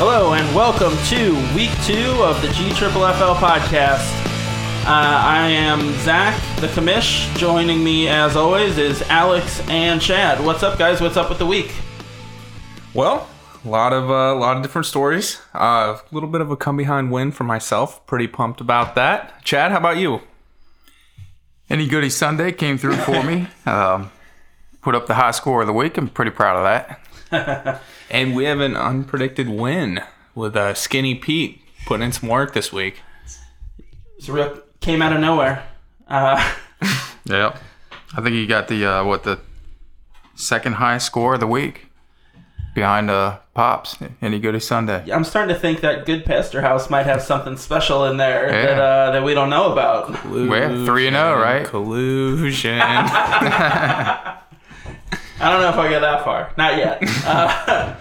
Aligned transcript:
Hello 0.00 0.32
and 0.34 0.54
welcome 0.54 0.96
to 1.06 1.32
week 1.56 1.72
two 1.82 2.22
of 2.22 2.40
the 2.40 2.46
G 2.52 2.70
Triple 2.72 3.00
FL 3.00 3.34
podcast. 3.34 4.06
Uh, 4.86 4.86
I 4.86 5.48
am 5.48 5.92
Zach, 6.04 6.40
the 6.60 6.68
commish. 6.68 7.36
Joining 7.36 7.82
me, 7.82 8.06
as 8.06 8.36
always, 8.36 8.78
is 8.78 9.02
Alex 9.08 9.60
and 9.68 10.00
Chad. 10.00 10.38
What's 10.44 10.62
up, 10.62 10.78
guys? 10.78 11.00
What's 11.00 11.16
up 11.16 11.28
with 11.28 11.40
the 11.40 11.46
week? 11.46 11.74
Well, 12.94 13.28
a 13.64 13.68
lot 13.68 13.92
of 13.92 14.08
uh, 14.08 14.36
a 14.36 14.38
lot 14.38 14.56
of 14.56 14.62
different 14.62 14.86
stories. 14.86 15.40
Uh, 15.52 15.98
a 15.98 16.02
little 16.12 16.28
bit 16.28 16.42
of 16.42 16.52
a 16.52 16.56
come 16.56 16.76
behind 16.76 17.10
win 17.10 17.32
for 17.32 17.42
myself. 17.42 18.06
Pretty 18.06 18.28
pumped 18.28 18.60
about 18.60 18.94
that. 18.94 19.42
Chad, 19.42 19.72
how 19.72 19.78
about 19.78 19.96
you? 19.96 20.20
Any 21.68 21.88
Goody 21.88 22.10
Sunday 22.10 22.52
came 22.52 22.78
through 22.78 22.96
for 22.98 23.24
me. 23.24 23.48
Um, 23.66 24.12
put 24.80 24.94
up 24.94 25.08
the 25.08 25.14
high 25.14 25.32
score 25.32 25.62
of 25.62 25.66
the 25.66 25.72
week. 25.72 25.98
I'm 25.98 26.08
pretty 26.08 26.30
proud 26.30 26.56
of 26.56 26.62
that. 27.30 27.82
And 28.10 28.34
we 28.34 28.44
have 28.44 28.60
an 28.60 28.74
unpredicted 28.74 29.54
win 29.54 30.00
with 30.34 30.56
uh, 30.56 30.74
Skinny 30.74 31.14
Pete 31.14 31.60
putting 31.86 32.04
in 32.06 32.12
some 32.12 32.28
work 32.28 32.54
this 32.54 32.72
week. 32.72 33.02
It's 34.16 34.28
real 34.28 34.60
came 34.80 35.02
out 35.02 35.12
of 35.12 35.20
nowhere. 35.20 35.64
Uh, 36.08 36.54
Yep. 37.24 37.58
I 38.16 38.22
think 38.22 38.28
he 38.34 38.46
got 38.46 38.68
the 38.68 38.86
uh, 38.86 39.04
what 39.04 39.22
the 39.24 39.38
second 40.34 40.74
highest 40.74 41.04
score 41.06 41.34
of 41.34 41.40
the 41.40 41.46
week 41.46 41.86
behind 42.74 43.10
uh, 43.10 43.40
Pops. 43.52 43.98
Any 44.22 44.38
Goody 44.38 44.60
Sunday. 44.60 45.04
I'm 45.12 45.24
starting 45.24 45.54
to 45.54 45.60
think 45.60 45.80
that 45.82 46.06
Good 46.06 46.24
Pastor 46.24 46.62
House 46.62 46.88
might 46.88 47.04
have 47.04 47.20
something 47.20 47.58
special 47.58 48.06
in 48.06 48.16
there 48.16 48.46
Yeah. 48.50 48.62
that 48.66 48.80
uh, 48.80 49.10
that 49.10 49.22
we 49.24 49.34
don't 49.34 49.50
know 49.50 49.70
about. 49.72 50.24
We're 50.24 50.86
three 50.86 51.06
and 51.06 51.16
zero, 51.16 51.38
right? 51.38 51.66
Collusion. 51.66 52.78
I 55.40 55.50
don't 55.50 55.60
know 55.60 55.68
if 55.68 55.76
I 55.76 55.88
get 55.88 56.00
that 56.00 56.24
far. 56.24 56.52
Not 56.56 56.76
yet. 56.76 57.02
Uh, 57.28 57.94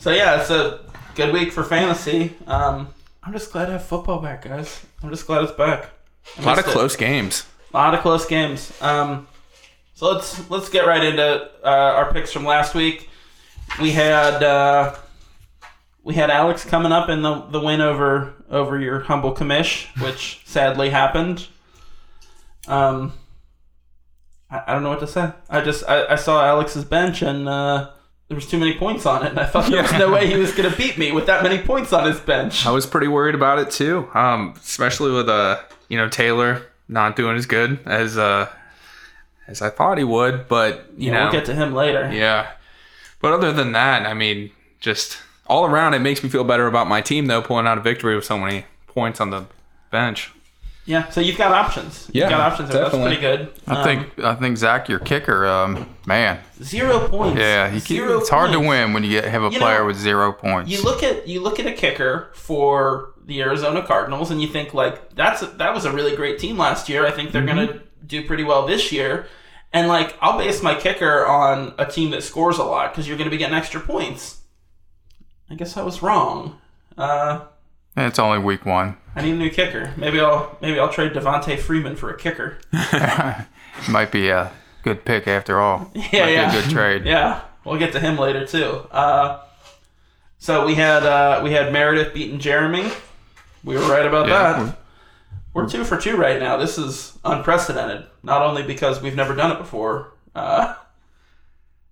so 0.00 0.10
yeah, 0.10 0.40
it's 0.40 0.50
a 0.50 0.80
good 1.14 1.32
week 1.32 1.52
for 1.52 1.62
fantasy. 1.62 2.34
Um, 2.46 2.88
I'm 3.22 3.32
just 3.32 3.52
glad 3.52 3.66
to 3.66 3.72
have 3.72 3.84
football 3.84 4.20
back, 4.20 4.42
guys. 4.42 4.84
I'm 5.02 5.10
just 5.10 5.26
glad 5.26 5.44
it's 5.44 5.52
back. 5.52 5.90
I 6.38 6.42
a 6.42 6.44
lot 6.44 6.58
of 6.58 6.66
it. 6.66 6.70
close 6.70 6.96
games. 6.96 7.46
A 7.72 7.76
lot 7.76 7.94
of 7.94 8.00
close 8.00 8.26
games. 8.26 8.72
Um, 8.82 9.26
so 9.94 10.12
let's 10.12 10.50
let's 10.50 10.68
get 10.68 10.86
right 10.86 11.02
into 11.02 11.50
uh, 11.62 11.68
our 11.68 12.12
picks 12.12 12.32
from 12.32 12.44
last 12.44 12.74
week. 12.74 13.08
We 13.80 13.92
had 13.92 14.42
uh, 14.42 14.94
we 16.02 16.14
had 16.14 16.30
Alex 16.30 16.64
coming 16.64 16.92
up 16.92 17.08
in 17.08 17.22
the, 17.22 17.40
the 17.42 17.60
win 17.60 17.80
over 17.80 18.34
over 18.50 18.78
your 18.78 19.00
humble 19.00 19.34
commish, 19.34 19.86
which 20.02 20.42
sadly 20.44 20.90
happened. 20.90 21.46
Um, 22.66 23.12
I, 24.50 24.62
I 24.66 24.72
don't 24.72 24.82
know 24.82 24.90
what 24.90 25.00
to 25.00 25.06
say. 25.06 25.32
I 25.50 25.60
just 25.60 25.84
I, 25.88 26.06
I 26.12 26.14
saw 26.16 26.44
Alex's 26.44 26.84
bench 26.84 27.22
and 27.22 27.48
uh, 27.48 27.90
there 28.28 28.34
was 28.36 28.46
too 28.46 28.58
many 28.58 28.74
points 28.78 29.04
on 29.06 29.24
it, 29.24 29.30
and 29.30 29.38
I 29.38 29.46
thought 29.46 29.70
there 29.70 29.82
was 29.82 29.92
no 29.92 30.10
way 30.12 30.26
he 30.26 30.36
was 30.36 30.52
going 30.52 30.70
to 30.70 30.76
beat 30.76 30.96
me 30.98 31.12
with 31.12 31.26
that 31.26 31.42
many 31.42 31.58
points 31.62 31.92
on 31.92 32.06
his 32.06 32.18
bench. 32.20 32.64
I 32.66 32.70
was 32.70 32.86
pretty 32.86 33.08
worried 33.08 33.34
about 33.34 33.58
it 33.58 33.70
too. 33.70 34.08
Um, 34.14 34.54
especially 34.56 35.12
with 35.12 35.28
uh, 35.28 35.60
you 35.88 35.96
know, 35.98 36.08
Taylor 36.08 36.66
not 36.88 37.16
doing 37.16 37.36
as 37.36 37.46
good 37.46 37.80
as 37.86 38.18
uh 38.18 38.48
as 39.46 39.60
I 39.62 39.68
thought 39.70 39.98
he 39.98 40.04
would, 40.04 40.48
but 40.48 40.86
you 40.96 41.10
Yeah, 41.10 41.14
know, 41.18 41.22
we'll 41.24 41.32
get 41.32 41.44
to 41.46 41.54
him 41.54 41.74
later. 41.74 42.10
Yeah. 42.12 42.50
But 43.20 43.32
other 43.32 43.52
than 43.52 43.72
that, 43.72 44.06
I 44.06 44.14
mean, 44.14 44.50
just 44.80 45.18
all 45.46 45.66
around, 45.66 45.92
it 45.94 45.98
makes 46.00 46.22
me 46.22 46.28
feel 46.30 46.44
better 46.44 46.66
about 46.66 46.88
my 46.88 47.00
team, 47.02 47.26
though, 47.26 47.42
pulling 47.42 47.66
out 47.66 47.76
a 47.76 47.80
victory 47.82 48.14
with 48.16 48.24
so 48.24 48.38
many 48.38 48.64
points 48.86 49.20
on 49.20 49.28
the 49.30 49.44
bench. 49.90 50.30
Yeah, 50.86 51.08
so 51.08 51.20
you've 51.22 51.38
got 51.38 51.52
options. 51.52 52.10
Yeah, 52.12 52.24
you've 52.24 52.30
got 52.30 52.40
options. 52.52 52.68
there. 52.68 52.82
definitely. 52.84 53.16
That's 53.16 53.20
pretty 53.22 53.44
good. 53.46 53.54
I 53.66 53.76
Um, 53.80 53.84
think 53.84 54.18
I 54.24 54.34
think 54.34 54.58
Zach, 54.58 54.88
your 54.88 54.98
kicker, 54.98 55.46
um, 55.46 55.88
man, 56.06 56.40
zero 56.62 57.08
points. 57.08 57.38
yeah, 57.40 57.70
he, 57.70 57.78
Zero 57.78 58.18
it's 58.18 58.28
hard 58.28 58.52
to 58.52 58.60
win 58.60 58.92
when 58.92 59.02
you 59.02 59.10
get 59.10 59.24
have 59.24 59.42
a 59.44 59.50
You 59.50 59.58
player 59.58 59.78
know, 59.80 59.86
with 59.86 59.96
zero 59.96 60.32
points. 60.32 60.70
You 60.70 60.82
look 60.82 61.02
at 61.02 61.26
you 61.26 61.40
look 61.40 61.58
at 61.58 61.66
a 61.66 61.72
kicker 61.72 62.28
for 62.34 63.14
the 63.24 63.40
Arizona 63.40 63.82
Cardinals, 63.82 64.30
and 64.30 64.42
you 64.42 64.48
think 64.48 64.74
like 64.74 65.14
that's 65.14 65.40
a, 65.40 65.46
that 65.46 65.72
was 65.74 65.86
a 65.86 65.90
really 65.92 66.14
great 66.14 66.38
team 66.38 66.58
last 66.58 66.88
year. 66.90 67.06
I 67.06 67.10
think 67.12 67.32
they're 67.32 67.40
Mm-hmm. 67.42 67.66
gonna 67.72 67.80
do 68.06 68.26
pretty 68.26 68.44
well 68.44 68.66
this 68.66 68.92
year. 68.92 69.26
And 69.72 69.88
like 69.88 70.14
I'll 70.20 70.36
base 70.38 70.62
my 70.62 70.74
kicker 70.74 71.24
on 71.26 71.72
a 71.78 71.86
team 71.86 72.10
that 72.10 72.22
scores 72.22 72.58
a 72.58 72.62
lot 72.64 72.92
because 72.92 73.08
you're 73.08 73.16
gonna 73.16 73.30
be 73.30 73.38
getting 73.38 73.56
extra 73.56 73.80
points. 73.80 74.42
I 75.50 75.54
guess 75.54 75.78
I 75.78 75.82
was 75.82 76.02
wrong. 76.02 76.58
Uh, 76.98 77.40
And 77.40 77.42
it's 77.96 78.18
only 78.18 78.38
week 78.38 78.66
one. 78.66 78.96
I 79.16 79.22
need 79.22 79.32
a 79.34 79.38
new 79.38 79.50
kicker. 79.50 79.92
Maybe 79.96 80.18
I'll 80.20 80.56
maybe 80.60 80.78
I'll 80.80 80.88
trade 80.92 81.12
Devonta 81.12 81.58
Freeman 81.58 81.94
for 81.96 82.10
a 82.10 82.16
kicker. 82.16 82.58
Might 83.88 84.10
be 84.10 84.28
a 84.28 84.50
good 84.82 85.04
pick 85.04 85.28
after 85.28 85.60
all. 85.60 85.90
Yeah, 85.94 86.02
Might 86.02 86.26
be 86.26 86.32
yeah. 86.32 86.50
a 86.58 86.62
good 86.62 86.70
trade. 86.70 87.04
Yeah, 87.04 87.42
we'll 87.64 87.78
get 87.78 87.92
to 87.92 88.00
him 88.00 88.18
later 88.18 88.44
too. 88.46 88.86
Uh, 88.90 89.40
so 90.38 90.66
we 90.66 90.74
had 90.74 91.04
uh, 91.04 91.40
we 91.44 91.52
had 91.52 91.72
Meredith 91.72 92.12
beating 92.12 92.38
Jeremy. 92.40 92.90
We 93.62 93.76
were 93.76 93.88
right 93.88 94.04
about 94.06 94.26
Yeah, 94.28 94.64
that. 94.64 94.78
We're 95.54 95.68
two 95.68 95.84
for 95.84 95.96
two 95.96 96.16
right 96.16 96.40
now. 96.40 96.56
This 96.56 96.76
is 96.78 97.16
unprecedented. 97.24 98.06
Not 98.24 98.42
only 98.42 98.64
because 98.64 99.00
we've 99.00 99.14
never 99.14 99.34
done 99.36 99.52
it 99.52 99.58
before. 99.58 100.12
Uh, 100.34 100.74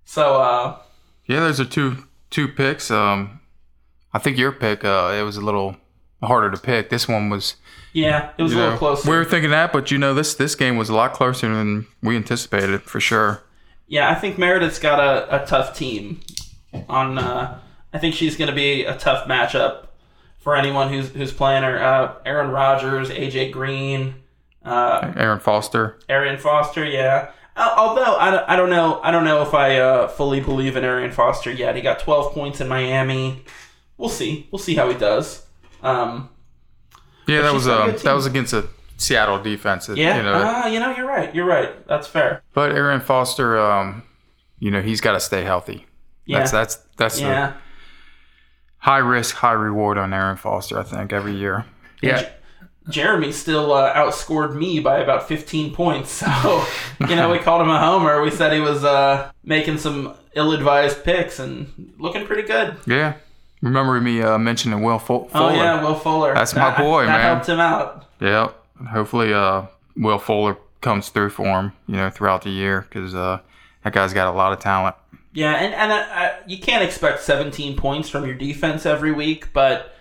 so 0.04 0.40
uh, 0.40 0.78
Yeah, 1.26 1.40
those 1.40 1.60
are 1.60 1.64
two 1.64 2.04
two 2.30 2.48
picks. 2.48 2.90
Um, 2.90 3.40
I 4.12 4.18
think 4.18 4.36
your 4.36 4.50
pick 4.52 4.84
uh, 4.84 5.14
it 5.16 5.22
was 5.22 5.36
a 5.36 5.40
little 5.40 5.76
harder 6.22 6.50
to 6.50 6.60
pick. 6.60 6.90
This 6.90 7.08
one 7.08 7.28
was 7.30 7.56
yeah, 7.92 8.30
it 8.38 8.42
was 8.42 8.52
you 8.52 8.58
a 8.58 8.60
little 8.60 8.72
know, 8.74 8.78
closer. 8.78 9.10
We 9.10 9.16
were 9.16 9.24
thinking 9.24 9.50
that, 9.50 9.72
but 9.72 9.90
you 9.90 9.98
know 9.98 10.14
this 10.14 10.34
this 10.34 10.54
game 10.54 10.76
was 10.76 10.88
a 10.88 10.94
lot 10.94 11.12
closer 11.12 11.48
than 11.52 11.86
we 12.02 12.16
anticipated 12.16 12.82
for 12.82 13.00
sure. 13.00 13.42
yeah, 13.86 14.10
I 14.10 14.14
think 14.14 14.38
Meredith's 14.38 14.78
got 14.78 14.98
a, 14.98 15.42
a 15.42 15.46
tough 15.46 15.76
team. 15.76 16.20
On 16.88 17.18
uh, 17.18 17.60
I 17.92 17.98
think 17.98 18.14
she's 18.14 18.36
going 18.36 18.48
to 18.48 18.56
be 18.56 18.84
a 18.84 18.96
tough 18.96 19.28
matchup 19.28 19.88
for 20.38 20.56
anyone 20.56 20.90
who's 20.90 21.10
who's 21.10 21.32
playing 21.32 21.64
her. 21.64 21.82
Uh, 21.82 22.14
Aaron 22.24 22.50
Rodgers, 22.50 23.10
AJ 23.10 23.52
Green. 23.52 24.14
Uh, 24.64 25.12
Arian 25.16 25.40
Foster. 25.40 25.98
Arian 26.08 26.38
Foster, 26.38 26.84
yeah. 26.84 27.32
Although 27.56 28.16
I 28.16 28.30
don't, 28.30 28.48
I 28.48 28.56
don't 28.56 28.70
know, 28.70 29.00
I 29.02 29.10
don't 29.10 29.24
know 29.24 29.42
if 29.42 29.52
I 29.52 29.76
uh, 29.76 30.08
fully 30.08 30.40
believe 30.40 30.76
in 30.76 30.84
Arian 30.84 31.10
Foster 31.10 31.50
yet. 31.50 31.76
He 31.76 31.82
got 31.82 31.98
12 31.98 32.32
points 32.32 32.60
in 32.60 32.68
Miami. 32.68 33.44
We'll 33.98 34.08
see. 34.08 34.48
We'll 34.50 34.58
see 34.58 34.74
how 34.74 34.88
he 34.88 34.96
does. 34.96 35.42
Um, 35.82 36.28
Yeah, 37.26 37.42
that 37.42 37.52
was 37.52 37.68
um, 37.68 37.96
that 38.04 38.12
was 38.12 38.26
against 38.26 38.52
a 38.52 38.68
Seattle 38.96 39.42
defense. 39.42 39.86
that, 39.86 39.96
yeah, 39.96 40.16
you 40.16 40.22
know. 40.22 40.32
uh, 40.32 40.66
you 40.68 40.78
know, 40.80 40.94
you're 40.96 41.06
right. 41.06 41.34
You're 41.34 41.46
right. 41.46 41.86
That's 41.88 42.06
fair. 42.06 42.42
but 42.54 42.72
Arian 42.72 43.00
Foster, 43.00 43.58
um, 43.58 44.02
you 44.58 44.70
know, 44.70 44.80
he's 44.82 45.00
got 45.00 45.12
to 45.12 45.20
stay 45.20 45.42
healthy. 45.42 45.86
Yeah, 46.24 46.38
That's 46.38 46.50
that's 46.52 46.76
that's 46.96 47.20
yeah. 47.20 47.54
high 48.78 48.98
risk, 48.98 49.36
high 49.36 49.52
reward 49.52 49.98
on 49.98 50.12
Arian 50.14 50.36
Foster. 50.36 50.78
I 50.78 50.84
think 50.84 51.12
every 51.12 51.34
year. 51.34 51.64
Yeah. 52.00 52.28
Jeremy 52.88 53.30
still 53.30 53.72
uh, 53.72 53.94
outscored 53.94 54.56
me 54.56 54.80
by 54.80 54.98
about 54.98 55.28
15 55.28 55.72
points. 55.72 56.10
So, 56.10 56.64
you 57.08 57.14
know, 57.14 57.30
we 57.30 57.38
called 57.38 57.62
him 57.62 57.70
a 57.70 57.78
homer. 57.78 58.20
We 58.22 58.30
said 58.32 58.52
he 58.52 58.58
was 58.58 58.82
uh, 58.82 59.30
making 59.44 59.78
some 59.78 60.14
ill-advised 60.34 61.04
picks 61.04 61.38
and 61.38 61.94
looking 61.98 62.26
pretty 62.26 62.42
good. 62.42 62.76
Yeah. 62.86 63.14
Remember 63.62 64.00
me 64.00 64.20
uh, 64.20 64.36
mentioning 64.38 64.82
Will 64.82 64.98
Fo- 64.98 65.24
Oh 65.26 65.28
Fuller? 65.28 65.54
yeah, 65.54 65.82
Will 65.82 65.94
Fuller. 65.94 66.34
That's 66.34 66.54
my 66.54 66.70
That- 66.70 66.78
boy, 66.78 67.06
that 67.06 67.12
man. 67.12 67.20
helped 67.36 67.48
him 67.48 67.60
out. 67.60 68.06
Yep. 68.20 68.56
Hopefully, 68.90 69.32
uh, 69.32 69.62
Will 69.96 70.18
Fuller 70.18 70.56
comes 70.80 71.08
through 71.08 71.30
for 71.30 71.44
him, 71.46 71.72
you 71.86 71.96
know, 71.96 72.10
throughout 72.10 72.42
the 72.42 72.50
year 72.50 72.80
because 72.88 73.14
uh, 73.14 73.38
that 73.84 73.92
guy's 73.92 74.12
got 74.12 74.26
a 74.26 74.36
lot 74.36 74.52
of 74.52 74.58
talent. 74.58 74.96
Yeah, 75.32 75.52
and 75.54 75.72
and 75.74 75.92
uh, 75.92 75.94
uh, 75.96 76.30
you 76.46 76.58
can't 76.58 76.82
expect 76.84 77.20
17 77.22 77.76
points 77.76 78.08
from 78.10 78.26
your 78.26 78.34
defense 78.34 78.84
every 78.84 79.12
week, 79.12 79.52
but 79.52 79.94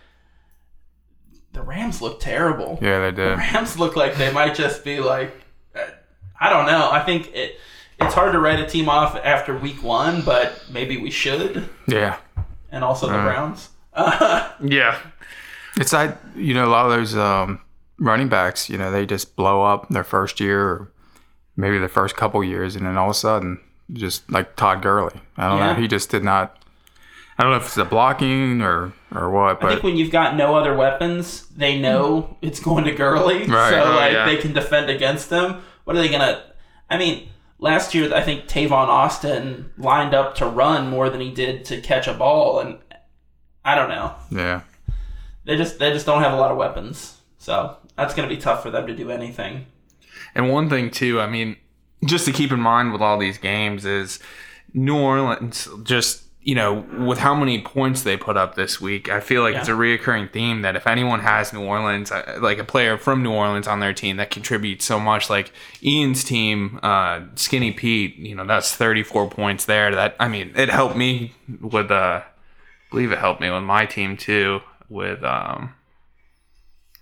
the 1.53 1.61
Rams 1.61 2.01
look 2.01 2.19
terrible. 2.19 2.79
Yeah, 2.81 2.99
they 2.99 3.11
do. 3.11 3.17
The 3.23 3.29
did. 3.29 3.37
Rams 3.37 3.77
look 3.77 3.95
like 3.95 4.15
they 4.15 4.31
might 4.33 4.55
just 4.55 4.83
be 4.83 4.99
like, 4.99 5.31
uh, 5.75 5.81
I 6.39 6.49
don't 6.49 6.65
know. 6.65 6.89
I 6.91 7.01
think 7.03 7.33
it 7.35 7.59
it's 7.99 8.15
hard 8.15 8.31
to 8.33 8.39
write 8.39 8.59
a 8.59 8.65
team 8.65 8.89
off 8.89 9.15
after 9.15 9.55
week 9.55 9.83
one, 9.83 10.21
but 10.23 10.63
maybe 10.71 10.97
we 10.97 11.11
should, 11.11 11.69
Yeah. 11.87 12.17
And 12.71 12.83
also 12.83 13.07
the 13.07 13.17
Uh. 13.17 13.23
Browns. 13.23 13.69
Yeah. 14.63 14.97
It's 15.77 15.93
like, 15.93 16.17
you 16.35 16.53
know, 16.53 16.65
a 16.65 16.71
lot 16.71 16.85
of 16.85 16.91
those 16.91 17.15
um, 17.15 17.61
running 17.97 18.27
backs, 18.29 18.69
you 18.69 18.77
know, 18.77 18.91
they 18.91 19.05
just 19.05 19.35
blow 19.35 19.63
up 19.63 19.87
their 19.89 20.03
first 20.03 20.39
year 20.39 20.67
or 20.67 20.91
maybe 21.55 21.77
their 21.79 21.89
first 21.89 22.15
couple 22.15 22.43
years, 22.43 22.75
and 22.75 22.85
then 22.85 22.97
all 22.97 23.07
of 23.07 23.11
a 23.11 23.19
sudden, 23.19 23.59
just 23.93 24.29
like 24.31 24.55
Todd 24.55 24.81
Gurley. 24.81 25.19
I 25.37 25.47
don't 25.49 25.57
Yeah. 25.59 25.73
know. 25.73 25.81
He 25.81 25.87
just 25.87 26.09
did 26.09 26.23
not. 26.23 26.57
I 27.37 27.43
don't 27.43 27.51
know 27.51 27.57
if 27.57 27.65
it's 27.65 27.75
the 27.75 27.85
blocking 27.85 28.61
or 28.61 28.93
or 29.13 29.29
what, 29.31 29.63
I 29.63 29.69
think 29.69 29.83
when 29.83 29.97
you've 29.97 30.11
got 30.11 30.35
no 30.35 30.55
other 30.55 30.75
weapons, 30.75 31.47
they 31.47 31.79
know 31.79 32.37
it's 32.41 32.59
going 32.59 32.83
to 32.85 32.91
Gurley, 32.91 33.45
Right. 33.45 33.69
so 33.71 33.83
Oh, 33.83 33.95
like 33.95 34.13
yeah. 34.13 34.25
they 34.25 34.37
can 34.37 34.53
defend 34.53 34.89
against 34.89 35.29
them. 35.29 35.61
What 35.85 35.95
are 35.95 35.99
they 35.99 36.07
gonna? 36.09 36.43
I 36.89 36.97
mean, 36.97 37.29
last 37.61 37.93
year 37.95 38.13
I 38.13 38.21
think 38.21 38.47
Tavon 38.47 38.87
Austin 38.89 39.71
lined 39.77 40.13
up 40.13 40.35
to 40.35 40.45
run 40.45 40.89
more 40.89 41.09
than 41.09 41.21
he 41.21 41.31
did 41.31 41.63
to 41.65 41.79
catch 41.79 42.07
a 42.07 42.13
ball, 42.13 42.59
and 42.59 42.79
I 43.63 43.75
don't 43.75 43.89
know. 43.89 44.13
yeah, 44.29 44.61
They 45.45 45.55
just 45.55 45.79
they 45.79 45.93
just 45.93 46.05
don't 46.05 46.21
have 46.21 46.33
a 46.33 46.37
lot 46.37 46.51
of 46.51 46.57
weapons, 46.57 47.17
so 47.37 47.77
that's 47.95 48.13
gonna 48.13 48.27
be 48.27 48.37
tough 48.37 48.61
for 48.61 48.71
them 48.71 48.87
to 48.87 48.95
do 48.95 49.09
anything. 49.09 49.67
And 50.35 50.49
one 50.51 50.69
thing 50.69 50.91
too, 50.91 51.21
I 51.21 51.27
mean, 51.27 51.55
just 52.05 52.25
to 52.25 52.33
keep 52.33 52.51
in 52.51 52.59
mind 52.59 52.91
with 52.91 53.01
all 53.01 53.17
these 53.17 53.37
games 53.37 53.85
is 53.85 54.19
New 54.73 54.97
Orleans 54.97 55.67
just 55.83 56.23
you 56.43 56.55
know, 56.55 56.83
with 56.97 57.19
how 57.19 57.35
many 57.35 57.61
points 57.61 58.01
they 58.01 58.17
put 58.17 58.35
up 58.35 58.55
this 58.55 58.81
week, 58.81 59.09
I 59.09 59.19
feel 59.19 59.43
like 59.43 59.53
Yeah. 59.53 59.59
it's 59.59 59.69
a 59.69 59.73
reoccurring 59.73 60.31
theme 60.31 60.63
that 60.63 60.75
if 60.75 60.87
anyone 60.87 61.19
has 61.19 61.53
New 61.53 61.61
Orleans, 61.61 62.11
uh, 62.11 62.39
like 62.41 62.57
a 62.57 62.63
player 62.63 62.97
from 62.97 63.21
New 63.21 63.31
Orleans 63.31 63.67
on 63.67 63.79
their 63.79 63.93
team 63.93 64.17
that 64.17 64.31
contributes 64.31 64.83
so 64.83 64.99
much, 64.99 65.29
like 65.29 65.51
Ian's 65.83 66.23
team, 66.23 66.79
uh, 66.81 67.21
Skinny 67.35 67.71
Pete, 67.71 68.15
you 68.17 68.33
know, 68.33 68.45
that's 68.45 68.75
34 68.75 69.29
points 69.29 69.65
there. 69.65 69.93
That, 69.93 70.15
I 70.19 70.27
mean, 70.27 70.51
it 70.55 70.69
helped 70.69 70.95
me 70.95 71.33
with, 71.59 71.91
uh, 71.91 72.21
I 72.23 72.23
believe 72.89 73.11
it 73.11 73.19
helped 73.19 73.39
me 73.41 73.51
with 73.51 73.63
my 73.63 73.85
team 73.85 74.17
too, 74.17 74.61
with, 74.89 75.23
um, 75.23 75.73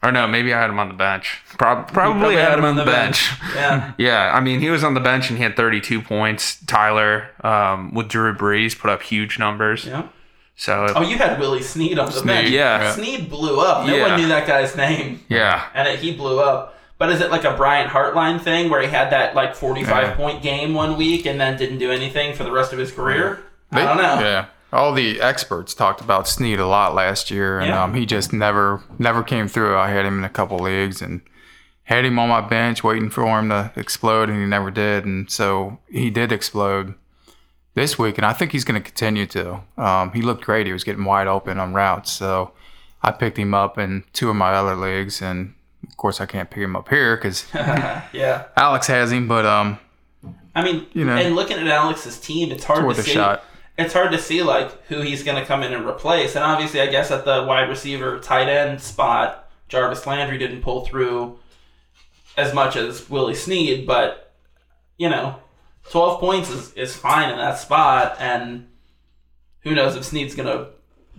or 0.04 0.12
no, 0.12 0.28
maybe 0.28 0.54
I 0.54 0.62
had 0.62 0.69
him 0.69 0.80
on 0.80 0.88
the 0.88 0.94
bench. 0.94 1.40
Prob- 1.57 1.92
probably, 1.92 2.36
had, 2.36 2.57
him 2.57 2.66
on 2.66 2.75
the 2.75 2.86
bench. 2.86 3.30
Yeah. 3.56 3.94
Yeah, 3.98 4.31
I 4.34 4.40
mean, 4.40 4.60
he 4.62 4.69
was 4.69 4.84
on 4.84 4.94
the 4.94 5.00
bench 5.00 5.30
and 5.30 5.38
he 5.38 5.44
had 5.44 5.56
32 5.56 6.01
points. 6.01 6.57
Tyler, 6.66 7.30
um, 7.44 7.94
with 7.94 8.07
Drew 8.07 8.34
Brees, 8.34 8.78
put 8.78 8.90
up 8.90 9.01
huge 9.01 9.38
numbers. 9.40 9.86
Yeah. 9.86 10.07
So, 10.56 10.88
Oh, 10.96 11.01
you 11.01 11.18
had 11.18 11.40
Willie 11.40 11.62
Snead 11.62 11.98
on 12.00 12.07
the 12.07 12.12
Snead, 12.12 12.25
bench. 12.25 12.50
yeah. 12.50 12.92
Snead 12.94 13.30
blew 13.30 13.60
up. 13.62 13.86
No 13.88 13.96
Yeah. 13.96 14.07
one 14.10 14.19
knew 14.22 14.28
that 14.28 14.46
guy's 14.48 14.75
name, 14.75 15.22
yeah. 15.30 15.66
and 15.74 15.88
it, 15.88 16.00
he 16.00 16.13
blew 16.13 16.40
up. 16.40 16.75
But 16.98 17.10
is 17.12 17.22
it 17.22 17.31
like 17.31 17.46
a 17.46 17.56
Brian 17.56 17.88
Hartline 17.90 18.42
thing 18.42 18.69
where 18.69 18.81
he 18.81 18.88
had 18.90 19.10
that 19.12 19.34
like 19.36 19.56
45 19.56 19.88
Yeah. 20.04 20.16
point 20.16 20.42
game 20.44 20.74
one 20.74 20.98
week 20.98 21.25
and 21.25 21.40
then 21.40 21.57
didn't 21.57 21.78
do 21.80 21.92
anything 21.92 22.36
for 22.36 22.44
the 22.44 22.51
rest 22.51 22.74
of 22.74 22.80
his 22.80 22.92
career? 22.92 23.40
They- 23.72 23.81
I 23.81 23.86
don't 23.86 23.98
know. 23.98 24.19
Yeah. 24.19 24.46
All 24.71 24.94
the 24.94 25.19
experts 25.21 25.74
talked 25.74 26.00
about 26.01 26.27
Snead 26.27 26.60
a 26.60 26.68
lot 26.68 26.94
last 26.94 27.31
year, 27.31 27.60
and 27.60 27.69
Yeah. 27.69 27.83
um, 27.83 27.94
he 27.95 28.06
just 28.06 28.31
never 28.31 28.83
never 29.00 29.24
came 29.24 29.48
through. 29.48 29.75
I 29.77 29.89
had 29.89 30.06
him 30.06 30.19
in 30.19 30.24
a 30.24 30.30
couple 30.30 30.60
leagues 30.60 31.01
and 31.01 31.21
had 31.83 32.06
him 32.06 32.19
on 32.19 32.30
my 32.30 32.42
bench 32.42 32.83
waiting 32.83 33.10
for 33.10 33.24
him 33.39 33.50
to 33.50 33.71
explode, 33.75 34.30
and 34.30 34.39
he 34.39 34.45
never 34.45 34.69
did. 34.69 35.06
And 35.06 35.30
so 35.31 35.80
he 35.89 36.12
did 36.12 36.31
explode 36.31 36.94
this 37.74 37.98
week, 37.98 38.18
and 38.19 38.25
I 38.25 38.33
think 38.33 38.51
he's 38.51 38.63
going 38.63 38.80
to 38.80 38.86
continue 38.86 39.25
to. 39.27 39.62
Um, 39.77 40.12
he 40.12 40.21
looked 40.21 40.44
great. 40.45 40.68
He 40.68 40.74
was 40.74 40.83
getting 40.83 41.04
wide 41.04 41.25
open 41.27 41.60
on 41.60 41.74
routes, 41.74 42.12
so 42.12 42.51
I 43.01 43.12
picked 43.12 43.38
him 43.39 43.54
up 43.56 43.80
in 43.80 44.04
two 44.13 44.30
of 44.30 44.36
my 44.36 44.54
other 44.54 44.75
leagues, 44.75 45.19
and 45.22 45.56
of 45.88 45.98
course 45.98 46.22
I 46.22 46.27
can't 46.27 46.50
pick 46.51 46.62
him 46.62 46.75
up 46.75 46.89
here 46.89 47.15
because 47.15 47.48
yeah. 47.56 48.44
Alex 48.56 48.86
has 48.88 49.12
him, 49.12 49.27
but 49.27 49.45
um, 49.48 49.80
I 50.56 50.63
mean, 50.63 50.86
You 50.94 51.06
know. 51.06 51.15
and 51.15 51.36
looking 51.36 51.57
at 51.57 51.65
Alex's 51.68 52.19
team, 52.19 52.51
it's 52.51 52.65
hard 52.65 52.88
to 52.95 53.01
see. 53.01 53.12
shot. 53.12 53.44
It's 53.79 53.93
hard 53.93 54.11
to 54.11 54.19
see 54.19 54.43
like 54.43 54.83
who 54.87 55.01
he's 55.01 55.23
going 55.23 55.39
to 55.39 55.45
come 55.45 55.63
in 55.63 55.73
and 55.73 55.85
replace. 55.85 56.35
And 56.35 56.43
obviously, 56.43 56.81
I 56.81 56.87
guess 56.87 57.11
at 57.11 57.23
the 57.23 57.45
wide 57.47 57.69
receiver, 57.69 58.19
tight 58.19 58.49
end 58.49 58.81
spot, 58.81 59.49
Jarvis 59.69 60.05
Landry 60.05 60.37
didn't 60.37 60.61
pull 60.61 60.85
through 60.85 61.39
as 62.35 62.53
much 62.53 62.75
as 62.75 63.09
Willie 63.09 63.35
Snead, 63.35 63.87
but 63.87 64.33
you 64.97 65.07
know, 65.09 65.37
twelve 65.89 66.19
points 66.19 66.49
is, 66.49 66.73
is 66.73 66.95
fine 66.95 67.29
in 67.29 67.37
that 67.37 67.57
spot. 67.57 68.17
And 68.19 68.67
who 69.61 69.73
knows 69.73 69.95
if 69.95 70.03
Snead's 70.03 70.35
going 70.35 70.49
to 70.49 70.71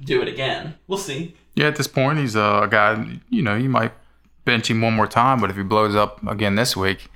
do 0.05 0.21
it 0.21 0.29
again? 0.29 0.75
We'll 0.87 0.99
see. 0.99 1.35
Yeah, 1.55 1.69
at 1.69 1.77
this 1.77 1.89
point, 1.89 2.19
he's 2.19 2.37
uh, 2.37 2.61
a 2.65 2.69
guy. 2.69 3.21
You 3.31 3.43
know, 3.43 3.57
you 3.57 3.71
might 3.71 3.93
bench 4.45 4.71
him 4.71 4.83
one 4.83 4.95
more 4.95 5.07
time, 5.07 5.41
but 5.41 5.49
if 5.49 5.57
he 5.57 5.63
blows 5.63 5.95
up 5.95 6.27
again 6.27 6.57
this 6.57 6.77
week, 6.77 7.11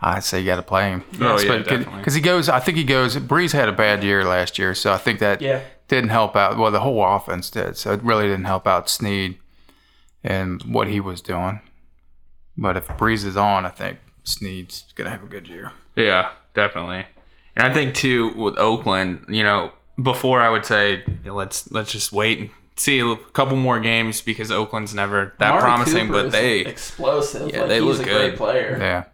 I'd 0.00 0.22
say 0.24 0.38
you 0.40 0.46
got 0.46 0.56
to 0.56 0.62
play 0.62 0.90
him. 0.90 1.04
Oh, 1.20 1.40
yeah, 1.40 1.58
definitely. 1.58 1.98
Because 1.98 2.14
he 2.14 2.20
goes. 2.20 2.48
I 2.48 2.60
think 2.60 2.76
he 2.78 2.84
goes. 2.84 3.16
Brees 3.16 3.52
had 3.52 3.68
a 3.68 3.72
bad 3.72 4.04
year 4.04 4.24
last 4.24 4.58
year, 4.58 4.74
so 4.74 4.92
I 4.92 4.96
think 4.98 5.18
that 5.18 5.42
Yeah. 5.42 5.60
didn't 5.88 6.10
help 6.10 6.36
out. 6.36 6.56
Well, 6.56 6.70
the 6.70 6.80
whole 6.80 7.04
offense 7.04 7.50
did, 7.50 7.76
so 7.76 7.92
it 7.92 8.02
really 8.02 8.24
didn't 8.26 8.44
help 8.44 8.66
out 8.66 8.88
Snead 8.88 9.38
and 10.22 10.62
what 10.62 10.88
he 10.88 11.00
was 11.00 11.20
doing. 11.20 11.60
But 12.56 12.76
if 12.76 12.86
Brees 12.88 13.24
is 13.24 13.36
on, 13.36 13.64
I 13.66 13.70
think 13.70 13.98
Snead's 14.24 14.84
gonna 14.94 15.10
have 15.10 15.22
a 15.22 15.26
good 15.26 15.48
year. 15.48 15.72
Yeah, 15.96 16.30
definitely. 16.54 17.06
And 17.56 17.66
I 17.66 17.74
think 17.74 17.94
too 17.94 18.32
with 18.34 18.56
Oakland, 18.58 19.24
you 19.28 19.42
know, 19.42 19.72
before 20.00 20.40
I 20.40 20.48
would 20.48 20.64
say 20.64 21.02
yeah, 21.24 21.32
let's 21.32 21.70
let's 21.72 21.90
just 21.92 22.12
wait 22.12 22.38
and 22.38 22.50
see 22.76 23.00
a 23.00 23.16
couple 23.32 23.56
more 23.56 23.80
games 23.80 24.20
because 24.20 24.50
Oakland's 24.52 24.94
never 24.94 25.34
that 25.38 25.48
Amari 25.50 25.60
promising, 25.62 26.06
Cooper 26.08 26.22
but 26.24 26.32
they 26.32 26.60
explosive. 26.60 27.50
Yeah, 27.52 27.60
like, 27.60 27.68
they 27.68 27.80
he's 27.80 27.84
look 27.98 28.00
a 28.06 28.10
great 28.10 28.30
good. 28.30 28.36
player. 28.36 28.78
Yeah. 28.80 29.04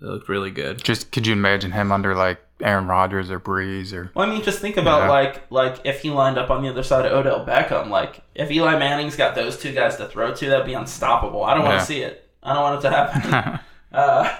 They 0.00 0.06
looked 0.06 0.28
really 0.28 0.50
good. 0.50 0.82
Just 0.84 1.10
could 1.10 1.26
you 1.26 1.32
imagine 1.32 1.72
him 1.72 1.90
under 1.90 2.14
like 2.14 2.40
Aaron 2.60 2.86
Rodgers 2.86 3.30
or 3.30 3.40
Brees 3.40 3.92
or 3.92 4.10
Well, 4.14 4.28
I 4.28 4.32
mean, 4.32 4.42
just 4.42 4.60
think 4.60 4.76
about 4.76 5.02
Yeah. 5.02 5.10
like 5.10 5.50
like 5.50 5.80
if 5.84 6.02
he 6.02 6.10
lined 6.10 6.38
up 6.38 6.50
on 6.50 6.62
the 6.62 6.68
other 6.68 6.82
side 6.84 7.04
of 7.06 7.12
Odell 7.12 7.44
Beckham. 7.44 7.88
Like 7.88 8.20
if 8.34 8.50
Eli 8.50 8.78
Manning's 8.78 9.16
got 9.16 9.34
those 9.34 9.58
two 9.58 9.72
guys 9.72 9.96
to 9.96 10.06
throw 10.06 10.32
to, 10.34 10.48
that'd 10.48 10.66
be 10.66 10.74
unstoppable. 10.74 11.42
I 11.44 11.54
don't 11.54 11.64
want 11.64 11.74
Yeah. 11.74 11.80
to 11.80 11.86
see 11.86 12.00
it. 12.02 12.30
I 12.42 12.52
don't 12.54 12.62
want 12.62 12.78
it 12.84 12.88
to 12.88 12.94
happen. 12.96 13.60
uh, 13.92 14.36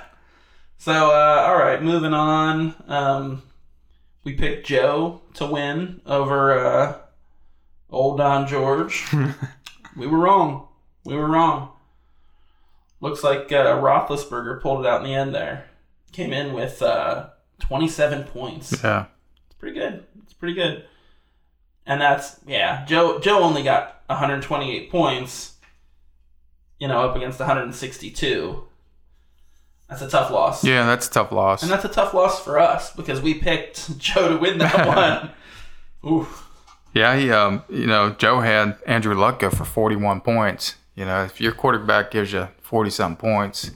so 0.79 0.93
uh, 1.11 1.45
all 1.49 1.57
right, 1.59 1.83
moving 1.83 2.15
on. 2.15 2.75
Um, 2.87 3.43
we 4.25 4.35
picked 4.35 4.67
Joe 4.67 5.23
to 5.35 5.47
win 5.47 6.01
over 6.07 6.59
uh, 6.59 6.99
old 7.91 8.19
Don 8.19 8.47
George. 8.47 9.07
we 9.97 10.07
were 10.07 10.19
wrong. 10.19 10.69
We 11.05 11.17
were 11.17 11.27
wrong. 11.29 11.71
Looks 13.01 13.23
like 13.23 13.53
uh, 13.53 13.77
Roethlisberger 13.81 14.61
pulled 14.61 14.85
it 14.85 14.89
out 14.89 15.03
in 15.03 15.07
the 15.07 15.15
end 15.15 15.35
there. 15.35 15.67
Came 16.13 16.33
in 16.33 16.53
with 16.53 16.83
uh, 16.83 17.29
27 17.61 18.25
points. 18.25 18.75
yeah. 18.83 19.07
It's 19.47 19.55
pretty 19.57 19.79
good. 19.79 20.05
It's 20.25 20.33
pretty 20.33 20.55
good. 20.55 20.85
And 21.87 22.01
that's 22.01 22.41
yeah. 22.47 22.85
Joe 22.87 23.19
Joe 23.19 23.41
only 23.43 23.63
got 23.63 24.03
128 24.07 24.91
points. 24.91 25.55
You 26.79 26.89
know, 26.89 27.03
up 27.03 27.17
against 27.17 27.39
162. 27.41 28.65
That's 29.89 30.03
a 30.03 30.09
tough 30.09 30.31
loss. 30.31 30.63
Yeah, 30.65 30.85
that's 30.87 31.09
a 31.09 31.11
tough 31.11 31.33
loss. 31.33 31.63
And 31.63 31.71
that's 31.73 31.85
a 31.85 31.89
tough 31.89 32.13
loss 32.15 32.43
for 32.45 32.59
us 32.59 32.95
because 32.95 33.21
we 33.23 33.35
picked 33.35 33.99
Joe 33.99 34.29
to 34.29 34.37
win 34.37 34.59
that 34.59 34.87
one. 36.03 36.11
Oof. 36.13 36.47
Yeah, 36.95 37.17
he, 37.17 37.31
um, 37.31 37.63
you 37.69 37.87
know, 37.87 38.11
Joe 38.11 38.41
had 38.41 38.77
Andrew 38.87 39.15
Luck 39.15 39.39
go 39.41 39.51
for 39.51 39.65
41 39.65 40.21
points. 40.21 40.77
You 40.95 41.05
know, 41.05 41.25
if 41.25 41.41
your 41.41 41.53
quarterback 41.53 42.11
gives 42.11 42.33
you 42.33 42.49
40 42.69 42.91
something 42.91 43.17
points, 43.17 43.71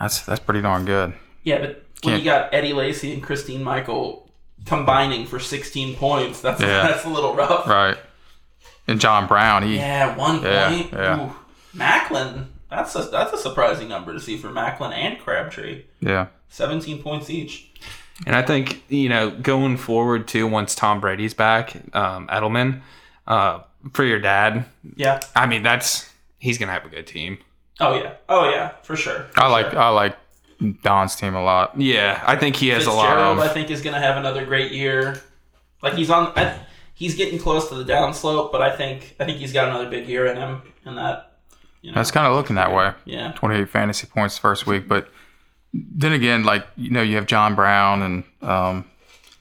that's 0.00 0.20
that's 0.22 0.40
pretty 0.40 0.60
darn 0.60 0.84
good. 0.84 1.14
Yeah, 1.44 1.58
but 1.60 1.84
when 2.02 2.18
you 2.18 2.24
got 2.24 2.52
Eddie 2.52 2.72
Lacy 2.72 3.12
and 3.14 3.22
Christine 3.22 3.62
Michael 3.62 4.28
combining 4.64 5.24
for 5.26 5.38
16 5.38 5.94
points, 5.94 6.40
that's 6.40 6.60
Yeah. 6.60 6.82
that's 6.88 7.04
a 7.04 7.08
little 7.08 7.34
rough. 7.34 7.66
Right. 7.68 7.96
And 8.88 9.00
John 9.00 9.26
Brown, 9.28 9.62
he, 9.62 9.76
Yeah, 9.76 10.16
one 10.16 10.42
Yeah, 10.42 10.68
point. 10.68 10.92
yeah. 10.92 11.26
Ooh. 11.26 11.34
Maclin, 11.78 12.46
that's 12.70 12.94
a 12.96 13.02
that's 13.04 13.32
a 13.32 13.38
surprising 13.38 13.88
number 13.88 14.12
to 14.12 14.20
see 14.20 14.36
for 14.36 14.48
Maclin 14.48 14.92
and 14.92 15.18
Crabtree. 15.20 15.84
yeah, 16.00 16.26
17 16.48 17.02
points 17.02 17.30
each. 17.30 17.70
And 18.26 18.34
I 18.34 18.42
think 18.42 18.82
you 18.88 19.08
know 19.08 19.30
going 19.30 19.76
forward 19.76 20.26
too, 20.26 20.46
once 20.48 20.74
Tom 20.74 21.00
Brady's 21.00 21.34
back, 21.34 21.76
um, 21.94 22.26
Edelman, 22.28 22.80
uh, 23.28 23.60
for 23.92 24.04
your 24.04 24.18
dad, 24.18 24.64
Yeah. 24.96 25.20
I 25.36 25.46
mean 25.46 25.62
that's 25.62 26.10
he's 26.38 26.58
gonna 26.58 26.72
have 26.72 26.84
a 26.84 26.88
good 26.88 27.06
team. 27.06 27.38
Oh 27.80 27.94
yeah. 27.94 28.14
Oh 28.28 28.48
yeah, 28.48 28.70
for 28.82 28.96
sure. 28.96 29.24
For 29.32 29.40
I 29.40 29.48
like 29.48 29.70
sure. 29.70 29.80
I 29.80 29.88
like 29.88 30.16
Don's 30.82 31.16
team 31.16 31.34
a 31.34 31.42
lot. 31.42 31.78
Yeah, 31.78 32.22
I 32.26 32.36
think 32.36 32.56
he 32.56 32.68
has 32.68 32.86
a 32.86 32.92
lot 32.92 33.08
Fitzgerald, 33.08 33.38
of. 33.38 33.44
I 33.44 33.48
think 33.48 33.70
is 33.70 33.82
going 33.82 33.94
to 33.94 34.00
have 34.00 34.16
another 34.16 34.44
great 34.44 34.72
year. 34.72 35.20
Like 35.82 35.94
he's 35.94 36.10
on 36.10 36.32
I, 36.36 36.58
he's 36.94 37.14
getting 37.14 37.38
close 37.38 37.68
to 37.68 37.74
the 37.74 37.84
downslope, 37.84 38.50
but 38.52 38.62
I 38.62 38.74
think 38.74 39.14
I 39.20 39.24
think 39.24 39.38
he's 39.38 39.52
got 39.52 39.68
another 39.68 39.88
big 39.90 40.08
year 40.08 40.26
in 40.26 40.36
him 40.36 40.62
in 40.84 40.94
that 40.96 41.38
you 41.82 41.90
know. 41.90 41.96
That's 41.96 42.10
kind 42.10 42.26
of 42.26 42.34
looking 42.34 42.56
that 42.56 42.74
way. 42.74 42.92
yeah. 43.04 43.32
28 43.32 43.68
fantasy 43.68 44.06
points 44.06 44.38
first 44.38 44.66
week, 44.66 44.88
but 44.88 45.08
then 45.74 46.12
again, 46.12 46.44
like 46.44 46.66
you 46.76 46.90
know, 46.90 47.02
you 47.02 47.16
have 47.16 47.26
John 47.26 47.54
Brown 47.54 48.02
and 48.02 48.24
um, 48.42 48.84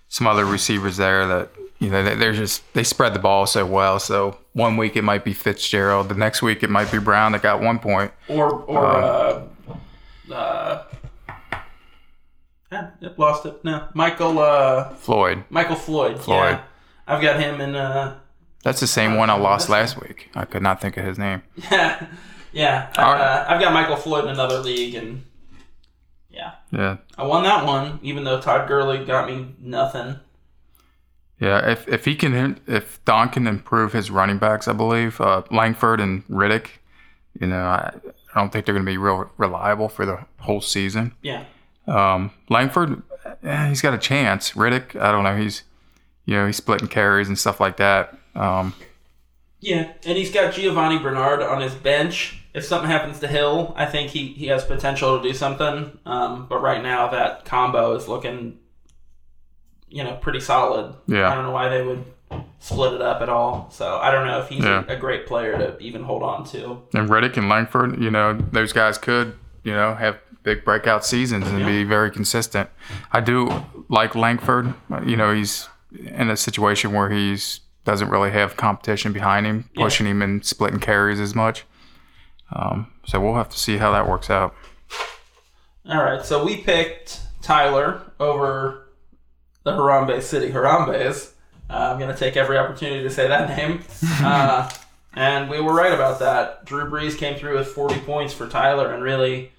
some 0.10 0.27
other 0.27 0.46
receivers 0.46 0.98
there 0.98 1.25
that 1.27 1.50
you 1.80 1.89
know 1.89 2.04
they, 2.04 2.15
they're 2.15 2.34
just 2.34 2.62
they 2.74 2.84
spread 2.84 3.13
the 3.13 3.20
ball 3.20 3.46
so 3.46 3.65
well. 3.65 4.00
So 4.00 4.38
one 4.55 4.77
week 4.77 4.95
it 4.95 5.03
might 5.03 5.25
be 5.25 5.33
Fitzgerald, 5.33 6.07
the 6.07 6.15
next 6.15 6.41
week 6.41 6.63
it 6.63 6.69
might 6.69 6.89
be 6.89 6.97
Brown 6.97 7.33
that 7.33 7.41
got 7.43 7.62
one 7.62 7.77
point. 7.77 8.12
Or 8.29 8.53
or 8.53 8.85
uh 8.85 9.41
uh 10.31 10.83
yeah, 12.71 12.89
lost 13.17 13.45
it. 13.45 13.63
No. 13.65 13.88
Michael 13.93 14.39
uh 14.39 14.89
Floyd. 14.95 15.43
Michael 15.50 15.75
Floyd. 15.75 16.19
Floyd. 16.21 16.53
Yeah. 16.53 16.63
I've 17.05 17.21
got 17.21 17.39
him 17.39 17.59
in 17.59 17.75
uh 17.75 18.17
That's 18.63 18.79
the 18.79 18.88
same 18.88 19.15
one 19.15 19.29
I 19.29 19.35
lost 19.35 19.67
last 19.67 20.01
week. 20.01 20.29
I 20.35 20.45
could 20.45 20.63
not 20.63 20.79
think 20.81 20.95
of 20.97 21.05
his 21.05 21.19
name. 21.19 21.43
Yeah, 21.71 22.07
yeah. 22.53 22.93
All 22.97 23.12
right. 23.12 23.21
Uh, 23.21 23.45
I've 23.50 23.59
got 23.59 23.74
Michael 23.74 23.97
Floyd 23.97 24.24
in 24.24 24.29
another 24.29 24.59
league, 24.59 24.95
and 24.95 25.25
yeah, 26.29 26.53
Yeah, 26.71 26.97
I 27.17 27.24
won 27.25 27.43
that 27.43 27.65
one, 27.65 28.00
even 28.01 28.24
though 28.24 28.39
Todd 28.39 28.69
Gurley 28.69 29.03
got 29.03 29.27
me 29.29 29.53
nothing. 29.59 30.15
Yeah. 31.39 31.70
If 31.70 31.88
if 31.88 32.06
he 32.06 32.15
can, 32.15 32.60
if 32.68 33.04
Don 33.06 33.30
can 33.30 33.48
improve 33.48 33.94
his 33.94 34.10
running 34.10 34.38
backs, 34.38 34.68
I 34.68 34.74
believe 34.74 35.20
uh, 35.20 35.44
Langford 35.51 36.00
and 36.00 36.25
Riddick. 36.27 36.68
You 37.39 37.48
know, 37.48 37.65
I, 37.65 37.94
I 38.34 38.39
don't 38.39 38.51
think 38.51 38.65
they're 38.65 38.74
going 38.74 38.86
to 38.86 38.89
be 38.92 38.98
real 38.98 39.30
reliable 39.38 39.89
for 39.89 40.06
the 40.06 40.25
whole 40.39 40.62
season. 40.62 41.13
Yeah, 41.22 41.44
Um, 41.88 42.32
Langford, 42.50 43.01
eh, 43.44 43.68
he's 43.70 43.82
got 43.82 43.94
a 43.94 43.98
chance. 43.98 44.51
Riddick, 44.51 45.00
I 45.00 45.12
don't 45.12 45.24
know. 45.25 45.36
He's, 45.36 45.63
you 46.25 46.36
know, 46.36 46.46
he's 46.46 46.56
splitting 46.58 46.88
carries 46.88 47.27
and 47.27 47.38
stuff 47.38 47.60
like 47.60 47.77
that. 47.77 48.18
Um, 48.36 48.74
yeah, 49.60 49.94
and 50.06 50.18
he's 50.18 50.32
got 50.32 50.54
Giovani 50.54 51.00
Bernard 51.01 51.42
on 51.42 51.62
his 51.62 51.74
bench. 51.74 52.42
If 52.54 52.63
something 52.63 52.89
happens 52.89 53.20
to 53.20 53.27
Hill, 53.27 53.74
I 53.75 53.86
think 53.86 54.12
he, 54.12 54.27
he 54.27 54.48
has 54.48 54.63
potential 54.63 55.18
to 55.18 55.24
do 55.27 55.34
something. 55.34 55.98
Um, 56.06 56.46
but 56.48 56.62
right 56.62 56.82
now, 56.82 57.10
that 57.10 57.44
combo 57.46 57.96
is 57.96 58.08
looking, 58.08 58.60
you 59.95 60.03
know, 60.03 60.15
pretty 60.17 60.41
solid. 60.41 60.93
Yeah. 61.07 61.31
I 61.31 61.35
don't 61.35 61.45
know 61.45 61.51
why 61.51 61.69
they 61.69 61.81
would 61.81 62.03
split 62.59 62.91
it 62.93 63.01
up 63.01 63.21
at 63.21 63.29
all. 63.29 63.69
So 63.71 63.95
I 63.97 64.11
don't 64.11 64.27
know 64.27 64.39
if 64.41 64.49
he's 64.49 64.63
Yeah. 64.63 64.83
a, 64.89 64.93
a 64.93 64.97
great 64.97 65.25
player 65.25 65.57
to 65.57 65.77
even 65.79 66.03
hold 66.03 66.21
on 66.21 66.43
to. 66.47 66.81
And 66.93 67.09
Riddick 67.09 67.37
and 67.37 67.47
Langford, 67.47 68.01
you 68.01 68.11
know, 68.11 68.33
those 68.51 68.73
guys 68.73 68.97
could, 68.97 69.37
you 69.63 69.71
know, 69.71 69.95
have 69.95 70.17
big 70.43 70.65
breakout 70.65 71.05
seasons 71.05 71.47
and 71.47 71.65
be 71.65 71.85
very 71.85 72.11
consistent. 72.11 72.69
I 73.13 73.21
do 73.21 73.63
like 73.87 74.15
Langford. 74.15 74.73
You 75.05 75.15
know, 75.15 75.33
he's 75.33 75.69
in 75.97 76.29
a 76.29 76.35
situation 76.35 76.91
where 76.91 77.09
he's 77.09 77.61
doesn't 77.85 78.09
really 78.09 78.31
have 78.31 78.57
competition 78.57 79.13
behind 79.13 79.45
him, 79.45 79.69
pushing 79.75 80.07
him 80.07 80.21
and 80.21 80.43
splitting 80.43 80.79
carries 80.81 81.19
as 81.21 81.33
much. 81.35 81.63
Um, 82.51 82.91
so 83.05 83.21
we'll 83.21 83.35
have 83.35 83.49
to 83.49 83.57
see 83.59 83.77
how 83.77 83.91
that 83.93 84.09
works 84.09 84.29
out. 84.29 84.53
All 85.89 86.03
right, 86.03 86.25
so 86.25 86.43
we 86.43 86.57
picked 86.57 87.21
Tyler 87.43 88.01
over 88.19 88.85
the 89.65 89.72
Harambe 89.72 90.22
City 90.22 90.51
Harambes. 90.51 91.31
Uh, 91.69 91.74
I'm 91.74 92.00
going 92.00 92.12
to 92.12 92.17
take 92.17 92.38
every 92.38 92.57
opportunity 92.57 93.03
to 93.03 93.10
say 93.10 93.27
that 93.27 93.50
name. 93.57 93.84
Uh, 94.22 94.69
and 95.13 95.50
we 95.50 95.60
were 95.60 95.74
right 95.74 95.91
about 95.91 96.19
that. 96.19 96.63
Drew 96.65 96.89
Brees 96.89 97.17
came 97.17 97.38
through 97.38 97.57
with 97.57 97.67
40 97.67 98.00
points 98.01 98.34
for 98.34 98.48
Tyler 98.48 98.93
and 98.93 99.03
really 99.03 99.51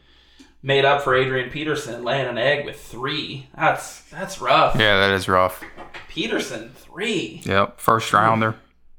made 0.62 0.84
up 0.84 1.02
for 1.02 1.14
Adrian 1.14 1.50
Peterson 1.50 2.04
laying 2.04 2.26
an 2.26 2.38
egg 2.38 2.64
with 2.64 2.80
three. 2.80 3.48
That's 3.56 4.02
that's 4.10 4.40
rough. 4.40 4.76
Yeah, 4.78 4.98
that 5.00 5.10
is 5.12 5.28
rough. 5.28 5.62
Peterson, 6.08 6.70
three. 6.74 7.42
Yep, 7.44 7.80
first 7.80 8.12
rounder. 8.12 8.54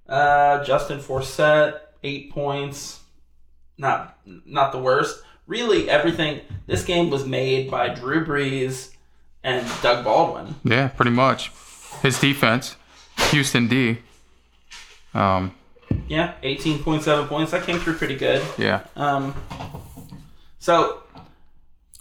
Uh, 0.07 0.63
Justin 0.63 0.99
Forsett, 0.99 1.79
eight 2.03 2.31
points. 2.31 3.01
Not 3.77 4.17
not 4.25 4.71
the 4.71 4.79
worst. 4.79 5.21
Really, 5.45 5.89
everything. 5.89 6.41
This 6.65 6.83
game 6.83 7.09
was 7.09 7.25
made 7.25 7.71
by 7.71 7.89
Drew 7.89 8.25
Brees 8.25 8.91
and 9.47 9.65
Doug 9.81 10.03
Baldwin. 10.03 10.55
Yeah, 10.63 10.89
pretty 10.89 11.11
much. 11.11 11.51
His 12.01 12.19
defense, 12.19 12.75
Houston 13.31 13.67
D. 13.67 13.97
Um, 15.13 15.53
Yeah, 16.07 16.33
eighteen 16.43 16.83
point 16.83 17.01
seven 17.03 17.27
points. 17.27 17.51
That 17.51 17.63
came 17.63 17.79
through 17.79 17.95
pretty 17.95 18.15
good. 18.15 18.43
yeah, 18.57 18.81
Um, 18.95 19.33
so 20.59 21.01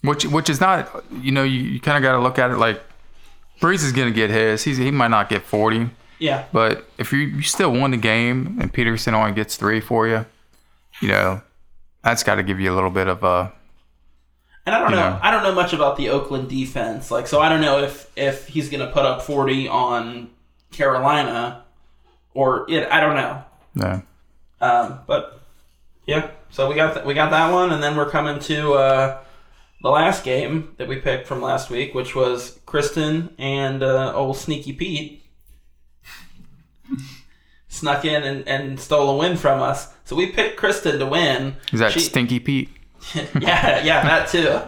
which 0.03 0.25
which 0.27 0.51
is 0.51 0.61
not, 0.61 1.05
you 1.23 1.33
know, 1.33 1.43
you, 1.45 1.61
you 1.61 1.81
kind 1.81 1.97
of 1.97 2.03
got 2.03 2.13
to 2.13 2.21
look 2.21 2.39
at 2.39 2.51
it 2.51 2.57
like 2.59 2.83
Brees 3.61 3.83
is 3.85 3.93
gonna 3.93 4.11
get 4.11 4.29
his. 4.31 4.65
He's 4.65 4.77
he 4.77 4.91
might 4.91 5.09
not 5.11 5.29
get 5.29 5.43
forty, 5.43 5.89
yeah, 6.19 6.45
but 6.53 6.87
if 6.99 7.13
you 7.13 7.21
you 7.21 7.43
still 7.43 7.73
won 7.73 7.93
the 7.93 7.97
game 7.97 8.59
and 8.61 8.73
Peterson 8.73 9.15
only 9.15 9.33
gets 9.33 9.57
three 9.57 9.81
for 9.81 10.07
you, 10.07 10.27
you 11.01 11.09
know, 11.09 11.41
that's 12.03 12.23
got 12.23 12.35
to 12.37 12.43
give 12.43 12.61
you 12.61 12.73
a 12.73 12.75
little 12.75 12.91
bit 12.91 13.09
of 13.09 13.23
a 13.25 13.53
and 14.67 14.75
I 14.75 14.81
don't 14.81 14.91
know. 14.91 15.19
I 15.23 15.31
don't 15.31 15.43
know 15.45 15.55
much 15.55 15.73
about 15.73 15.97
the 15.97 16.11
Oakland 16.11 16.49
defense. 16.51 17.11
Like, 17.11 17.27
so 17.27 17.41
I 17.41 17.49
don't 17.49 17.61
know 17.63 17.79
if 17.83 18.11
if 18.17 18.47
he's 18.49 18.69
gonna 18.69 18.89
put 18.89 19.05
up 19.05 19.23
forty 19.23 19.69
on 19.69 20.29
Carolina, 20.73 21.65
or 22.35 22.69
it. 22.71 22.89
I 22.91 23.01
don't 23.01 23.15
know. 23.17 23.45
no. 23.75 24.03
Um, 24.61 25.01
but 25.07 25.41
yeah, 26.07 26.31
so 26.51 26.69
we 26.69 26.75
got 26.75 26.95
th- 26.95 27.07
we 27.07 27.15
got 27.15 27.31
that 27.31 27.53
one, 27.53 27.73
and 27.73 27.83
then 27.83 27.97
we're 27.97 28.09
coming 28.11 28.39
to 28.41 28.73
uh, 28.75 29.19
the 29.83 29.91
last 29.91 30.25
game 30.25 30.75
that 30.79 30.89
we 30.89 30.97
picked 30.97 31.27
from 31.27 31.41
last 31.43 31.71
week, 31.71 31.95
which 31.95 32.15
was 32.15 32.59
Kristen 32.67 33.35
and 33.39 33.83
uh, 33.83 34.13
old 34.15 34.37
Sneaky 34.39 34.73
Pete 34.73 35.23
snuck 37.69 38.05
in 38.05 38.23
and, 38.23 38.49
and 38.49 38.81
stole 38.81 39.11
a 39.11 39.17
win 39.17 39.37
from 39.37 39.61
us. 39.61 39.93
So 40.05 40.17
we 40.17 40.27
picked 40.33 40.57
Kristen 40.57 40.99
to 40.99 41.07
win. 41.07 41.57
Is 41.73 41.81
that 41.81 41.93
She- 41.93 42.01
Stinky 42.01 42.41
Pete? 42.41 42.71
yeah, 43.41 43.83
yeah, 43.85 44.03
that 44.03 44.29
too. 44.29 44.61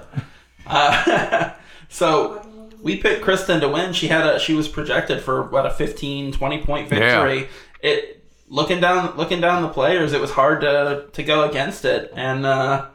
Uh, 0.66 1.52
so 1.88 2.45
we 2.83 2.97
picked 2.97 3.23
Kristen 3.23 3.61
to 3.61 3.68
win. 3.68 3.92
She 3.92 4.09
had 4.09 4.26
a 4.26 4.38
she 4.38 4.54
was 4.54 4.68
projected 4.68 5.23
for 5.23 5.42
what 5.45 5.66
a 5.66 5.71
15, 5.71 6.33
20 6.33 6.62
point 6.62 6.88
victory. 6.88 7.49
It 7.83 8.23
looking 8.49 8.80
down 8.80 9.16
looking 9.16 9.40
down 9.40 9.62
the 9.62 9.68
players, 9.68 10.12
it 10.12 10.21
was 10.21 10.30
hard 10.33 10.61
to 10.62 11.07
to 11.12 11.23
go 11.23 11.49
against 11.49 11.85
it. 11.85 12.12
And 12.14 12.47
uh, 12.47 12.87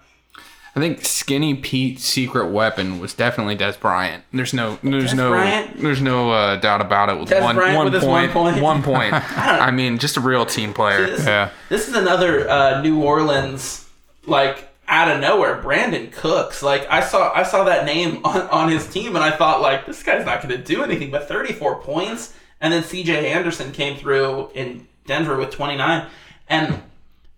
I 0.75 0.79
think 0.79 1.05
Skinny 1.05 1.53
Pete's 1.53 2.03
secret 2.03 2.47
weapon 2.47 3.00
was 3.00 3.13
definitely 3.13 3.55
Dez 3.55 3.79
Bryant. 3.79 4.23
There's 4.33 4.55
no, 4.55 4.79
there's 4.81 5.13
Dez 5.13 5.17
no, 5.17 5.29
Bryant? 5.29 5.79
there's 5.79 6.01
no 6.01 6.31
uh, 6.31 6.55
doubt 6.55 6.81
about 6.81 7.09
it. 7.09 7.19
With 7.19 7.29
Dez 7.29 7.43
one, 7.43 7.55
one 7.57 7.85
with 7.85 7.93
his 7.93 8.03
one 8.03 8.29
point, 8.31 8.55
point. 8.55 8.63
one 8.63 8.81
point. 8.81 9.13
I 9.38 9.69
mean, 9.69 10.00
just 10.00 10.17
a 10.17 10.19
real 10.19 10.47
team 10.47 10.73
player. 10.73 11.05
this, 11.05 11.25
Yeah. 11.25 11.51
this 11.69 11.88
is 11.88 11.93
another 11.95 12.50
uh, 12.50 12.81
New 12.81 13.03
Orleans 13.03 13.88
like 14.25 14.67
out 14.93 15.09
of 15.09 15.19
nowhere, 15.19 15.62
Brandin 15.62 16.12
Cooks. 16.12 16.62
Like 16.62 16.88
I 16.89 17.01
saw 17.01 17.33
I 17.33 17.43
saw 17.43 17.63
that 17.63 17.85
name 17.85 18.21
on, 18.23 18.41
on 18.41 18.69
his 18.69 18.88
team 18.88 19.15
and 19.15 19.23
I 19.23 19.31
thought 19.31 19.62
like 19.62 19.85
this 19.85 20.03
guy's 20.03 20.25
not 20.25 20.41
going 20.41 20.55
to 20.55 20.63
do 20.63 20.83
anything 20.83 21.09
but 21.09 21.27
34 21.27 21.81
points. 21.81 22.33
And 22.62 22.71
then 22.71 22.83
CJ 22.83 23.23
Anderson 23.23 23.71
came 23.71 23.97
through 23.97 24.51
in 24.53 24.88
Denver 25.05 25.35
with 25.35 25.50
29 25.51 26.07
and 26.47 26.81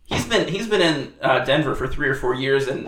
he's 0.04 0.26
been 0.26 0.48
he's 0.48 0.68
been 0.68 0.82
in 0.82 1.14
uh, 1.22 1.44
Denver 1.46 1.76
for 1.76 1.88
3 1.88 2.10
or 2.10 2.16
4 2.16 2.36
years 2.36 2.68
and 2.68 2.86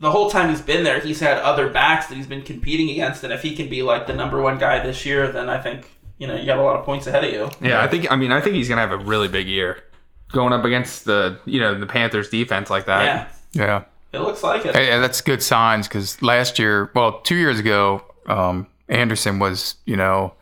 the 0.00 0.10
whole 0.10 0.30
time 0.30 0.48
he's 0.48 0.62
been 0.62 0.84
there, 0.84 1.00
he's 1.00 1.20
had 1.20 1.38
other 1.38 1.68
backs 1.68 2.06
that 2.06 2.14
he's 2.14 2.26
been 2.26 2.42
competing 2.42 2.88
against 2.90 3.22
and 3.24 3.32
if 3.32 3.42
he 3.42 3.54
can 3.54 3.68
be 3.68 3.82
like 3.82 4.06
the 4.06 4.14
number 4.14 4.40
1 4.40 4.58
guy 4.58 4.82
this 4.84 5.04
year, 5.04 5.30
then 5.30 5.48
I 5.48 5.60
think 5.60 5.90
you 6.18 6.26
know, 6.26 6.34
you 6.34 6.46
got 6.46 6.58
a 6.58 6.62
lot 6.62 6.76
of 6.76 6.84
points 6.84 7.06
ahead 7.06 7.24
of 7.24 7.32
you. 7.32 7.48
Yeah, 7.60 7.80
I 7.80 7.86
think. 7.86 8.10
I 8.10 8.16
mean, 8.16 8.32
I 8.32 8.40
think 8.40 8.56
he's 8.56 8.68
gonna 8.68 8.80
have 8.80 8.90
a 8.90 8.98
really 8.98 9.28
big 9.28 9.46
year 9.46 9.84
going 10.32 10.52
up 10.52 10.64
against 10.64 11.04
the, 11.04 11.38
you 11.44 11.60
know, 11.60 11.78
the 11.78 11.86
Panthers 11.86 12.28
defense 12.28 12.70
like 12.70 12.86
that. 12.86 13.04
Yeah. 13.04 13.28
Yeah. 13.52 13.84
It 14.12 14.20
looks 14.20 14.42
like 14.42 14.64
it. 14.64 14.74
Hey, 14.74 14.98
that's 14.98 15.20
good 15.20 15.42
signs 15.42 15.86
because 15.88 16.20
last 16.22 16.58
year, 16.58 16.90
well, 16.94 17.20
two 17.20 17.36
years 17.36 17.58
ago, 17.58 18.02
um, 18.26 18.66
Anderson 18.88 19.38
was, 19.38 19.74
you 19.84 19.96
know, 19.96 20.32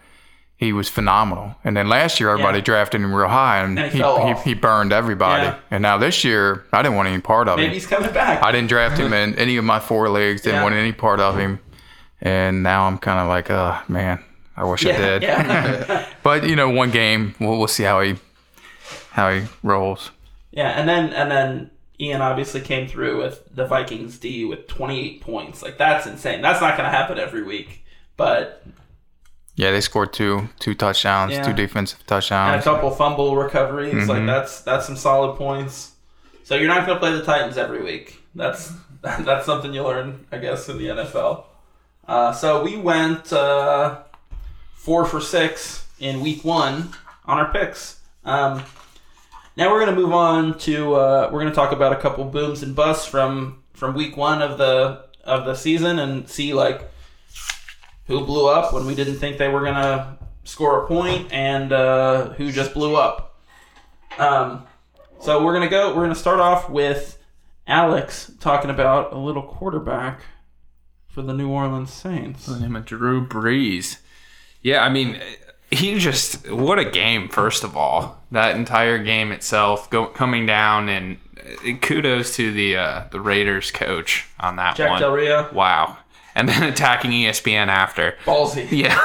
he 0.57 0.73
was 0.73 0.89
phenomenal. 0.89 1.55
And 1.65 1.77
then 1.77 1.89
last 1.89 2.19
year, 2.21 2.31
everybody 2.31 2.59
Yeah. 2.59 2.65
drafted 2.65 3.01
him 3.01 3.13
real 3.15 3.29
high, 3.29 3.59
and, 3.59 3.79
And 3.79 3.93
he 3.93 3.99
he, 4.03 4.05
he, 4.35 4.35
he 4.51 4.55
burned 4.55 4.93
everybody. 4.93 5.43
Yeah. 5.45 5.57
And 5.71 5.83
now 5.83 5.99
this 5.99 6.25
year, 6.25 6.65
I 6.73 6.81
didn't 6.83 6.95
want 6.97 7.09
any 7.09 7.21
part 7.21 7.49
of 7.49 7.57
Maybe 7.57 7.65
him. 7.67 7.71
Maybe 7.73 7.79
he's 7.81 7.87
coming 7.87 8.13
back. 8.13 8.43
I 8.43 8.53
didn't 8.53 8.69
draft 8.69 8.97
him 8.99 9.13
in 9.13 9.35
any 9.39 9.57
of 9.57 9.65
my 9.65 9.81
four 9.81 10.09
leagues. 10.09 10.43
Didn't 10.43 10.59
Yeah. 10.59 10.63
want 10.63 10.75
any 10.75 10.93
part 10.93 11.21
of 11.21 11.37
him. 11.37 11.59
And 12.23 12.63
now 12.63 12.87
I'm 12.87 12.97
kind 12.99 13.19
of 13.21 13.29
like, 13.29 13.51
oh 13.51 13.79
man, 13.89 14.25
I 14.57 14.65
wish 14.65 14.87
I 14.87 14.93
did. 14.93 15.23
yeah. 15.23 16.07
But 16.23 16.45
you 16.49 16.57
know, 16.57 16.71
one 16.71 16.91
game, 16.91 17.35
we'll, 17.39 17.59
we'll 17.59 17.69
see 17.69 17.83
how 17.83 18.01
he 18.01 18.17
how 19.11 19.31
he 19.33 19.43
rolls. 19.63 20.11
Yeah, 20.53 20.71
and 20.71 20.89
then 20.89 21.13
and 21.13 21.31
then 21.31 21.71
Ian 22.01 22.21
obviously 22.21 22.61
came 22.61 22.87
through 22.87 23.23
with 23.23 23.43
the 23.55 23.67
Vikings 23.67 24.19
D 24.19 24.45
with 24.45 24.67
28 24.69 25.21
points. 25.21 25.63
Like 25.63 25.79
that's 25.79 26.07
insane. 26.07 26.43
That's 26.43 26.61
not 26.61 26.77
going 26.77 26.91
to 26.91 26.97
happen 26.97 27.19
every 27.19 27.43
week. 27.43 27.85
But 28.17 28.65
Yeah, 29.55 29.71
they 29.71 29.81
scored 29.81 30.13
two 30.13 30.49
two 30.59 30.75
touchdowns, 30.75 31.33
Yeah. 31.33 31.43
two 31.43 31.53
defensive 31.55 32.07
touchdowns, 32.07 32.53
and 32.53 32.61
a 32.61 32.65
couple 32.65 32.91
fumble 32.91 33.37
recoveries. 33.37 33.95
Mm-hmm. 33.95 34.11
Like 34.11 34.27
that's 34.27 34.61
that's 34.61 34.87
some 34.87 34.97
solid 34.97 35.37
points. 35.37 35.93
So 36.45 36.55
you're 36.55 36.69
not 36.69 36.87
going 36.87 36.97
to 36.97 37.01
play 37.01 37.13
the 37.13 37.25
Titans 37.25 37.57
every 37.57 37.83
week. 37.83 38.21
That's 38.35 38.73
that's 39.03 39.47
something 39.47 39.73
you 39.73 39.83
learn, 39.83 40.27
I 40.31 40.39
guess, 40.39 40.69
in 40.69 40.79
the 40.79 40.87
NFL. 40.87 41.45
Uh, 42.07 42.33
so 42.33 42.63
we 42.63 42.77
went 42.77 43.33
uh, 43.33 44.03
four 44.75 45.05
for 45.07 45.21
six 45.21 45.87
in 45.99 46.21
week 46.21 46.45
one 46.45 46.91
on 47.25 47.39
our 47.39 47.51
picks. 47.53 48.01
Um, 48.25 48.63
now 49.57 49.71
we're 49.71 49.81
going 49.85 49.95
to 49.95 50.01
move 50.01 50.13
on 50.13 50.59
to 50.59 50.95
uh, 50.95 51.31
we're 51.33 51.41
going 51.41 51.53
to 51.53 51.57
talk 51.57 51.73
about 51.73 51.93
a 51.93 51.97
couple 51.97 52.25
booms 52.25 52.63
and 52.63 52.75
busts 52.75 53.07
from 53.07 53.63
from 53.75 53.95
week 53.95 54.17
one 54.17 54.43
of 54.43 54.59
the 54.59 55.05
of 55.25 55.45
the 55.45 55.55
season 55.55 55.99
and 55.99 56.29
see 56.29 56.55
like 56.55 56.91
who 58.07 58.25
blew 58.25 58.49
up 58.49 58.73
when 58.73 58.87
we 58.87 58.95
didn't 58.95 59.17
think 59.17 59.39
they 59.39 59.49
were 59.49 59.61
going 59.61 59.75
to 59.75 60.17
score 60.45 60.85
a 60.85 60.87
point 60.87 61.33
and 61.33 61.73
uh, 61.73 62.31
who 62.35 62.53
just 62.53 62.73
blew 62.73 62.97
up. 62.97 63.41
Um, 64.19 64.67
so 65.21 65.45
we're 65.45 65.53
gonna 65.55 65.69
go. 65.69 65.95
We're 65.95 66.03
gonna 66.03 66.15
start 66.15 66.41
off 66.41 66.71
with 66.71 67.19
Alex 67.67 68.31
talking 68.41 68.71
about 68.71 69.13
a 69.13 69.19
little 69.19 69.43
quarterback 69.43 70.21
for 71.09 71.23
the 71.23 71.35
New 71.35 71.49
Orleans 71.51 71.93
Saints. 71.93 72.47
The 72.47 72.61
name 72.61 72.77
of 72.77 72.85
Drew 72.85 73.27
Brees. 73.27 73.99
Yeah, 74.63 74.85
I 74.85 74.89
mean, 74.89 75.21
he 75.71 75.99
just 75.99 76.51
what 76.51 76.79
a 76.79 76.85
game. 76.85 77.29
First 77.29 77.65
of 77.65 77.77
all, 77.77 78.16
that 78.31 78.57
entire 78.57 78.99
game 78.99 79.33
itself, 79.33 79.89
go, 79.91 80.07
coming 80.07 80.47
down, 80.47 80.89
and 80.89 81.19
kudos 81.81 82.35
to 82.37 82.53
the 82.53 82.77
uh, 82.77 83.05
the 83.11 83.21
Raiders 83.21 83.71
coach 83.71 84.27
on 84.41 84.57
that 84.57 84.77
Jack 84.77 84.91
one. 84.91 85.01
Del 85.01 85.13
Rio, 85.13 85.49
Wow, 85.53 85.97
and 86.35 86.49
then 86.49 86.63
attacking 86.73 87.11
ESPN 87.13 87.69
after. 87.69 88.17
ballsy. 88.25 88.69
Yeah, 88.71 88.99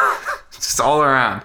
just 0.52 0.80
all 0.82 1.02
around. 1.02 1.44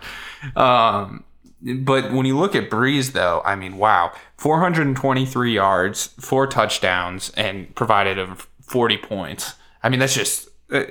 Um, 0.54 1.24
but 1.62 2.12
when 2.12 2.26
you 2.26 2.38
look 2.38 2.54
at 2.54 2.70
Brees, 2.70 3.12
though, 3.12 3.42
I 3.44 3.56
mean, 3.56 3.76
wow, 3.78 4.12
423 4.38 5.52
yards, 5.52 6.08
four 6.20 6.46
touchdowns, 6.46 7.30
and 7.30 7.74
provided 7.74 8.18
of 8.18 8.46
40 8.62 8.98
points. 8.98 9.54
I 9.82 9.88
mean, 9.88 9.98
that's 10.00 10.14
just 10.14 10.48
uh, 10.72 10.82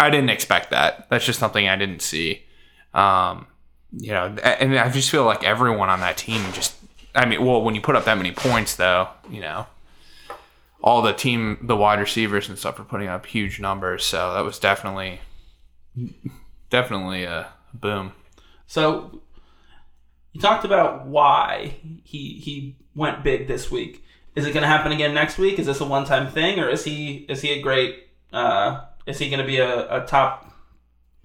I 0.00 0.10
didn't 0.10 0.30
expect 0.30 0.70
that. 0.70 1.08
That's 1.10 1.24
just 1.24 1.38
something 1.38 1.68
I 1.68 1.76
didn't 1.76 2.02
see. 2.02 2.44
Um, 2.94 3.46
you 3.92 4.12
know, 4.12 4.26
and 4.42 4.78
I 4.78 4.88
just 4.90 5.10
feel 5.10 5.24
like 5.24 5.44
everyone 5.44 5.88
on 5.88 6.00
that 6.00 6.16
team 6.16 6.52
just. 6.52 6.74
I 7.14 7.26
mean, 7.26 7.44
well, 7.44 7.62
when 7.62 7.74
you 7.74 7.80
put 7.80 7.96
up 7.96 8.04
that 8.04 8.16
many 8.16 8.32
points, 8.32 8.76
though, 8.76 9.08
you 9.30 9.40
know, 9.40 9.66
all 10.80 11.02
the 11.02 11.12
team, 11.12 11.58
the 11.62 11.76
wide 11.76 11.98
receivers 11.98 12.48
and 12.48 12.58
stuff 12.58 12.78
are 12.78 12.84
putting 12.84 13.08
up 13.08 13.26
huge 13.26 13.58
numbers. 13.60 14.04
So 14.04 14.34
that 14.34 14.44
was 14.44 14.58
definitely, 14.58 15.20
definitely 16.70 17.24
a 17.24 17.48
boom. 17.74 18.12
So 18.66 19.20
you 20.32 20.40
talked 20.40 20.64
about 20.64 21.06
why 21.06 21.76
he 22.04 22.34
he 22.34 22.76
went 22.94 23.24
big 23.24 23.48
this 23.48 23.70
week. 23.70 24.04
Is 24.36 24.46
it 24.46 24.52
going 24.52 24.62
to 24.62 24.68
happen 24.68 24.92
again 24.92 25.14
next 25.14 25.38
week? 25.38 25.58
Is 25.58 25.66
this 25.66 25.80
a 25.80 25.84
one 25.84 26.04
time 26.04 26.30
thing, 26.30 26.60
or 26.60 26.68
is 26.68 26.84
he 26.84 27.26
is 27.28 27.40
he 27.40 27.50
a 27.52 27.62
great? 27.62 28.08
Uh, 28.32 28.82
is 29.06 29.18
he 29.18 29.30
going 29.30 29.40
to 29.40 29.46
be 29.46 29.56
a, 29.56 30.02
a 30.02 30.06
top 30.06 30.47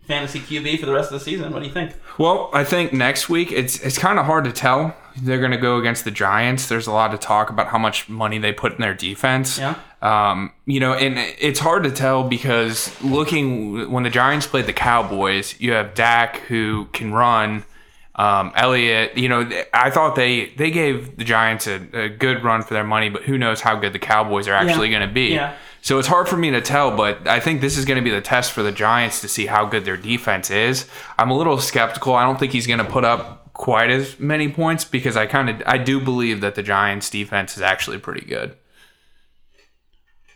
fantasy 0.08 0.40
QB 0.40 0.80
for 0.80 0.86
the 0.86 0.94
rest 0.94 1.12
of 1.12 1.20
the 1.20 1.24
season? 1.26 1.52
What 1.54 1.60
do 1.62 1.66
you 1.68 1.74
think? 1.74 1.94
Well, 2.18 2.50
I 2.54 2.64
think 2.64 2.94
next 2.94 3.30
week 3.30 3.52
it's 3.52 3.80
it's 3.80 3.98
kind 3.98 4.20
of 4.20 4.26
hard 4.26 4.46
to 4.46 4.52
tell. 4.52 4.96
They're 5.22 5.40
going 5.40 5.52
to 5.52 5.58
go 5.58 5.78
against 5.78 6.06
the 6.06 6.12
Giants. 6.12 6.68
There's 6.68 6.88
a 6.88 6.92
lot 6.92 7.14
of 7.14 7.20
talk 7.20 7.50
about 7.52 7.68
how 7.68 7.78
much 7.78 8.10
money 8.10 8.40
they 8.40 8.52
put 8.52 8.74
in 8.74 8.82
their 8.82 8.96
defense. 8.96 9.60
Yeah. 9.60 9.76
Um, 10.02 10.52
you 10.66 10.80
know, 10.80 10.94
and 10.94 11.18
it's 11.40 11.60
hard 11.60 11.84
to 11.84 11.92
tell 11.92 12.24
because 12.24 12.92
looking 13.04 13.92
when 13.92 14.04
the 14.04 14.10
Giants 14.10 14.48
played 14.48 14.66
the 14.66 14.74
Cowboys, 14.74 15.60
you 15.60 15.72
have 15.74 15.94
Dak 15.94 16.38
who 16.48 16.86
can 16.94 17.14
run. 17.14 17.64
Um, 18.16 18.52
Elliott, 18.56 19.18
you 19.18 19.28
know, 19.28 19.50
I 19.74 19.90
thought 19.90 20.16
they 20.16 20.48
they 20.58 20.70
gave 20.72 21.18
the 21.18 21.24
Giants 21.24 21.66
a, 21.68 21.76
a 21.98 22.10
good 22.10 22.44
run 22.44 22.62
for 22.62 22.74
their 22.76 22.84
money, 22.84 23.10
but 23.10 23.24
who 23.24 23.38
knows 23.40 23.62
how 23.62 23.76
good 23.76 23.94
the 23.94 24.00
Cowboys 24.00 24.48
are 24.48 24.54
actually 24.54 24.90
Yeah. 24.90 24.98
going 25.00 25.10
to 25.10 25.14
be. 25.14 25.28
Yeah. 25.34 25.56
So 25.84 26.00
it's 26.00 26.08
hard 26.08 26.30
for 26.30 26.38
me 26.38 26.50
to 26.52 26.62
tell, 26.62 26.96
but 26.96 27.28
I 27.28 27.42
think 27.42 27.60
this 27.60 27.78
is 27.78 27.84
going 27.84 27.98
to 27.98 28.02
be 28.04 28.10
the 28.10 28.22
test 28.22 28.54
for 28.54 28.64
the 28.64 28.72
Giants 28.72 29.20
to 29.20 29.28
see 29.28 29.48
how 29.48 29.66
good 29.66 29.84
their 29.84 29.98
defense 29.98 30.50
is. 30.50 30.88
I'm 31.20 31.30
a 31.30 31.36
little 31.36 31.58
skeptical. 31.58 32.16
I 32.16 32.24
don't 32.24 32.40
think 32.40 32.54
he's 32.54 32.68
going 32.68 32.80
to 32.80 32.86
put 32.86 33.04
up 33.04 33.52
quite 33.52 33.92
as 33.92 34.18
many 34.18 34.48
points 34.48 34.86
because 34.86 35.18
I 35.18 35.26
kind 35.26 35.50
of 35.50 35.62
I 35.66 35.78
do 35.78 36.00
believe 36.00 36.40
that 36.40 36.56
the 36.56 36.64
Giants 36.64 37.10
defense 37.10 37.58
is 37.58 37.62
actually 37.62 37.98
pretty 37.98 38.26
good. 38.26 38.56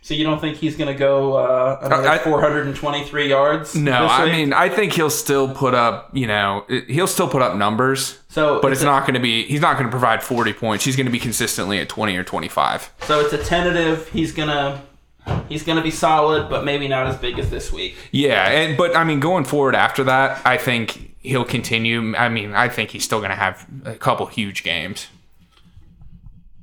So 0.01 0.13
you 0.13 0.25
don't 0.25 0.39
think 0.41 0.57
he's 0.57 0.75
going 0.75 0.91
to 0.91 0.99
go 0.99 1.35
uh, 1.37 1.79
another 1.81 2.09
I- 2.09 2.17
423 2.17 3.29
yards? 3.29 3.73
No, 3.73 4.05
I 4.05 4.25
mean 4.29 4.51
I 4.51 4.67
think 4.67 4.91
he'll 4.93 5.09
still 5.09 5.53
put 5.55 5.73
up, 5.73 6.09
you 6.13 6.27
know, 6.27 6.65
he'll 6.87 7.07
still 7.07 7.29
put 7.29 7.41
up 7.41 7.55
numbers, 7.55 8.19
so 8.27 8.59
but 8.61 8.73
it's 8.73 8.81
a- 8.81 8.85
not 8.85 9.03
going 9.03 9.13
to 9.13 9.21
be 9.21 9.43
he's 9.43 9.61
not 9.61 9.75
going 9.77 9.85
to 9.85 9.91
provide 9.91 10.21
40 10.21 10.51
points. 10.51 10.83
He's 10.83 10.97
going 10.97 11.05
to 11.07 11.11
be 11.11 11.19
consistently 11.19 11.79
at 11.79 11.87
20 11.87 12.17
or 12.17 12.25
25. 12.25 12.91
So 13.03 13.21
it's 13.21 13.31
a 13.31 13.41
tentative. 13.41 14.09
He's 14.09 14.33
gonna 14.33 14.81
he's 15.49 15.63
gonna 15.63 15.81
be 15.81 15.91
solid, 15.91 16.49
but 16.49 16.63
maybe 16.65 16.87
not 16.87 17.07
as 17.07 17.17
big 17.17 17.39
as 17.39 17.49
this 17.49 17.71
week. 17.71 17.95
Yeah, 18.11 18.47
and 18.47 18.77
but 18.77 18.95
I 18.95 19.03
mean 19.03 19.19
going 19.19 19.45
forward 19.45 19.75
after 19.75 20.03
that, 20.05 20.41
I 20.45 20.57
think 20.57 21.15
he'll 21.19 21.45
continue. 21.45 22.15
I 22.15 22.29
mean, 22.29 22.53
I 22.53 22.69
think 22.69 22.91
he's 22.91 23.03
still 23.03 23.19
going 23.19 23.31
to 23.31 23.35
have 23.35 23.65
a 23.83 23.95
couple 23.95 24.25
huge 24.27 24.63
games. 24.63 25.07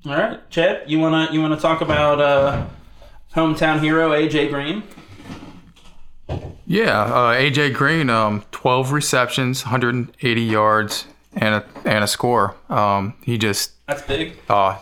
All 0.06 0.12
right, 0.12 0.50
Chad, 0.50 0.82
you 0.90 0.98
wanna 0.98 1.28
you 1.32 1.40
wanna 1.40 1.58
talk 1.58 1.80
about 1.80 2.20
uh, 2.20 2.66
hometown 3.34 3.80
hero 3.80 4.10
AJ 4.10 4.50
Green? 4.50 4.82
Yeah, 6.66 7.02
uh, 7.02 7.34
AJ 7.34 7.74
Green, 7.74 8.08
um, 8.08 8.44
12 8.52 8.92
receptions, 8.92 9.64
180 9.64 10.40
yards, 10.42 11.06
and 11.34 11.56
a 11.56 11.64
and 11.84 12.02
a 12.04 12.06
score. 12.06 12.54
Um, 12.70 13.14
he 13.22 13.36
just 13.38 13.72
That's 13.86 14.02
big. 14.02 14.36
uh, 14.48 14.78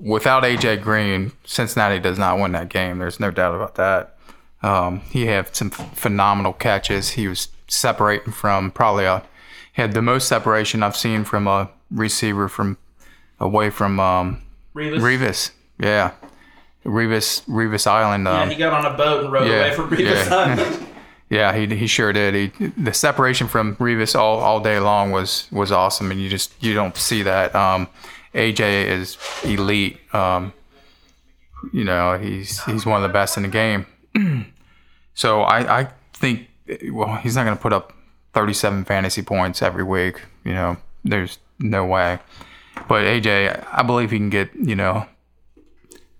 without 0.00 0.42
AJ 0.42 0.82
Green, 0.82 1.32
Cincinnati 1.44 1.98
does 1.98 2.18
not 2.18 2.38
win 2.38 2.52
that 2.52 2.68
game. 2.68 2.98
There's 2.98 3.20
no 3.20 3.30
doubt 3.30 3.54
about 3.54 3.74
that. 3.76 4.16
Um, 4.62 5.00
he 5.10 5.26
had 5.26 5.54
some 5.54 5.68
f- 5.72 5.96
phenomenal 5.98 6.52
catches. 6.52 7.10
He 7.10 7.28
was 7.28 7.48
separating 7.68 8.32
from 8.32 8.70
probably 8.70 9.04
a 9.04 9.22
had 9.74 9.92
the 9.92 10.02
most 10.02 10.28
separation 10.28 10.82
I've 10.82 10.96
seen 10.96 11.24
from 11.24 11.46
a 11.46 11.70
receiver 11.90 12.48
from 12.48 12.76
away 13.38 13.70
from 13.70 13.98
um, 14.00 14.42
Revis. 14.74 14.98
Revis. 15.00 15.50
Yeah, 15.78 16.12
Revis 16.84 17.42
Revis 17.46 17.86
Island. 17.86 18.24
Yeah, 18.24 18.42
Um, 18.42 18.50
he 18.50 18.56
got 18.56 18.72
on 18.72 18.92
a 18.92 18.96
boat 18.96 19.24
and 19.24 19.32
rowed 19.32 19.48
yeah, 19.48 19.66
away 19.66 19.74
from 19.74 19.90
Revis 19.90 20.28
yeah. 20.28 20.34
Island. 20.34 20.86
Yeah, 21.30 21.54
he, 21.54 21.72
he 21.76 21.86
sure 21.86 22.12
did. 22.12 22.34
He 22.34 22.66
the 22.76 22.92
separation 22.92 23.46
from 23.46 23.76
Revis 23.76 24.16
all, 24.18 24.40
all 24.40 24.58
day 24.58 24.80
long 24.80 25.12
was 25.12 25.46
was 25.52 25.70
awesome, 25.70 26.10
and 26.10 26.20
you 26.20 26.28
just 26.28 26.52
you 26.60 26.74
don't 26.74 26.96
see 26.96 27.22
that. 27.22 27.54
Um, 27.54 27.86
AJ 28.34 28.86
is 28.86 29.18
elite. 29.44 29.98
Um, 30.14 30.52
you 31.72 31.84
know, 31.84 32.18
he's 32.18 32.62
he's 32.64 32.86
one 32.86 33.02
of 33.02 33.08
the 33.08 33.12
best 33.12 33.36
in 33.36 33.42
the 33.42 33.48
game. 33.48 33.86
so 35.14 35.42
I 35.42 35.80
I 35.80 35.88
think 36.12 36.48
well 36.90 37.16
he's 37.16 37.36
not 37.36 37.44
going 37.44 37.56
to 37.56 37.62
put 37.62 37.72
up 37.72 37.92
37 38.34 38.84
fantasy 38.84 39.22
points 39.22 39.62
every 39.62 39.84
week. 39.84 40.22
You 40.44 40.52
know, 40.52 40.76
there's 41.04 41.38
no 41.58 41.84
way. 41.84 42.20
But 42.88 43.04
AJ, 43.04 43.66
I 43.70 43.82
believe 43.82 44.10
he 44.10 44.18
can 44.18 44.30
get 44.30 44.54
you 44.54 44.76
know 44.76 45.06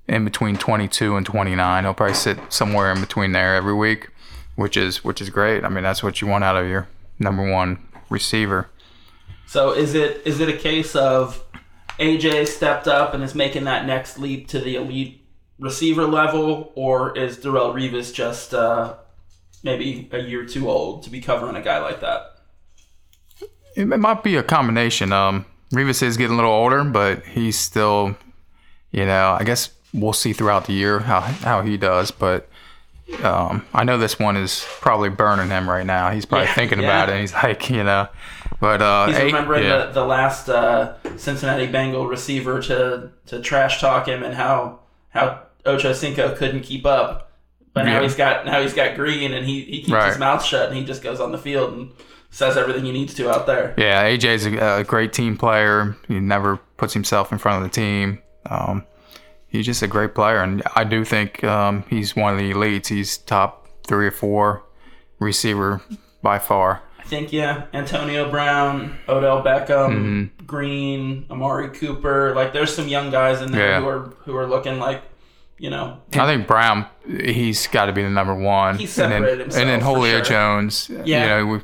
in 0.08 0.24
between 0.24 0.56
22 0.56 1.16
and 1.16 1.24
29. 1.24 1.84
He'll 1.84 1.94
probably 1.94 2.14
sit 2.14 2.38
somewhere 2.48 2.92
in 2.92 3.00
between 3.00 3.32
there 3.32 3.54
every 3.54 3.74
week, 3.74 4.08
which 4.56 4.76
is 4.76 5.04
which 5.04 5.20
is 5.20 5.30
great. 5.30 5.64
I 5.64 5.68
mean, 5.68 5.84
that's 5.84 6.02
what 6.02 6.20
you 6.20 6.26
want 6.26 6.44
out 6.44 6.56
of 6.56 6.68
your 6.68 6.88
number 7.18 7.48
one 7.48 7.78
receiver. 8.10 8.68
So 9.46 9.72
is 9.72 9.94
it 9.94 10.22
is 10.24 10.40
it 10.40 10.48
a 10.48 10.56
case 10.56 10.94
of 10.94 11.42
AJ 12.00 12.46
stepped 12.48 12.88
up 12.88 13.14
and 13.14 13.22
is 13.22 13.34
making 13.34 13.64
that 13.64 13.86
next 13.86 14.18
leap 14.18 14.48
to 14.48 14.58
the 14.58 14.76
elite 14.76 15.24
receiver 15.58 16.06
level, 16.06 16.72
or 16.74 17.16
is 17.16 17.36
Darrelle 17.36 17.74
Revis 17.74 18.12
just 18.14 18.54
uh, 18.54 18.94
maybe 19.62 20.08
a 20.12 20.18
year 20.20 20.46
too 20.46 20.70
old 20.70 21.02
to 21.04 21.10
be 21.10 21.20
covering 21.20 21.56
a 21.56 21.62
guy 21.62 21.78
like 21.78 22.00
that? 22.00 22.36
It 23.76 23.86
might 23.86 24.22
be 24.24 24.36
a 24.36 24.42
combination. 24.42 25.12
Um, 25.12 25.46
Revis 25.72 26.02
is 26.02 26.16
getting 26.16 26.32
a 26.34 26.36
little 26.36 26.50
older, 26.50 26.82
but 26.84 27.24
he's 27.24 27.58
still, 27.58 28.16
you 28.90 29.06
know, 29.06 29.36
I 29.38 29.44
guess 29.44 29.70
we'll 29.94 30.12
see 30.12 30.32
throughout 30.32 30.64
the 30.66 30.72
year 30.72 30.98
how 31.00 31.20
how 31.20 31.62
he 31.62 31.76
does. 31.76 32.10
But 32.10 32.48
um, 33.22 33.64
I 33.72 33.84
know 33.84 33.96
this 33.98 34.18
one 34.18 34.36
is 34.36 34.64
probably 34.80 35.08
burning 35.10 35.48
him 35.48 35.68
right 35.68 35.86
now. 35.86 36.10
He's 36.10 36.24
probably 36.24 36.46
Yeah, 36.48 36.54
thinking 36.54 36.80
yeah. 36.80 36.84
about 36.86 37.08
it. 37.14 37.20
He's 37.20 37.32
like, 37.32 37.70
you 37.70 37.84
know, 37.84 38.08
but 38.60 38.80
uh, 38.82 39.06
He's 39.08 39.18
remembering 39.18 39.64
yeah. 39.64 39.86
the, 39.86 39.92
the 39.92 40.04
last 40.04 40.48
uh, 40.48 40.94
Cincinnati 41.16 41.66
Bengal 41.66 42.06
receiver 42.06 42.60
to, 42.62 43.10
to 43.26 43.40
trash 43.40 43.80
talk 43.80 44.06
him 44.06 44.22
and 44.22 44.34
how 44.34 44.80
how 45.08 45.42
Ocho 45.66 45.92
Cinco 45.92 46.34
couldn't 46.36 46.60
keep 46.62 46.86
up. 46.86 47.32
But 47.72 47.84
now 47.84 47.96
Yeah. 47.96 48.02
he's 48.02 48.14
got 48.16 48.46
now 48.46 48.60
he's 48.62 48.74
got 48.74 48.96
green 48.96 49.32
and 49.32 49.46
he, 49.46 49.62
he 49.62 49.82
keeps 49.82 50.04
his 50.04 50.18
mouth 50.18 50.44
shut 50.44 50.68
and 50.68 50.76
he 50.76 50.84
just 50.84 51.02
goes 51.02 51.20
on 51.20 51.32
the 51.32 51.38
field 51.38 51.72
and 51.72 51.92
says 52.30 52.56
everything 52.56 52.84
he 52.84 52.92
needs 52.92 53.14
to 53.14 53.30
out 53.30 53.46
there. 53.46 53.74
Yeah, 53.76 54.04
AJ's 54.04 54.46
a, 54.46 54.80
a 54.80 54.84
great 54.84 55.12
team 55.12 55.36
player. 55.36 55.96
He 56.08 56.20
never 56.20 56.56
puts 56.76 56.94
himself 56.94 57.32
in 57.32 57.38
front 57.38 57.64
of 57.64 57.70
the 57.70 57.74
team. 57.74 58.20
Um, 58.46 58.84
he's 59.48 59.66
just 59.66 59.82
a 59.82 59.86
great 59.88 60.14
player, 60.14 60.40
and 60.40 60.62
I 60.76 60.84
do 60.84 61.04
think 61.04 61.42
um, 61.44 61.84
he's 61.90 62.14
one 62.16 62.32
of 62.32 62.38
the 62.38 62.52
elites. 62.52 62.86
He's 62.86 63.18
top 63.18 63.68
three 63.86 64.06
or 64.06 64.12
four 64.12 64.64
receiver 65.18 65.82
by 66.22 66.38
far. 66.38 66.82
I 67.00 67.02
think 67.04 67.32
yeah, 67.32 67.64
Antonio 67.72 68.30
Brown, 68.30 68.98
Odell 69.08 69.42
Beckham, 69.42 69.66
Mm-hmm. 69.90 70.46
Green, 70.46 71.26
Amari 71.30 71.68
Cooper. 71.70 72.34
Like 72.34 72.52
there's 72.52 72.74
some 72.74 72.88
young 72.88 73.10
guys 73.10 73.40
in 73.40 73.50
there 73.52 73.70
Yeah. 73.70 73.80
who 73.80 73.88
are 73.88 74.00
who 74.24 74.36
are 74.36 74.46
looking 74.46 74.78
like, 74.78 75.02
you 75.58 75.70
know, 75.70 75.98
I 76.12 76.26
think 76.26 76.46
Brown, 76.46 76.86
he's 77.06 77.66
got 77.66 77.86
to 77.86 77.92
be 77.92 78.02
the 78.02 78.10
number 78.10 78.34
one. 78.34 78.76
He 78.78 78.84
and 78.84 78.92
then, 78.92 79.10
separated 79.22 79.40
himself, 79.40 79.60
And 79.60 79.70
then 79.70 79.80
Julio 79.80 80.16
sure. 80.18 80.24
Jones. 80.24 80.90
Yeah. 80.90 81.22
You 81.22 81.28
know, 81.28 81.46
we 81.52 81.60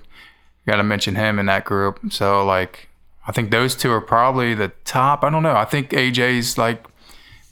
got 0.66 0.76
to 0.76 0.82
mention 0.82 1.14
him 1.14 1.38
in 1.38 1.46
that 1.46 1.64
group. 1.64 2.00
So, 2.10 2.44
like, 2.44 2.88
I 3.26 3.32
think 3.32 3.50
those 3.50 3.74
two 3.74 3.90
are 3.92 4.00
probably 4.00 4.54
the 4.54 4.68
top. 4.84 5.22
I 5.24 5.30
don't 5.30 5.42
know. 5.42 5.56
I 5.56 5.64
think 5.64 5.90
AJ's 5.90 6.58
like 6.58 6.84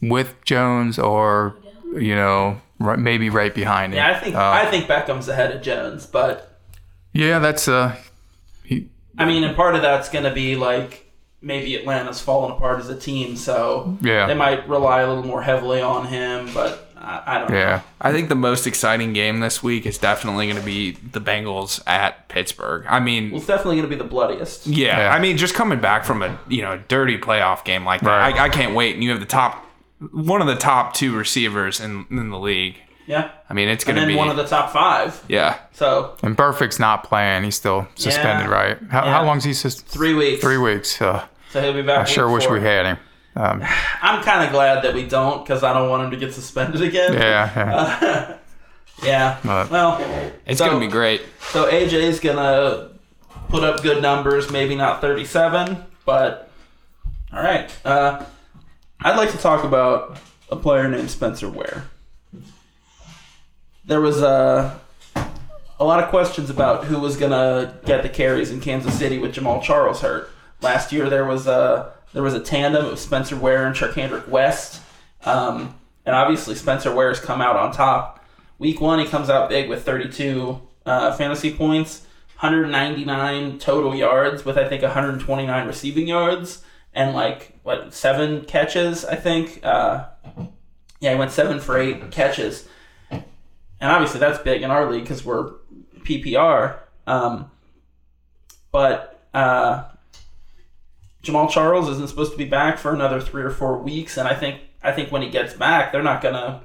with 0.02 0.34
Jones 0.44 0.98
or, 0.98 1.56
you 1.94 2.14
know, 2.14 2.60
right, 2.78 2.98
maybe 2.98 3.28
right 3.30 3.54
behind 3.54 3.92
him. 3.92 3.98
yeah. 3.98 4.10
I 4.16 4.20
think 4.20 4.34
Uh, 4.36 4.50
I 4.50 4.66
think 4.66 4.86
Beckham's 4.86 5.28
ahead 5.28 5.50
of 5.54 5.62
Jones, 5.62 6.06
but 6.06 6.53
yeah, 7.14 7.38
that's 7.38 7.66
uh, 7.68 7.96
he, 8.64 8.88
I 9.16 9.24
mean, 9.24 9.42
and 9.44 9.56
part 9.56 9.74
of 9.74 9.80
that's 9.82 10.08
going 10.10 10.24
to 10.24 10.32
be 10.32 10.56
like 10.56 11.00
maybe 11.40 11.74
Atlanta's 11.76 12.20
falling 12.20 12.52
apart 12.52 12.80
as 12.80 12.88
a 12.90 12.98
team, 12.98 13.36
so 13.36 13.96
Yeah. 14.02 14.26
they 14.26 14.34
might 14.34 14.68
rely 14.68 15.00
a 15.00 15.08
little 15.08 15.24
more 15.24 15.42
heavily 15.42 15.80
on 15.80 16.06
him. 16.06 16.50
But 16.54 16.90
I, 16.96 17.22
I 17.26 17.38
don't 17.38 17.50
know. 17.50 17.56
yeah, 17.58 17.80
I 18.00 18.12
think 18.12 18.28
the 18.30 18.34
most 18.34 18.66
exciting 18.66 19.12
game 19.12 19.40
this 19.40 19.62
week 19.62 19.84
is 19.84 19.98
definitely 19.98 20.46
going 20.46 20.58
to 20.58 20.64
be 20.64 20.92
the 20.92 21.20
Bengals 21.20 21.82
at 21.86 22.28
Pittsburgh. 22.28 22.86
I 22.88 22.98
mean, 22.98 23.34
It's 23.34 23.46
definitely 23.46 23.76
going 23.76 23.90
to 23.90 23.94
be 23.96 24.02
the 24.02 24.08
bloodiest. 24.08 24.66
yeah, 24.66 24.98
Yeah. 25.00 25.14
I 25.14 25.20
mean, 25.20 25.36
just 25.36 25.54
coming 25.54 25.80
back 25.80 26.04
from 26.06 26.22
a 26.22 26.38
you 26.48 26.62
know 26.62 26.80
dirty 26.88 27.18
playoff 27.18 27.64
game 27.64 27.84
like 27.84 28.00
that, 28.00 28.06
Right. 28.08 28.34
I, 28.36 28.44
I 28.46 28.48
can't 28.48 28.74
wait. 28.74 28.94
And 28.94 29.04
you 29.04 29.10
have 29.10 29.20
the 29.20 29.26
top, 29.26 29.66
one 30.12 30.40
of 30.40 30.46
the 30.46 30.56
top 30.56 30.94
two 30.94 31.14
receivers 31.14 31.78
in 31.78 32.06
in 32.10 32.30
the 32.30 32.38
league. 32.38 32.76
Yeah, 33.06 33.30
I 33.50 33.54
mean, 33.54 33.68
it's 33.68 33.84
going 33.84 33.98
to 34.00 34.06
be 34.06 34.16
one 34.16 34.30
of 34.30 34.36
the 34.36 34.46
top 34.46 34.72
five. 34.72 35.22
yeah. 35.28 35.58
So 35.72 36.16
and 36.22 36.34
Burfict's 36.36 36.78
not 36.78 37.04
playing. 37.04 37.44
He's 37.44 37.56
still 37.56 37.86
suspended, 37.96 38.46
Yeah. 38.48 38.52
right? 38.54 38.78
How, 38.90 39.04
Yeah. 39.04 39.12
how 39.12 39.24
long's 39.24 39.44
he 39.44 39.52
suspended? 39.52 39.90
three 39.92 40.14
weeks. 40.14 40.40
Three 40.42 40.58
weeks. 40.58 41.00
Uh, 41.02 41.24
So 41.50 41.60
he'll 41.60 41.74
be 41.74 41.82
back. 41.82 42.00
I 42.00 42.04
sure 42.04 42.26
week 42.28 42.34
wish 42.36 42.44
four. 42.46 42.54
we 42.54 42.60
had 42.62 42.86
him. 42.86 42.98
Um, 43.36 43.62
I'm 44.02 44.22
kind 44.22 44.44
of 44.44 44.52
glad 44.52 44.82
that 44.84 44.94
we 44.94 45.06
don't 45.06 45.44
because 45.44 45.62
I 45.62 45.72
don't 45.74 45.90
want 45.90 46.04
him 46.04 46.10
to 46.12 46.16
get 46.16 46.32
suspended 46.34 46.80
again. 46.82 47.12
yeah, 47.12 47.50
yeah. 47.56 48.36
Yeah. 49.02 49.38
But- 49.44 49.70
well, 49.70 50.00
It's 50.46 50.58
So- 50.60 50.66
going 50.66 50.80
to 50.80 50.86
be 50.86 50.90
great. 50.90 51.20
so 51.50 51.70
AJ's 51.70 52.20
gonna 52.20 52.88
put 53.48 53.64
up 53.64 53.82
good 53.82 54.00
numbers. 54.00 54.50
Maybe 54.50 54.74
not 54.76 55.00
37, 55.00 55.84
but 56.06 56.48
all 57.32 57.42
right. 57.42 57.70
Uh, 57.84 58.22
I'd 59.02 59.16
like 59.16 59.30
to 59.32 59.38
talk 59.38 59.64
about 59.64 60.16
a 60.50 60.56
player 60.56 60.88
named 60.88 61.10
Spencer 61.10 61.48
Ware. 61.50 61.84
There 63.86 64.00
was 64.00 64.22
a 64.22 64.80
a 65.14 65.26
a 65.80 65.84
lot 65.84 66.02
of 66.02 66.08
questions 66.08 66.50
about 66.50 66.84
who 66.84 66.98
was 66.98 67.16
gonna 67.16 67.78
get 67.84 68.02
the 68.02 68.08
carries 68.08 68.50
in 68.50 68.60
Kansas 68.60 68.98
City 68.98 69.18
with 69.18 69.34
Jamaal 69.34 69.62
Charles 69.62 70.00
hurt. 70.00 70.30
Last 70.60 70.92
year 70.92 71.10
there 71.10 71.24
was 71.24 71.46
a 71.46 71.92
there 72.12 72.22
was 72.22 72.34
a 72.34 72.40
tandem 72.40 72.86
of 72.86 72.98
Spencer 72.98 73.36
Ware 73.36 73.66
and 73.66 73.74
Charcandrick 73.74 74.28
West, 74.28 74.80
um, 75.24 75.74
and 76.06 76.14
obviously 76.14 76.54
Spencer 76.54 76.94
Ware's 76.94 77.20
come 77.20 77.40
out 77.40 77.56
on 77.56 77.72
top. 77.72 78.24
Week 78.58 78.80
one 78.80 79.00
he 79.00 79.06
comes 79.06 79.28
out 79.28 79.48
big 79.48 79.68
with 79.68 79.84
32 79.84 80.60
uh, 80.86 81.12
fantasy 81.16 81.52
points, 81.52 82.02
199 82.38 83.58
total 83.58 83.94
yards 83.94 84.44
with 84.44 84.56
I 84.56 84.68
think 84.68 84.82
129 84.82 85.66
receiving 85.66 86.06
yards 86.06 86.62
and 86.94 87.14
like 87.14 87.58
what 87.64 87.92
seven 87.92 88.44
catches 88.44 89.04
I 89.04 89.16
think. 89.16 89.60
Uh, 89.62 90.06
yeah, 91.00 91.12
he 91.12 91.18
went 91.18 91.32
seven 91.32 91.60
for 91.60 91.76
eight 91.76 92.10
catches, 92.12 92.66
and 93.84 93.92
obviously 93.92 94.18
that's 94.18 94.38
big 94.38 94.62
in 94.62 94.70
our 94.70 94.90
league 94.90 95.02
because 95.02 95.26
we're 95.26 95.50
PPR. 96.04 96.78
Um, 97.06 97.50
but 98.72 99.20
uh, 99.34 99.84
Jamaal 101.22 101.50
Charles 101.50 101.90
isn't 101.90 102.08
supposed 102.08 102.32
to 102.32 102.38
be 102.38 102.46
back 102.46 102.78
for 102.78 102.94
another 102.94 103.20
three 103.20 103.42
or 103.42 103.50
four 103.50 103.76
weeks, 103.76 104.16
and 104.16 104.26
I 104.26 104.34
think 104.34 104.62
I 104.82 104.92
think 104.92 105.12
when 105.12 105.20
he 105.20 105.28
gets 105.28 105.52
back, 105.52 105.92
they're 105.92 106.02
not 106.02 106.22
gonna 106.22 106.62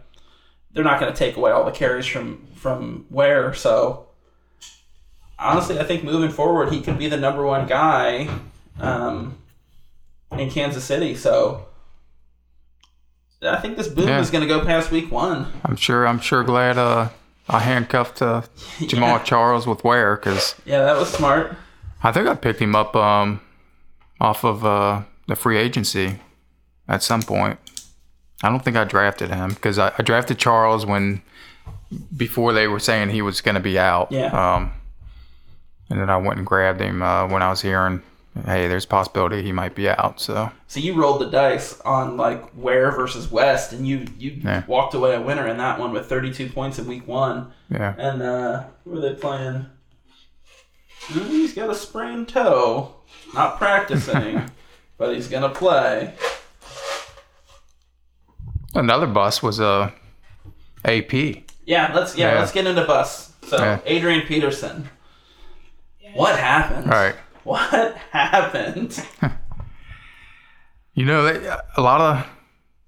they're 0.72 0.86
not 0.86 0.98
gonna 0.98 1.14
take 1.14 1.36
away 1.36 1.52
all 1.52 1.66
the 1.66 1.72
carries 1.72 2.06
from 2.06 2.48
from 2.56 3.06
Ware. 3.10 3.54
So 3.54 4.08
honestly, 5.38 5.78
I 5.78 5.84
think 5.84 6.06
moving 6.06 6.32
forward, 6.32 6.72
he 6.72 6.80
could 6.80 6.98
be 6.98 7.10
the 7.10 7.18
number 7.18 7.44
one 7.46 7.68
guy 7.68 8.30
um, 8.80 9.38
in 10.32 10.50
Kansas 10.50 10.86
City. 10.86 11.16
So 11.16 11.68
I 13.42 13.58
think 13.58 13.78
this 13.78 13.88
boom 13.88 14.08
Yeah. 14.08 14.20
is 14.20 14.30
gonna 14.32 14.48
go 14.48 14.64
past 14.66 14.92
week 14.92 15.12
one. 15.12 15.48
I'm 15.64 15.76
sure. 15.76 16.06
I'm 16.08 16.20
sure 16.20 16.44
glad 16.44 16.78
uh, 16.78 17.10
I 17.48 17.60
handcuffed 17.60 18.22
uh, 18.22 18.42
Jamaal 18.80 19.18
Yeah. 19.20 19.24
Charles 19.24 19.66
with 19.68 19.84
Ware 19.84 20.16
because 20.18 20.56
Yeah, 20.66 20.84
that 20.84 20.98
was 20.98 21.10
smart. 21.12 21.56
I 22.04 22.12
think 22.12 22.28
I 22.28 22.36
picked 22.36 22.60
him 22.62 22.76
up 22.76 22.96
um, 22.96 23.42
off 24.20 24.44
of 24.44 24.66
uh, 24.66 25.02
the 25.28 25.36
free 25.36 25.58
agency 25.58 26.20
at 26.88 27.04
some 27.04 27.22
point. 27.22 27.60
I 28.42 28.50
don't 28.50 28.64
think 28.64 28.78
I 28.78 28.86
drafted 28.86 29.30
him 29.32 29.50
because 29.50 29.78
I, 29.80 29.92
I 29.98 30.02
drafted 30.04 30.38
Charles 30.38 30.86
when 30.86 31.22
before 32.16 32.54
they 32.54 32.68
were 32.68 32.80
saying 32.80 33.10
he 33.10 33.22
was 33.22 33.42
going 33.42 33.56
to 33.56 33.62
be 33.62 33.78
out. 33.78 34.12
Yeah. 34.12 34.28
Um, 34.28 34.72
and 35.90 36.00
then 36.00 36.10
I 36.10 36.18
went 36.18 36.38
and 36.38 36.46
grabbed 36.48 36.80
him 36.80 37.02
uh, 37.02 37.28
when 37.28 37.42
I 37.42 37.50
was 37.50 37.62
hearing, 37.62 38.02
hey, 38.46 38.68
there's 38.68 38.86
a 38.86 38.88
possibility 38.88 39.42
he 39.42 39.52
might 39.52 39.76
be 39.76 39.88
out. 39.90 40.20
So 40.20 40.52
So 40.68 40.80
you 40.80 40.94
rolled 40.94 41.22
the 41.22 41.30
dice 41.30 41.80
on 41.82 42.18
like 42.18 42.44
Ware 42.56 42.92
versus 42.92 43.32
West, 43.32 43.74
and 43.74 43.88
you 43.88 44.06
you 44.18 44.40
Yeah. 44.44 44.64
walked 44.68 44.94
away 44.94 45.16
a 45.16 45.22
winner 45.22 45.48
in 45.48 45.58
that 45.58 45.80
one 45.80 45.92
with 45.92 46.08
32 46.08 46.50
points 46.50 46.78
in 46.80 46.88
week 46.88 47.08
one. 47.08 47.52
yeah, 47.70 47.94
And 47.98 48.22
uh, 48.22 48.64
who 48.84 48.98
are 48.98 49.02
they 49.02 49.14
playing? 49.14 49.66
Hmm, 51.04 51.30
He's 51.30 51.54
got 51.54 51.70
a 51.70 51.76
sprained 51.76 52.28
toe, 52.30 52.96
not 53.34 53.58
practicing, 53.58 54.50
but 54.98 55.14
he's 55.16 55.28
gonna 55.28 55.50
play. 55.50 56.14
another 58.76 59.08
bus 59.08 59.42
was 59.42 59.60
uh, 59.60 59.92
AP. 60.86 61.14
Yeah, 61.66 61.92
let's 61.94 62.16
yeah, 62.18 62.34
Yeah. 62.34 62.40
let's 62.40 62.52
get 62.52 62.68
into 62.68 62.84
bus. 62.86 63.34
So 63.48 63.58
Yeah. 63.58 63.80
Adrian 63.86 64.22
Peterson, 64.28 64.90
what 66.14 66.38
happened? 66.38 66.86
All 66.92 66.98
right. 67.00 67.16
What 67.50 67.98
happened? 68.12 69.04
You 70.94 71.06
know, 71.06 71.26
a 71.76 71.82
lot 71.82 72.00
of 72.00 72.28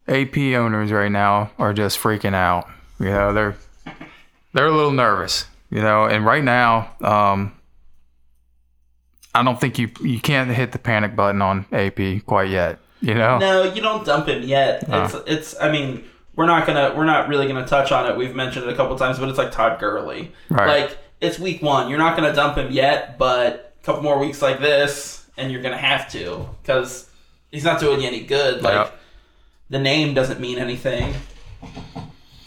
AP 0.08 0.38
owners 0.38 0.92
right 0.92 1.12
now 1.12 1.50
are 1.58 1.74
just 1.74 1.98
freaking 1.98 2.36
out. 2.36 2.68
You 3.00 3.08
know, 3.08 3.34
they're 3.34 3.56
they're 4.54 4.68
a 4.68 4.72
little 4.72 4.92
nervous. 4.92 5.46
You 5.72 5.82
know, 5.82 6.06
and 6.06 6.24
right 6.24 6.44
now, 6.44 6.92
um, 7.02 7.54
I 9.34 9.42
don't 9.42 9.60
think 9.60 9.80
you 9.80 9.90
you 10.02 10.20
can't 10.20 10.52
hit 10.52 10.74
the 10.74 10.80
panic 10.80 11.16
button 11.16 11.42
on 11.42 11.66
AP 11.72 12.26
quite 12.28 12.50
yet. 12.50 12.78
You 13.00 13.16
know, 13.16 13.40
No, 13.40 13.64
you 13.64 13.82
don't 13.82 14.06
dump 14.06 14.28
him 14.28 14.44
yet. 14.44 14.84
It's 14.88 15.16
it's. 15.26 15.60
I 15.60 15.72
mean, 15.72 16.04
we're 16.36 16.46
not 16.46 16.68
gonna 16.68 16.94
we're 16.96 17.06
not 17.06 17.30
really 17.30 17.48
gonna 17.48 17.66
touch 17.66 17.92
on 17.92 18.06
it. 18.12 18.16
We've 18.16 18.36
mentioned 18.36 18.66
it 18.66 18.74
a 18.74 18.76
couple 18.76 18.96
times, 18.96 19.18
but 19.18 19.28
it's 19.28 19.40
like 19.40 19.52
Todd 19.52 19.80
Gurley. 19.80 20.34
Right. 20.50 20.82
Like 20.82 20.98
it's 21.20 21.40
week 21.40 21.64
one. 21.64 21.90
You're 21.90 21.98
not 21.98 22.16
gonna 22.16 22.34
dump 22.34 22.58
him 22.58 22.72
yet, 22.72 23.18
but 23.18 23.71
a 23.82 23.86
couple 23.86 24.04
more 24.04 24.20
weeks 24.20 24.42
like 24.42 24.60
this, 24.60 25.26
and 25.38 25.52
you're 25.52 25.62
gonna 25.62 25.78
have 25.78 26.12
to 26.12 26.48
because 26.62 27.10
he's 27.52 27.64
not 27.64 27.80
doing 27.80 28.02
you 28.02 28.08
any 28.08 28.22
good. 28.22 28.62
Like 28.62 28.92
the 29.70 29.80
name 29.80 30.14
doesn't 30.14 30.40
mean 30.40 30.58
anything. 30.58 31.14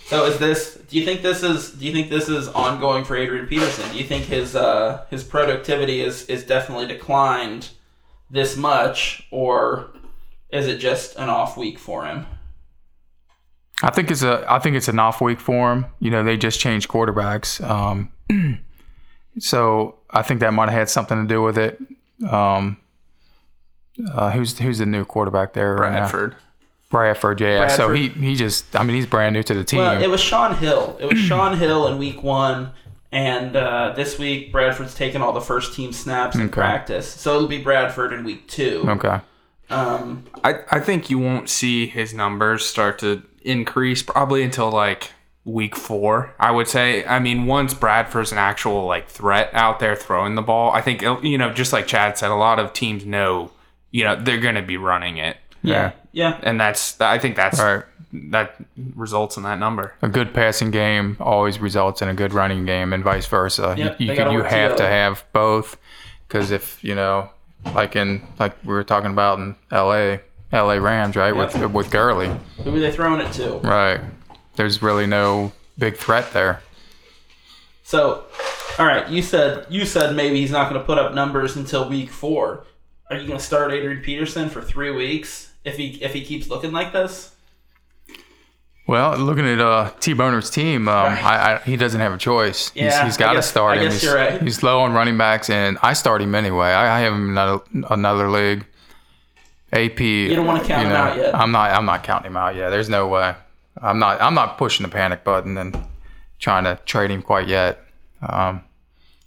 So 0.06 0.26
is 0.26 0.38
this? 0.38 0.74
Do 0.88 0.98
you 0.98 1.04
think 1.04 1.22
this 1.22 1.42
is? 1.42 1.72
Do 1.72 1.86
you 1.86 1.92
think 1.92 2.10
this 2.10 2.28
is 2.28 2.48
ongoing 2.48 3.04
for 3.04 3.16
Adrian 3.16 3.46
Peterson? 3.46 3.90
Do 3.90 3.98
you 3.98 4.04
think 4.04 4.26
his 4.26 4.54
uh, 4.54 5.06
his 5.10 5.24
productivity 5.24 6.02
is 6.02 6.26
is 6.26 6.44
definitely 6.44 6.86
declined 6.86 7.70
this 8.30 8.56
much, 8.56 9.26
or 9.30 9.90
is 10.50 10.66
it 10.66 10.78
just 10.78 11.16
an 11.16 11.28
off 11.30 11.56
week 11.56 11.78
for 11.78 12.04
him? 12.04 12.26
I 13.82 13.90
think 13.90 14.10
it's 14.10 14.22
a 14.22 14.44
I 14.48 14.58
think 14.58 14.76
it's 14.76 14.88
an 14.88 14.98
off 14.98 15.20
week 15.20 15.40
for 15.40 15.72
him. 15.72 15.86
You 15.98 16.10
know, 16.10 16.22
they 16.22 16.36
just 16.36 16.60
changed 16.60 16.88
quarterbacks, 16.88 17.66
um, 17.66 18.12
so 19.38 19.96
I 20.10 20.22
think 20.22 20.40
that 20.40 20.52
might 20.52 20.68
have 20.70 20.78
had 20.78 20.88
something 20.90 21.20
to 21.22 21.26
do 21.26 21.42
with 21.42 21.58
it. 21.58 21.80
Um, 22.28 22.78
uh, 24.12 24.30
who's 24.30 24.58
who's 24.58 24.78
the 24.78 24.86
new 24.86 25.04
quarterback 25.04 25.52
there? 25.52 25.74
right 25.76 25.92
now? 25.92 25.98
Bradford. 26.00 26.36
Bradford, 26.90 27.40
yeah. 27.40 27.68
So 27.68 27.92
he 27.92 28.08
he 28.08 28.34
just 28.36 28.74
I 28.76 28.82
mean 28.84 28.96
he's 28.96 29.06
brand 29.06 29.34
new 29.34 29.42
to 29.42 29.54
the 29.54 29.64
team. 29.64 29.80
Well, 29.80 30.00
it 30.02 30.08
was 30.08 30.20
Shaun 30.20 30.56
Hill. 30.56 30.96
It 31.00 31.06
was 31.06 31.18
Shaun 31.18 31.56
Hill 31.58 31.88
in 31.88 31.98
week 31.98 32.22
one, 32.22 32.70
and 33.10 33.56
uh, 33.56 33.92
this 33.96 34.18
week 34.18 34.52
Bradford's 34.52 34.94
taken 34.94 35.20
all 35.22 35.32
the 35.32 35.40
first 35.40 35.74
team 35.74 35.92
snaps 35.92 36.36
in 36.36 36.42
Okay. 36.42 36.52
practice, 36.52 37.08
so 37.08 37.34
it'll 37.36 37.48
be 37.48 37.62
Bradford 37.62 38.12
in 38.12 38.22
week 38.24 38.46
two. 38.48 38.84
okay. 38.88 39.20
Um, 39.70 40.24
I, 40.44 40.56
I 40.70 40.78
think 40.80 41.08
you 41.08 41.18
won't 41.18 41.48
see 41.48 41.86
his 41.86 42.12
numbers 42.12 42.64
start 42.66 42.98
to 42.98 43.22
increase 43.42 44.02
probably 44.02 44.42
until 44.42 44.70
like 44.70 45.10
week 45.44 45.76
four. 45.76 46.34
I 46.38 46.50
would 46.50 46.68
say. 46.68 47.04
I 47.04 47.18
mean, 47.18 47.46
once 47.46 47.74
Bradford's 47.74 48.32
an 48.32 48.38
actual 48.38 48.86
like 48.86 49.08
threat 49.08 49.50
out 49.52 49.78
there 49.80 49.94
throwing 49.96 50.34
the 50.34 50.42
ball, 50.42 50.72
I 50.72 50.80
think 50.80 51.02
you 51.02 51.38
know, 51.38 51.52
just 51.52 51.72
like 51.72 51.86
Chad 51.86 52.16
said, 52.18 52.30
a 52.30 52.34
lot 52.34 52.58
of 52.58 52.72
teams 52.72 53.04
know, 53.04 53.50
you 53.90 54.04
know, 54.04 54.16
they're 54.16 54.40
going 54.40 54.54
to 54.56 54.62
be 54.62 54.76
running 54.76 55.18
it, 55.18 55.36
Yeah. 55.62 55.92
yeah, 56.12 56.38
and 56.42 56.60
that's 56.60 57.00
I 57.00 57.18
think 57.18 57.36
that's 57.36 57.60
All 57.60 57.76
right. 57.76 57.84
that 58.30 58.56
results 58.94 59.36
in 59.36 59.42
that 59.44 59.58
number. 59.58 59.94
A 60.02 60.08
good 60.08 60.32
passing 60.34 60.70
game 60.70 61.16
always 61.20 61.58
results 61.58 62.00
in 62.02 62.08
a 62.08 62.14
good 62.14 62.32
running 62.32 62.64
game, 62.64 62.92
and 62.92 63.04
vice 63.04 63.26
versa. 63.26 63.74
Yep, 63.76 64.00
you 64.00 64.06
you, 64.08 64.16
gotta 64.16 64.32
you 64.32 64.38
work 64.38 64.46
have 64.50 64.76
to 64.76 64.86
have 64.86 65.24
both, 65.32 65.76
because 66.26 66.50
if 66.50 66.82
you 66.82 66.94
know, 66.94 67.30
like 67.74 67.96
in 67.96 68.26
like 68.38 68.56
we 68.64 68.72
were 68.72 68.84
talking 68.84 69.10
about 69.10 69.38
in 69.38 69.56
L.A. 69.70 70.20
L.A. 70.52 70.80
Rams, 70.80 71.16
right? 71.16 71.34
Yep. 71.34 71.54
With 71.54 71.72
with 71.72 71.90
Gurley, 71.90 72.30
who 72.62 72.74
are 72.74 72.78
they 72.78 72.92
throwing 72.92 73.20
it 73.20 73.32
to? 73.34 73.54
right? 73.58 74.00
There's 74.56 74.82
really 74.82 75.06
no 75.06 75.52
big 75.78 75.96
threat 75.96 76.32
there. 76.32 76.60
So, 77.82 78.24
all 78.78 78.86
right, 78.86 79.08
you 79.08 79.22
said 79.22 79.66
you 79.68 79.84
said 79.84 80.14
maybe 80.16 80.40
he's 80.40 80.50
not 80.50 80.68
going 80.70 80.80
to 80.80 80.86
put 80.86 80.98
up 80.98 81.14
numbers 81.14 81.56
until 81.56 81.88
week 81.88 82.10
four. 82.10 82.64
Are 83.10 83.16
you 83.16 83.26
going 83.26 83.38
to 83.38 83.44
start 83.44 83.72
Adrian 83.72 84.02
Peterson 84.02 84.48
for 84.48 84.62
three 84.62 84.90
weeks 84.90 85.52
if 85.64 85.76
he 85.76 86.02
if 86.02 86.12
he 86.14 86.24
keeps 86.24 86.48
looking 86.48 86.72
like 86.72 86.92
this? 86.92 87.32
Well, 88.86 89.16
looking 89.16 89.46
at 89.48 89.60
uh, 89.60 89.90
T 89.98 90.12
Boner's 90.12 90.50
team, 90.50 90.88
um, 90.88 90.94
Right. 91.06 91.24
I, 91.24 91.54
I, 91.54 91.58
he 91.60 91.76
doesn't 91.76 92.00
have 92.00 92.12
a 92.12 92.18
choice. 92.18 92.68
he's, 92.70 92.82
Yeah, 92.82 93.04
he's 93.06 93.16
I 93.16 93.18
got 93.18 93.32
to 93.34 93.42
start 93.42 93.78
I 93.78 93.80
him. 93.80 93.84
guess 93.84 93.94
he's, 93.94 94.02
you're 94.04 94.14
right. 94.14 94.42
he's 94.42 94.62
low 94.62 94.80
on 94.80 94.92
running 94.92 95.16
backs, 95.16 95.48
and 95.48 95.78
I 95.82 95.94
start 95.94 96.20
him 96.20 96.34
anyway. 96.34 96.66
I, 96.68 96.98
I 96.98 97.00
have 97.00 97.14
him 97.14 97.24
in 97.24 97.30
another, 97.30 97.62
another 97.90 98.30
league. 98.30 98.66
AP. 99.72 100.00
You 100.00 100.36
don't 100.36 100.46
wanna 100.46 100.62
count 100.62 100.86
him 100.86 100.92
out 100.92 101.16
yet. 101.16 101.34
I'm 101.34 101.50
not. 101.50 101.70
I'm 101.72 101.84
not 101.86 102.04
counting 102.04 102.30
him 102.30 102.36
out 102.36 102.54
yet. 102.54 102.70
There's 102.70 102.88
no 102.90 103.08
way. 103.08 103.34
I'm 103.82 103.98
not. 103.98 104.20
I'm 104.20 104.34
not 104.34 104.58
pushing 104.58 104.84
the 104.84 104.90
panic 104.92 105.24
button 105.24 105.56
and 105.58 105.76
trying 106.38 106.64
to 106.64 106.78
trade 106.86 107.10
him 107.10 107.22
quite 107.22 107.48
yet. 107.48 107.80
Um, 108.26 108.62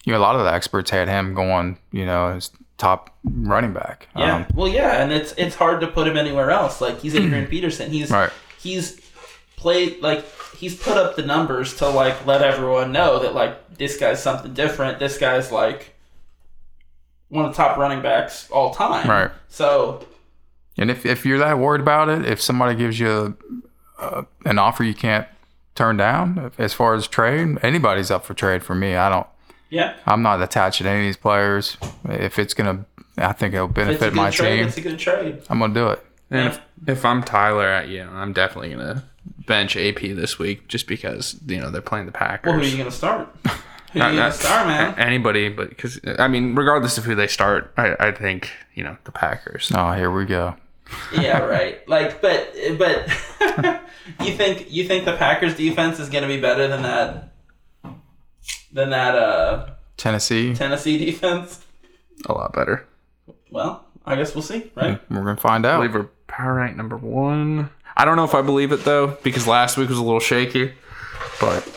you 0.06 0.14
know, 0.14 0.20
a 0.20 0.22
lot 0.22 0.36
of 0.36 0.44
the 0.46 0.52
experts 0.54 0.90
had 0.90 1.08
him 1.08 1.34
going. 1.34 1.78
You 1.92 2.06
know, 2.06 2.30
as 2.30 2.52
top 2.78 3.16
running 3.24 3.74
back. 3.74 4.08
Yeah. 4.16 4.36
Um, 4.38 4.46
well, 4.54 4.68
yeah, 4.68 5.02
and 5.04 5.12
it's 5.12 5.34
it's 5.38 5.56
hard 5.56 5.82
to 5.82 5.88
put 5.88 6.08
him 6.08 6.16
anywhere 6.18 6.52
else. 6.52 6.80
Like 6.82 7.00
he's 7.02 7.16
Adrian 7.16 7.48
Peterson. 7.50 7.92
He's 7.92 8.10
Right. 8.12 8.32
he's 8.60 9.02
played 9.58 10.02
like 10.02 10.24
he's 10.56 10.76
put 10.82 10.98
up 10.98 11.16
the 11.16 11.24
numbers 11.24 11.76
to 11.78 11.88
like 11.90 12.26
let 12.26 12.42
everyone 12.42 12.92
know 12.92 13.20
that 13.20 13.34
like 13.36 13.76
this 13.78 13.98
guy's 13.98 14.22
something 14.22 14.54
different. 14.54 15.00
This 15.00 15.18
guy's 15.18 15.52
like 15.52 15.94
one 17.30 17.46
of 17.46 17.52
the 17.52 17.58
top 17.58 17.78
running 17.78 18.02
backs 18.02 18.50
all 18.52 18.74
time. 18.74 19.10
Right. 19.10 19.32
So 19.50 20.06
And 20.78 20.90
if, 20.90 21.06
if 21.06 21.26
you're 21.26 21.40
that 21.40 21.60
worried 21.60 21.82
about 21.82 22.08
it, 22.10 22.26
if 22.26 22.40
somebody 22.42 22.76
gives 22.76 23.00
you 23.00 23.36
uh, 24.00 24.24
an 24.46 24.60
offer 24.60 24.84
you 24.84 24.94
can't 24.94 25.28
turn 25.76 25.98
down, 25.98 26.52
as 26.58 26.74
far 26.74 26.96
as 26.96 27.08
trade, 27.08 27.58
anybody's 27.62 28.10
up 28.12 28.26
for 28.26 28.34
trade 28.34 28.64
for 28.64 28.74
me. 28.76 28.96
I 28.96 29.10
don't. 29.10 29.28
yeah, 29.70 29.96
I'm 30.06 30.22
not 30.22 30.42
attached 30.42 30.80
to 30.82 30.90
any 30.90 31.00
of 31.00 31.06
these 31.06 31.18
players. 31.18 31.78
If 32.10 32.40
it's 32.40 32.54
gonna, 32.54 32.86
I 33.18 33.34
think 33.34 33.54
it'll 33.54 33.68
if 33.70 33.72
it's 33.72 33.78
a 33.78 33.86
benefit 33.86 34.00
good 34.00 34.14
my 34.16 34.30
trade. 34.32 34.58
team. 34.58 34.68
It's 34.68 34.78
a 34.78 34.82
good 34.82 35.00
trade. 35.00 35.42
I'm 35.50 35.60
gonna 35.60 35.74
do 35.74 35.88
it. 35.90 36.04
And 36.30 36.48
if, 36.50 36.60
if 36.88 37.06
I'm 37.06 37.24
Tyler, 37.24 37.68
at 37.68 37.88
you 37.88 38.04
know, 38.04 38.12
I'm 38.12 38.34
definitely 38.34 38.72
gonna 38.72 39.04
bench 39.46 39.76
AP 39.78 40.00
this 40.02 40.38
week 40.40 40.68
just 40.68 40.88
because 40.88 41.40
you 41.46 41.60
know 41.60 41.70
they're 41.70 41.82
playing 41.82 42.06
the 42.06 42.12
Packers. 42.12 42.50
Well, 42.52 42.60
who 42.60 42.66
are 42.66 42.70
you 42.70 42.78
going 42.78 42.90
to 42.90 42.96
start? 42.96 43.30
Who 43.94 44.02
do 44.02 44.10
you 44.10 44.16
Not- 44.18 44.34
star, 44.34 44.66
man? 44.66 45.00
Anybody, 45.00 45.48
but 45.48 45.70
because 45.70 46.00
I 46.20 46.28
mean, 46.28 46.56
regardless 46.56 46.98
of 46.98 47.06
who 47.06 47.16
they 47.16 47.28
start, 47.28 47.72
I, 47.78 47.96
I 48.00 48.12
think 48.12 48.52
you 48.76 48.84
know 48.84 48.98
the 49.06 49.12
Packers. 49.14 49.72
Oh, 49.74 49.94
here 49.94 50.12
we 50.12 50.26
go. 50.26 50.56
Yeah, 51.14 51.40
right. 51.40 51.88
Like, 51.88 52.22
but 52.22 52.54
but 52.78 53.08
you 54.24 54.34
think 54.36 54.72
you 54.72 54.88
think 54.88 55.06
the 55.06 55.16
Packers 55.18 55.56
defense 55.56 56.00
is 56.00 56.10
going 56.10 56.24
to 56.24 56.28
be 56.28 56.40
better 56.40 56.68
than 56.68 56.84
that 56.84 57.34
than 58.72 58.90
that 58.92 59.16
uh, 59.16 59.70
Tennessee. 59.98 60.54
Tennessee 60.54 60.98
defense? 61.04 61.64
A 62.26 62.34
lot 62.34 62.54
better. 62.54 62.88
Well, 63.52 63.86
I 64.06 64.16
guess 64.16 64.34
we'll 64.36 64.42
see, 64.42 64.72
right? 64.76 65.00
We're 65.10 65.18
gonna 65.24 65.38
find 65.38 65.66
I 65.66 65.72
out. 65.72 65.78
believe 65.78 65.94
we're 65.94 66.10
power 66.28 66.56
rank 66.56 66.76
number 66.76 66.98
one. 66.98 67.70
I 67.96 68.06
don't 68.06 68.16
know 68.16 68.24
if 68.26 68.36
I 68.36 68.42
believe 68.42 68.72
it 68.72 68.84
though, 68.84 69.18
because 69.24 69.48
last 69.48 69.78
week 69.78 69.90
was 69.90 69.98
a 69.98 70.04
little 70.04 70.20
shaky. 70.20 70.74
But 71.40 71.68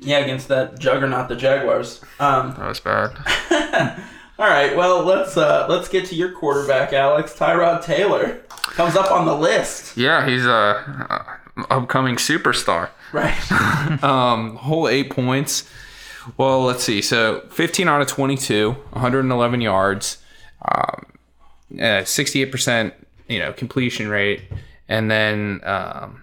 Yeah, 0.00 0.18
against 0.18 0.48
that 0.48 0.78
juggernaut, 0.78 1.28
the 1.28 1.36
Jaguars. 1.36 2.00
Um, 2.18 2.54
that 2.58 2.66
was 2.68 2.80
bad. 2.80 3.16
all 4.38 4.48
right, 4.48 4.76
well 4.76 5.02
let's 5.04 5.36
uh, 5.36 5.66
let's 5.68 5.88
get 5.88 6.06
to 6.06 6.14
your 6.14 6.32
quarterback, 6.32 6.92
Alex 6.92 7.34
Tyrod 7.34 7.84
Taylor 7.84 8.40
comes 8.74 8.96
up 8.96 9.10
on 9.12 9.26
the 9.26 9.34
list, 9.36 9.96
Yeah, 9.96 10.26
he's 10.28 10.44
a, 10.46 11.38
a 11.58 11.62
upcoming 11.70 12.16
superstar. 12.16 12.90
right? 13.12 13.34
Um, 14.02 14.56
whole 14.56 14.88
eight 14.88 15.10
points. 15.10 15.68
Well, 16.38 16.62
let's 16.64 16.82
see. 16.82 17.02
So 17.02 17.40
15 17.50 17.86
out 17.86 18.00
of 18.00 18.08
22, 18.08 18.70
111 18.72 19.60
yards, 19.60 20.18
um, 20.64 21.04
uh, 21.74 22.02
68% 22.02 22.92
you 23.28 23.38
know 23.38 23.52
completion 23.52 24.08
rate, 24.08 24.42
and 24.88 25.10
then 25.10 25.60
um, 25.64 26.22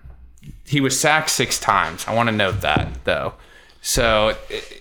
he 0.65 0.81
was 0.81 0.99
sacked 0.99 1.29
six 1.29 1.59
times. 1.59 2.05
I 2.07 2.15
want 2.15 2.29
to 2.29 2.35
note 2.35 2.61
that 2.61 3.05
though. 3.05 3.35
So 3.81 4.35
it, 4.49 4.80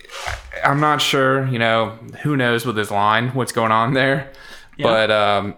I'm 0.65 0.81
not 0.81 1.01
sure. 1.01 1.47
You 1.47 1.59
know, 1.59 1.99
who 2.23 2.37
knows 2.37 2.67
with 2.67 2.77
his 2.77 2.91
line, 2.91 3.29
what's 3.31 3.53
going 3.53 3.73
on 3.73 3.95
there, 3.95 4.33
but 4.79 5.11
um, 5.11 5.57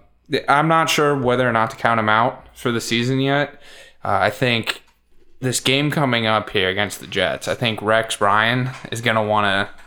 I'm 0.48 0.68
not 0.68 0.88
sure 0.90 1.16
whether 1.18 1.48
or 1.48 1.52
not 1.52 1.70
to 1.70 1.76
count 1.76 2.00
him 2.00 2.08
out 2.08 2.48
for 2.56 2.72
the 2.72 2.80
season 2.80 3.20
yet. 3.20 3.60
Uh, 4.04 4.18
I 4.22 4.30
think 4.30 4.82
this 5.40 5.60
game 5.60 5.90
coming 5.90 6.26
up 6.26 6.50
here 6.50 6.68
against 6.68 7.00
the 7.00 7.06
Jets, 7.06 7.48
I 7.48 7.54
think 7.54 7.82
Rex 7.82 8.20
Ryan 8.20 8.70
is 8.90 9.00
going 9.00 9.16
to 9.16 9.22
want 9.22 9.44
to 9.46 9.82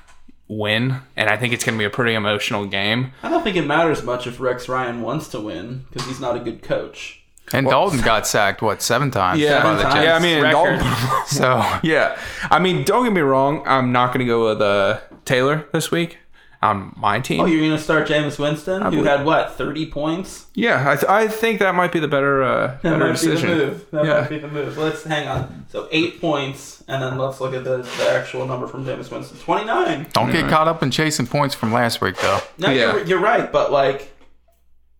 win, 0.47 0.97
and 1.15 1.29
I 1.29 1.37
think 1.37 1.53
it's 1.53 1.63
going 1.63 1.77
to 1.77 1.81
be 1.81 1.85
a 1.85 1.89
pretty 1.89 2.13
emotional 2.13 2.65
game. 2.65 3.11
I 3.23 3.29
don't 3.29 3.43
think 3.43 3.55
it 3.55 3.65
matters 3.65 4.03
much 4.03 4.27
if 4.27 4.39
Rex 4.39 4.69
Ryan 4.69 5.01
wants 5.01 5.27
to 5.29 5.39
win 5.39 5.85
because 5.89 6.07
he's 6.07 6.19
not 6.19 6.35
a 6.35 6.39
good 6.39 6.61
coach. 6.61 7.24
And 7.53 7.67
Dalton 7.67 8.01
got 8.01 8.25
sacked 8.25 8.61
what 8.61 8.81
seven 8.81 9.11
times? 9.11 9.39
Yeah, 9.39 9.61
by 9.61 9.75
the 9.75 9.83
times. 9.83 10.03
Yeah. 10.03 10.15
I 10.15 10.19
mean, 10.19 10.41
record. 10.41 10.79
Dalton- 10.79 11.25
So 11.27 11.63
yeah. 11.83 12.17
I 12.49 12.59
mean, 12.59 12.83
don't 12.83 13.03
get 13.03 13.13
me 13.13 13.21
wrong. 13.21 13.63
I'm 13.65 13.91
not 13.91 14.07
going 14.07 14.19
to 14.19 14.25
go 14.25 14.45
with 14.49 14.61
uh, 14.61 14.99
Taylor 15.25 15.67
this 15.71 15.91
week 15.91 16.17
on 16.61 16.93
my 16.97 17.19
team. 17.19 17.41
Oh, 17.41 17.45
you're 17.45 17.61
gonna 17.61 17.77
start 17.77 18.07
Jameis 18.07 18.39
Winston, 18.39 18.81
who 18.81 18.89
believe- 18.89 19.05
had 19.05 19.23
what 19.25 19.51
thirty 19.51 19.85
points? 19.85 20.47
yeah, 20.55 20.89
I, 20.89 20.95
th- 20.95 21.05
I 21.07 21.27
think 21.27 21.59
that 21.59 21.75
might 21.75 21.91
be 21.91 21.99
the 21.99 22.07
better 22.07 22.41
uh, 22.41 22.77
better 22.81 23.11
decision. 23.11 23.49
be 23.49 23.55
the 23.55 23.65
move. 23.67 23.91
That 23.91 24.05
Yeah. 24.05 24.21
might 24.21 24.29
be 24.29 24.39
the 24.39 24.47
move. 24.47 24.75
Let's 24.77 25.03
hang 25.03 25.27
on. 25.27 25.65
So 25.69 25.87
eight 25.91 26.19
points, 26.19 26.83
and 26.87 27.03
then 27.03 27.19
let's 27.19 27.39
look 27.39 27.53
at 27.53 27.63
the, 27.65 27.77
the 27.97 28.09
actual 28.09 28.47
number 28.47 28.65
from 28.67 28.83
Jameis 28.85 29.11
Winston. 29.11 29.37
Twenty 29.39 29.65
nine. 29.65 30.07
don't 30.13 30.31
get 30.31 30.49
caught 30.49 30.67
up 30.67 30.81
in 30.81 30.89
chasing 30.89 31.27
points 31.27 31.53
from 31.53 31.71
last 31.71 32.01
week, 32.01 32.15
though. 32.17 32.39
No, 32.57 32.69
Yeah. 32.71 32.93
you're, 32.93 33.03
you're 33.05 33.19
right, 33.21 33.51
but 33.51 33.71
like, 33.71 34.11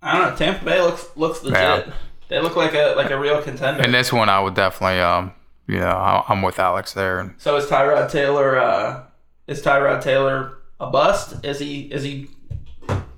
I 0.04 0.20
don't 0.20 0.30
know. 0.32 0.36
Tampa 0.36 0.64
Bay 0.66 0.82
looks 0.82 1.08
looks 1.16 1.42
legit. 1.42 1.58
Yeah. 1.88 1.94
They 2.30 2.40
look 2.42 2.56
like 2.56 2.74
a 2.74 2.94
like 2.98 3.12
a 3.12 3.20
real 3.20 3.42
contender. 3.42 3.84
In 3.84 3.92
this 3.92 4.12
one, 4.12 4.30
I 4.30 4.40
would 4.40 4.56
definitely, 4.56 5.00
um, 5.00 5.32
you 5.68 5.80
know, 5.80 5.88
I- 5.90 6.24
I'm 6.28 6.42
with 6.42 6.60
Alex 6.60 6.94
there. 6.94 7.34
so 7.38 7.56
is 7.58 7.66
Tyrod 7.66 8.12
Taylor? 8.12 8.58
Uh, 8.60 9.04
is 9.48 9.62
Tyrod 9.62 10.02
Taylor 10.02 10.58
a 10.80 10.88
bust? 10.90 11.44
Is 11.46 11.60
he 11.60 11.82
is 11.92 12.04
he 12.04 12.28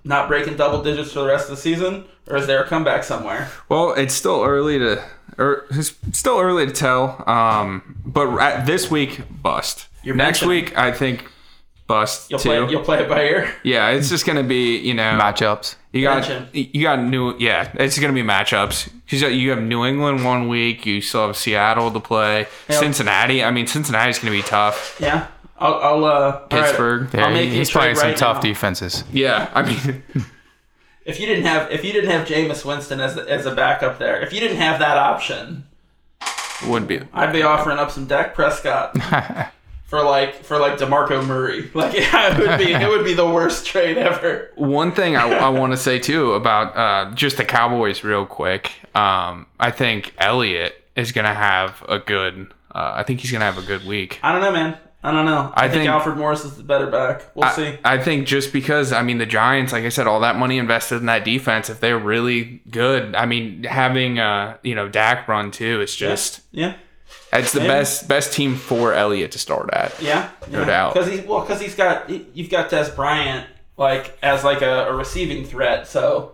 not 0.04 0.28
breaking 0.28 0.56
double 0.58 0.82
digits 0.84 1.12
for 1.14 1.20
the 1.22 1.28
rest 1.28 1.46
of 1.50 1.56
the 1.56 1.62
season, 1.62 2.06
or 2.28 2.38
is 2.38 2.48
there 2.48 2.64
a 2.64 2.68
comeback 2.68 3.04
somewhere? 3.04 3.50
Well, 3.70 3.94
it's 3.94 4.14
still 4.14 4.44
early 4.44 4.80
to, 4.80 5.04
or 5.38 5.66
it's 5.72 5.94
still 6.14 6.40
early 6.40 6.66
to 6.66 6.72
tell. 6.72 7.24
Um, 7.30 7.98
but 8.06 8.38
at 8.40 8.66
this 8.66 8.90
week, 8.90 9.22
bust. 9.42 9.88
You're 10.04 10.16
Next 10.16 10.42
benching. 10.44 10.48
week, 10.48 10.78
I 10.78 10.92
think 10.94 11.30
bust 11.88 12.30
You'll 12.30 12.40
too. 12.40 12.50
play 12.50 12.70
you'll 12.70 12.84
play 12.84 13.00
it 13.02 13.10
by 13.10 13.24
ear. 13.24 13.56
yeah, 13.64 13.90
it's 13.90 14.10
just 14.10 14.26
gonna 14.26 14.44
be 14.44 14.78
you 14.78 14.94
know 14.94 15.18
Matchups. 15.20 15.76
you 15.94 16.04
got 16.04 16.28
Bench 16.28 16.50
you 16.54 16.84
got 16.84 17.00
new 17.02 17.36
yeah 17.40 17.72
it's 17.76 17.98
gonna 17.98 18.14
be 18.14 18.22
matchups 18.24 18.90
because 19.06 19.22
you 19.34 19.50
have 19.52 19.62
New 19.62 19.86
England 19.86 20.26
one 20.26 20.48
week, 20.50 20.86
you 20.86 21.00
still 21.02 21.28
have 21.28 21.38
Seattle 21.38 21.90
to 21.92 22.00
play, 22.02 22.48
Yep. 22.70 22.80
Cincinnati. 22.80 23.44
I 23.44 23.52
mean 23.52 23.68
Cincinnati's 23.68 24.20
gonna 24.20 24.32
be 24.32 24.42
tough. 24.42 24.98
Yeah, 25.00 25.28
I'll, 25.58 25.76
I'll 25.76 26.06
uh, 26.06 26.10
all 26.10 26.32
right. 26.32 26.50
Pittsburgh. 26.50 27.10
I'll 27.16 27.22
Yeah, 27.30 27.34
make 27.34 27.50
he's 27.52 27.70
trade 27.70 27.82
playing 27.82 27.96
some 27.96 28.08
right 28.10 28.18
tough 28.18 28.36
now. 28.38 28.42
defenses. 28.42 29.04
Yeah, 29.14 29.50
I 29.54 29.62
mean 29.64 30.04
If 31.06 31.22
you 31.22 31.26
didn't 31.26 31.46
have 31.46 31.72
if 31.72 31.86
you 31.86 31.94
didn't 31.94 32.10
have 32.12 32.28
Jameis 32.28 32.66
Winston 32.66 33.00
as 33.00 33.18
as 33.18 33.46
a 33.46 33.56
backup 33.56 33.98
there, 33.98 34.20
if 34.22 34.34
you 34.34 34.42
didn't 34.42 34.58
have 34.58 34.80
that 34.80 34.98
option, 34.98 35.64
would 36.68 36.86
be 36.86 37.00
I'd 37.14 37.32
be 37.32 37.44
offering 37.44 37.78
up 37.80 37.92
some 37.92 38.08
Dak 38.08 38.36
Prescott 38.36 38.94
for 39.88 40.04
like 40.04 40.44
for 40.44 40.60
like 40.60 40.78
Demarco 40.78 41.26
Murray. 41.26 41.72
Like 41.74 41.94
yeah, 41.96 42.38
it 42.38 42.40
would 42.40 42.58
be 42.58 42.72
it 42.74 42.88
would 42.88 43.04
be 43.04 43.14
the 43.14 43.26
worst 43.26 43.66
trade 43.66 43.98
ever. 43.98 44.52
One 44.56 44.92
thing 44.92 45.16
I, 45.16 45.30
I 45.30 45.50
want 45.50 45.74
to 45.74 45.78
say 45.78 45.98
too 46.00 46.34
about 46.34 46.76
uh, 46.78 47.14
just 47.16 47.38
the 47.38 47.46
Cowboys, 47.46 48.04
real 48.04 48.26
quick. 48.26 48.72
Um, 48.96 49.48
I 49.60 49.72
think 49.72 50.14
Elliott 50.18 50.76
is 50.96 51.12
gonna 51.12 51.34
have 51.34 51.84
a 51.90 52.00
good. 52.00 52.54
Uh, 52.74 52.94
I 52.98 53.04
think 53.04 53.22
he's 53.22 53.32
gonna 53.32 53.46
have 53.46 53.58
a 53.58 53.66
good 53.66 53.86
week. 53.86 54.20
I 54.22 54.32
don't 54.32 54.42
know, 54.42 54.52
man. 54.52 54.78
I 55.04 55.12
don't 55.12 55.26
know. 55.26 55.54
I, 55.56 55.66
I 55.66 55.70
think, 55.70 55.82
think- 55.82 55.90
Alfred 55.90 56.18
Morris 56.18 56.44
is 56.44 56.58
the 56.58 56.64
better 56.64 56.88
back. 56.88 57.24
We'll 57.36 57.46
I, 57.46 57.52
see. 57.54 57.78
I 57.86 57.98
think 57.98 58.28
just 58.28 58.52
because 58.52 58.92
I 58.92 59.04
mean 59.04 59.20
the 59.20 59.26
Giants, 59.26 59.72
like 59.72 59.86
I 59.86 59.90
said, 59.90 60.08
all 60.08 60.20
that 60.22 60.36
money 60.36 60.58
invested 60.58 60.96
in 60.98 61.06
that 61.06 61.24
defense. 61.24 61.70
If 61.70 61.80
they're 61.80 62.00
really 62.00 62.62
good, 62.70 63.16
I 63.16 63.26
mean 63.26 63.64
having 63.64 64.20
uh 64.20 64.58
you 64.64 64.76
know 64.76 64.90
Dak 64.90 65.28
run 65.28 65.52
too, 65.52 65.80
it's 65.82 65.96
just 65.96 66.42
Yeah, 66.52 66.76
it's 67.40 67.52
the 67.54 67.60
Maybe. 67.60 67.70
best 67.70 68.08
best 68.08 68.34
team 68.34 68.56
for 68.56 68.94
Elliott 68.94 69.32
to 69.34 69.40
start 69.40 69.70
at. 69.74 70.00
yeah, 70.02 70.30
No 70.50 70.66
doubt. 70.66 70.94
Because 70.94 71.10
he 71.12 71.20
well, 71.22 71.42
because 71.42 71.62
he's 71.62 71.76
got 71.76 72.10
he- 72.10 72.26
you've 72.34 72.50
got 72.50 72.70
Dez 72.70 72.96
Bryant 72.96 73.48
like 73.78 74.18
as 74.24 74.44
like 74.44 74.62
a, 74.62 74.88
a 74.90 74.94
receiving 74.96 75.46
threat. 75.46 75.88
So 75.88 76.34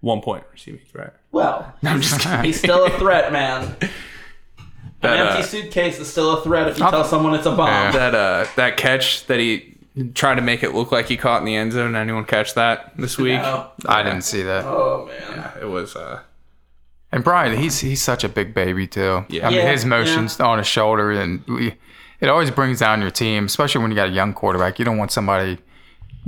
One 0.00 0.20
point 0.20 0.44
receiving 0.52 0.80
threat. 0.86 1.14
well, 1.32 1.72
I'm 1.82 2.00
just 2.00 2.20
kidding. 2.20 2.44
he's 2.44 2.58
still 2.58 2.84
a 2.84 2.90
threat, 2.98 3.32
man. 3.32 3.76
That, 5.00 5.18
An 5.20 5.26
uh, 5.26 5.30
empty 5.32 5.42
suitcase 5.42 5.98
is 5.98 6.08
still 6.10 6.38
a 6.38 6.42
threat 6.42 6.66
if 6.68 6.78
you 6.78 6.88
tell 6.88 7.04
someone 7.04 7.34
it's 7.34 7.44
a 7.44 7.50
bomb. 7.54 7.68
Yeah. 7.68 7.90
that 7.92 8.14
uh 8.14 8.46
that 8.56 8.78
catch 8.78 9.26
that 9.26 9.38
he 9.38 9.76
tried 10.14 10.36
to 10.36 10.40
make 10.40 10.62
it 10.62 10.74
look 10.74 10.92
like 10.92 11.08
he 11.08 11.18
caught 11.18 11.40
in 11.40 11.44
the 11.44 11.54
end 11.54 11.72
zone. 11.72 11.94
Anyone 11.94 12.24
catch 12.24 12.54
that 12.54 12.96
this 12.96 13.18
week? 13.18 13.38
No. 13.38 13.68
I 13.84 14.02
didn't 14.02 14.22
see 14.22 14.40
that. 14.44 14.64
Oh 14.64 15.06
man. 15.28 15.50
It 15.60 15.66
was 15.66 15.94
uh 15.94 16.22
And 17.14 17.22
Brian, 17.22 17.56
he's 17.56 17.78
he's 17.78 18.02
such 18.02 18.24
a 18.24 18.28
big 18.28 18.52
baby 18.54 18.86
too. 18.86 19.24
Yeah. 19.28 19.46
I 19.46 19.50
mean, 19.50 19.58
Yeah, 19.60 19.70
his 19.70 19.84
motions 19.84 20.40
on 20.40 20.58
his 20.58 20.66
shoulder, 20.66 21.12
and 21.12 21.42
we, 21.46 21.74
it 22.20 22.28
always 22.28 22.50
brings 22.50 22.80
down 22.80 23.00
your 23.00 23.10
team, 23.10 23.44
especially 23.46 23.80
when 23.82 23.90
you 23.92 23.94
got 23.94 24.08
a 24.08 24.12
young 24.12 24.32
quarterback. 24.34 24.78
You 24.80 24.84
don't 24.84 24.98
want 24.98 25.12
somebody 25.12 25.58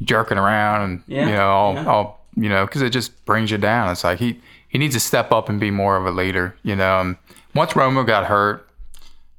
jerking 0.05 0.39
around 0.39 0.83
and 0.83 1.03
Yeah, 1.09 1.27
you 1.27 1.33
know 1.33 1.49
all, 1.51 1.75
yeah. 1.75 1.85
all 1.87 2.27
you 2.37 2.49
know 2.49 2.65
because 2.67 2.83
it 2.83 2.91
just 2.91 3.25
brings 3.25 3.51
you 3.51 3.59
down. 3.59 3.91
It's 3.91 4.05
like 4.05 4.19
he 4.21 4.41
he 4.69 4.79
needs 4.79 4.95
to 4.95 5.01
step 5.01 5.33
up 5.33 5.49
and 5.49 5.59
be 5.59 5.71
more 5.71 5.97
of 5.97 6.07
a 6.07 6.11
leader. 6.13 6.57
You 6.63 6.77
know, 6.77 7.01
and 7.01 7.17
once 7.55 7.73
Romo 7.73 8.07
got 8.07 8.27
hurt, 8.27 8.69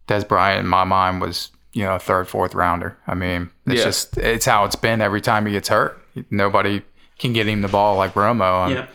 Dez 0.07 0.27
Bryant, 0.27 0.59
in 0.61 0.67
my 0.67 0.83
mind, 0.83 1.21
was 1.21 1.51
you 1.71 1.83
know 1.85 1.95
a 1.95 1.99
third, 1.99 2.27
fourth 2.27 2.55
rounder. 2.55 2.97
I 3.07 3.13
mean, 3.15 3.51
it's 3.65 3.79
Yeah. 3.79 3.85
just 3.85 4.17
it's 4.17 4.45
how 4.45 4.65
it's 4.65 4.75
been 4.75 4.99
every 5.01 5.21
time 5.21 5.45
he 5.45 5.53
gets 5.53 5.69
hurt. 5.69 5.97
Nobody 6.29 6.81
can 7.19 7.31
get 7.31 7.47
him 7.47 7.61
the 7.61 7.67
ball 7.69 7.95
like 7.95 8.15
Romo. 8.15 8.65
And 8.65 8.73
Yeah. 8.73 8.87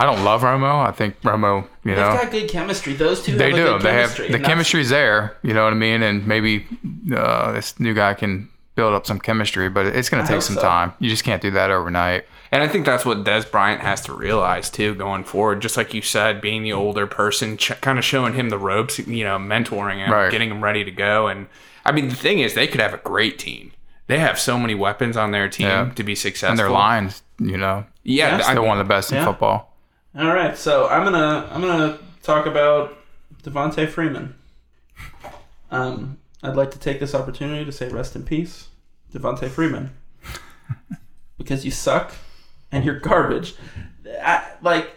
I 0.00 0.06
don't 0.06 0.24
love 0.24 0.40
Romo. 0.40 0.86
I 0.86 0.92
think 0.92 1.20
Romo, 1.20 1.66
you 1.84 1.94
know 1.94 1.96
They've 1.96 1.96
know, 1.96 2.22
got 2.22 2.30
good 2.32 2.48
chemistry. 2.48 2.94
Those 2.94 3.22
two 3.22 3.36
they 3.36 3.50
have 3.50 3.52
a 3.52 3.56
do. 3.56 3.64
good 3.64 3.82
They 3.82 3.92
have 3.92 4.16
the 4.32 4.38
chemistry's 4.38 4.88
there. 4.88 5.36
You 5.42 5.52
know 5.52 5.62
what 5.64 5.74
I 5.74 5.76
mean? 5.76 6.02
And 6.02 6.26
maybe 6.26 6.66
uh, 7.14 7.52
this 7.52 7.78
new 7.78 7.92
guy 7.92 8.14
can 8.14 8.48
build 8.76 8.94
up 8.94 9.06
some 9.06 9.18
chemistry, 9.20 9.68
but 9.68 9.84
it's 9.86 10.08
going 10.08 10.24
to 10.24 10.32
take 10.32 10.40
some 10.40 10.54
so. 10.56 10.62
time. 10.62 10.94
You 11.00 11.10
just 11.10 11.22
can't 11.22 11.42
do 11.42 11.50
that 11.50 11.70
overnight. 11.70 12.24
And 12.50 12.62
I 12.62 12.68
think 12.68 12.86
that's 12.86 13.04
what 13.04 13.24
Dez 13.24 13.48
Bryant 13.50 13.82
has 13.82 14.00
to 14.02 14.14
realize 14.14 14.70
too, 14.70 14.94
going 14.94 15.22
forward. 15.24 15.60
Just 15.60 15.76
like 15.76 15.92
you 15.92 16.00
said, 16.02 16.40
being 16.40 16.62
the 16.62 16.72
older 16.72 17.06
person, 17.06 17.58
ch- 17.58 17.78
kind 17.82 17.98
of 17.98 18.04
showing 18.04 18.32
him 18.32 18.48
the 18.48 18.58
ropes, 18.58 18.98
you 19.00 19.22
know, 19.22 19.36
mentoring 19.38 19.98
him, 19.98 20.10
Right. 20.10 20.30
getting 20.32 20.50
him 20.50 20.64
ready 20.64 20.82
to 20.82 20.90
go. 20.90 21.28
And 21.28 21.46
I 21.84 21.92
mean, 21.92 22.08
the 22.08 22.16
thing 22.16 22.38
is, 22.38 22.54
they 22.54 22.66
could 22.66 22.80
have 22.80 22.94
a 22.94 22.98
great 22.98 23.38
team. 23.38 23.72
They 24.06 24.18
have 24.18 24.38
so 24.40 24.58
many 24.58 24.74
weapons 24.74 25.16
on 25.16 25.30
their 25.30 25.48
team 25.48 25.66
Yeah. 25.68 25.90
to 25.94 26.02
be 26.02 26.14
successful. 26.14 26.50
And 26.50 26.58
their 26.58 26.70
lines, 26.70 27.22
you 27.38 27.56
know, 27.56 27.84
yeah, 28.02 28.38
Yeah, 28.38 28.46
I, 28.46 28.54
they're 28.54 28.62
one 28.62 28.80
of 28.80 28.84
the 28.86 28.88
best 28.88 29.12
Yeah. 29.12 29.18
in 29.20 29.24
football. 29.26 29.69
All 30.18 30.32
right, 30.34 30.56
so 30.56 30.88
I'm 30.88 31.04
gonna 31.04 31.48
I'm 31.52 31.60
gonna 31.60 31.98
talk 32.22 32.46
about 32.46 32.96
Devonta 33.42 33.88
Freeman. 33.88 34.34
Um, 35.70 36.18
I'd 36.42 36.56
like 36.56 36.72
to 36.72 36.78
take 36.78 36.98
this 36.98 37.14
opportunity 37.14 37.64
to 37.64 37.70
say 37.72 37.88
rest 37.88 38.16
in 38.16 38.24
peace, 38.24 38.68
Devonta 39.14 39.48
Freeman, 39.48 39.90
because 41.38 41.64
you 41.64 41.70
suck 41.70 42.12
and 42.72 42.84
you're 42.84 42.98
garbage. 42.98 43.54
I, 44.20 44.50
like 44.62 44.90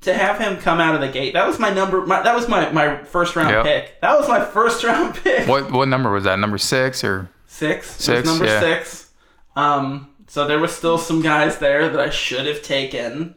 to 0.00 0.14
have 0.14 0.38
him 0.38 0.56
come 0.56 0.80
out 0.80 0.94
of 0.96 1.00
the 1.00 1.08
gate. 1.08 1.34
That 1.34 1.46
was 1.46 1.58
my 1.60 1.70
number. 1.72 2.04
My, 2.04 2.20
that 2.22 2.34
was 2.34 2.48
my 2.48 2.72
my 2.72 3.04
first 3.04 3.36
round 3.36 3.50
Yep. 3.50 3.64
pick. 3.64 4.00
That 4.00 4.18
was 4.18 4.28
my 4.28 4.44
first 4.44 4.82
round 4.84 5.14
pick. 5.14 5.46
What 5.48 5.70
what 5.70 5.86
number 5.86 6.10
was 6.10 6.24
that? 6.24 6.38
Number 6.40 6.58
six 6.58 7.04
or 7.04 7.30
Six. 7.46 7.86
It 7.86 7.96
was 7.96 8.04
Six, 8.04 8.26
number 8.26 8.44
yeah. 8.46 8.60
six. 8.60 9.10
Um, 9.54 10.08
so 10.28 10.46
there 10.46 10.58
was 10.58 10.74
still 10.74 10.98
some 10.98 11.20
guys 11.22 11.58
there 11.58 11.88
that 11.88 12.00
I 12.00 12.10
should 12.10 12.46
have 12.46 12.62
taken. 12.62 13.34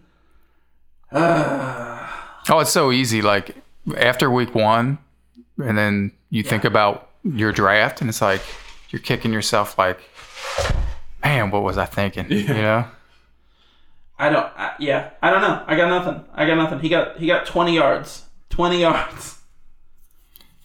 Uh, 1.14 1.80
Oh, 2.50 2.60
it's 2.60 2.72
so 2.72 2.92
easy. 2.92 3.22
Like 3.22 3.56
after 3.98 4.30
week 4.30 4.54
one, 4.54 4.98
and 5.64 5.78
then 5.78 6.12
you 6.30 6.44
think 6.44 6.66
about 6.66 7.10
your 7.24 7.52
draft, 7.54 8.02
and 8.02 8.10
it's 8.10 8.22
like 8.22 8.42
you're 8.90 9.02
kicking 9.02 9.32
yourself. 9.32 9.78
Like, 9.78 10.00
man, 11.24 11.52
what 11.52 11.64
was 11.64 11.78
I 11.78 11.86
thinking? 11.86 12.30
You 12.30 12.48
know? 12.48 12.86
I 14.20 14.30
don't. 14.30 14.46
I, 14.58 14.74
yeah, 14.80 15.12
I 15.22 15.30
don't 15.32 15.42
know. 15.42 15.64
I 15.66 15.76
got 15.76 15.88
nothing. 15.90 16.24
I 16.34 16.46
got 16.46 16.56
nothing. 16.56 16.80
He 16.80 16.90
got 16.90 17.18
he 17.18 17.28
got 17.28 17.46
twenty 17.46 17.76
yards. 17.76 18.26
Twenty 18.50 18.82
yards. 18.82 19.40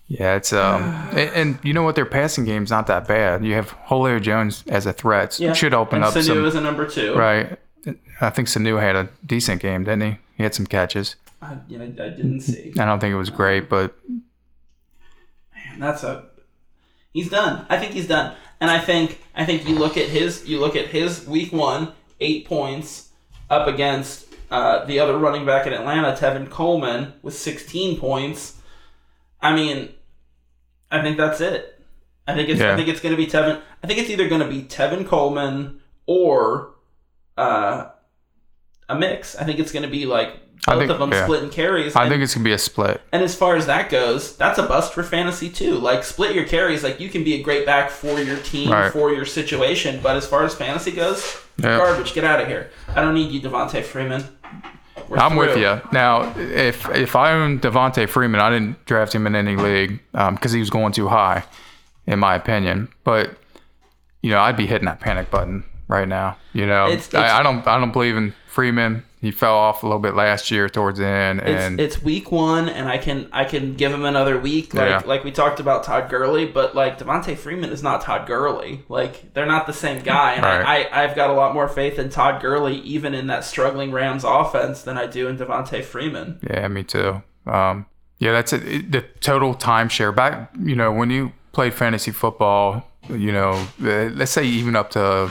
Yeah, 0.09 0.35
it's 0.37 0.53
um, 0.53 0.83
and, 1.13 1.31
and 1.35 1.59
you 1.63 1.73
know 1.75 1.83
what? 1.83 1.95
Their 1.95 2.07
passing 2.07 2.45
game's 2.45 2.71
not 2.71 2.87
that 2.89 3.07
bad. 3.07 3.45
You 3.45 3.55
have 3.55 3.71
Julio 3.87 4.19
Jones 4.19 4.65
as 4.69 4.87
a 4.87 4.93
threat. 4.93 5.39
Yeah, 5.39 5.53
Should 5.53 5.75
open 5.75 5.97
and 5.97 6.05
up 6.07 6.15
Sanu 6.15 6.25
some. 6.25 6.45
is 6.45 6.55
a 6.55 6.61
number 6.61 6.87
two. 6.89 7.15
Right. 7.15 7.59
I 8.21 8.31
think 8.31 8.49
Sanu 8.49 8.81
had 8.81 8.97
a 8.97 9.09
decent 9.25 9.63
game, 9.63 9.85
didn't 9.85 10.03
he? 10.03 10.19
He 10.37 10.43
had 10.43 10.55
some 10.55 10.67
catches. 10.67 11.17
I, 11.41 11.57
yeah, 11.69 11.83
I 11.83 11.87
didn't 11.87 12.41
see. 12.41 12.73
I 12.79 12.85
don't 12.85 12.99
think 13.01 13.13
it 13.13 13.19
was 13.19 13.31
great, 13.31 13.69
but 13.69 13.97
And 15.73 15.83
that's 15.83 16.03
a 16.03 16.27
he's 17.13 17.31
done. 17.31 17.67
I 17.69 17.79
think 17.79 17.93
he's 17.93 18.09
done. 18.09 18.35
And 18.61 18.71
I 18.71 18.79
think 18.79 19.21
I 19.35 19.45
think 19.45 19.69
you 19.69 19.77
look 19.77 19.97
at 19.97 20.09
his 20.09 20.47
you 20.49 20.59
look 20.59 20.75
at 20.77 20.87
his 20.87 21.27
week 21.27 21.53
one, 21.53 21.93
eight 22.21 22.47
points 22.47 23.11
up 23.49 23.69
against 23.69 24.27
uh, 24.51 24.85
the 24.85 24.99
other 24.99 25.17
running 25.17 25.47
back 25.47 25.67
in 25.67 25.73
Atlanta, 25.73 26.13
Tevin 26.13 26.51
Coleman, 26.51 27.13
with 27.23 27.35
sixteen 27.35 27.99
points. 27.99 28.61
I 29.41 29.55
mean, 29.55 29.91
I 30.91 31.03
think 31.03 31.17
that's 31.17 31.41
it. 31.41 31.81
I 32.27 32.35
think 32.35 32.49
it's 32.49 32.61
I 32.61 32.77
think 32.77 32.89
it's 32.89 33.01
gonna 33.01 33.17
be 33.17 33.27
Tevin 33.27 33.61
I 33.83 33.87
think 33.87 34.01
it's 34.01 34.11
either 34.11 34.29
gonna 34.29 34.49
be 34.49 34.63
Tevin 34.63 35.07
Coleman 35.07 35.81
or 36.07 36.75
uh, 37.39 37.91
a 38.89 38.99
mix. 38.99 39.37
I 39.37 39.45
think 39.45 39.59
it's 39.59 39.73
gonna 39.73 39.89
be 39.89 40.07
like 40.07 40.35
both 40.67 40.79
think- 40.81 40.91
of 40.91 40.99
them 40.99 41.13
yeah. 41.13 41.25
splitting 41.25 41.51
carries. 41.51 41.95
I 41.97 42.03
and- 42.03 42.11
think 42.11 42.23
it's 42.23 42.35
gonna 42.35 42.45
be 42.45 42.53
a 42.53 42.59
split. 42.59 43.01
and 43.13 43.23
as 43.23 43.35
far 43.35 43.57
as 43.57 43.67
that 43.67 43.91
goes, 43.91 44.37
that's 44.37 44.59
a 44.59 44.63
bust 44.65 44.93
for 44.93 45.03
fantasy 45.03 45.49
too. 45.51 45.75
Like 45.77 46.05
split 46.05 46.35
your 46.35 46.45
carries. 46.45 46.83
Like 46.83 47.01
you 47.01 47.09
can 47.09 47.23
be 47.25 47.35
a 47.35 47.43
great 47.43 47.65
back 47.65 47.91
for 47.91 48.21
your 48.21 48.39
team, 48.39 48.71
Right. 48.73 48.93
for 48.93 49.13
your 49.13 49.25
situation. 49.25 50.01
But 50.03 50.17
as 50.17 50.27
far 50.27 50.45
as 50.45 50.55
fantasy 50.55 50.91
goes, 50.93 51.39
garbage. 51.61 52.13
Get 52.15 52.25
out 52.25 52.41
of 52.41 52.49
here. 52.49 52.71
I 52.89 53.01
don't 53.03 53.15
need 53.15 53.31
you, 53.31 53.41
Devonta 53.41 53.83
Freeman. 53.85 54.25
We're 55.09 55.19
I'm 55.19 55.37
with 55.37 55.57
you. 55.57 55.81
Now, 55.93 56.35
if 56.37 56.89
if 56.91 57.15
I 57.17 57.33
owned 57.33 57.63
Devonta 57.63 58.09
Freeman, 58.09 58.41
I 58.41 58.51
didn't 58.51 58.85
draft 58.85 59.15
him 59.15 59.27
in 59.27 59.35
any 59.37 59.55
league 59.57 60.01
because 60.13 60.53
he 60.53 60.61
was 60.61 60.71
going 60.71 60.93
too 60.93 61.09
high, 61.09 61.45
in 62.07 62.19
my 62.19 62.35
opinion. 62.35 62.89
But 63.05 63.31
you 64.23 64.31
know, 64.31 64.41
I'd 64.41 64.57
be 64.57 64.67
hitting 64.67 64.87
that 64.87 64.99
panic 65.01 65.31
button 65.31 65.65
right 65.89 66.07
now. 66.09 66.37
You 66.53 66.67
know, 66.67 66.87
It's- 66.87 67.09
it's- 67.09 67.31
I, 67.33 67.41
I 67.41 67.43
don't 67.43 67.67
I 67.67 67.79
don't 67.79 67.93
believe 67.93 68.17
in 68.17 68.35
Freeman. 68.47 69.05
He 69.21 69.33
fell 69.33 69.57
off 69.57 69.83
a 69.83 69.87
little 69.87 69.99
bit 69.99 70.15
last 70.15 70.49
year 70.53 70.69
towards 70.69 71.01
the 71.01 71.07
end, 71.07 71.41
It's, 71.41 71.49
and 71.65 71.81
it's 71.81 72.01
week 72.01 72.31
one, 72.31 72.69
and 72.69 72.89
I 72.89 72.99
can 72.99 73.29
I 73.33 73.45
can 73.45 73.75
give 73.75 73.93
him 73.93 74.05
another 74.05 74.39
week, 74.39 74.75
like 74.75 74.89
Yeah. 74.89 75.03
like 75.05 75.25
we 75.25 75.33
talked 75.33 75.59
about 75.59 75.83
Todd 75.83 76.09
Gurley, 76.09 76.47
but 76.47 76.77
like 76.77 77.01
Devonta 77.01 77.37
Freeman 77.37 77.71
is 77.71 77.83
not 77.83 78.01
Todd 78.03 78.29
Gurley. 78.29 78.85
Like 78.89 79.35
they're 79.35 79.45
not 79.45 79.67
the 79.67 79.73
same 79.73 80.03
guy, 80.05 80.35
and 80.35 80.45
Right. 80.45 80.65
I, 80.65 80.83
I 80.85 81.03
I've 81.05 81.17
got 81.17 81.31
a 81.31 81.33
lot 81.33 81.53
more 81.53 81.67
faith 81.67 81.99
in 81.99 82.11
Todd 82.11 82.41
Gurley, 82.41 82.77
even 82.83 83.13
in 83.13 83.27
that 83.27 83.43
struggling 83.45 83.91
Rams 83.91 84.23
offense, 84.25 84.83
than 84.83 84.97
I 84.97 85.07
do 85.07 85.27
in 85.27 85.37
Devonta 85.37 85.83
Freeman. 85.83 86.39
yeah, 86.49 86.69
me 86.69 86.85
too. 86.85 87.21
Um, 87.45 87.87
yeah, 88.19 88.31
that's 88.33 88.53
it. 88.53 88.65
it. 88.69 88.93
The 88.93 89.01
total 89.21 89.55
timeshare 89.57 90.15
back. 90.15 90.51
You 90.63 90.77
know, 90.77 90.93
when 90.93 91.11
you 91.11 91.33
played 91.53 91.75
fantasy 91.75 92.13
football, 92.13 92.85
you 93.09 93.33
know, 93.33 93.51
uh, 93.83 94.11
let's 94.15 94.31
say 94.31 94.45
even 94.45 94.77
up 94.77 94.91
to 94.91 95.29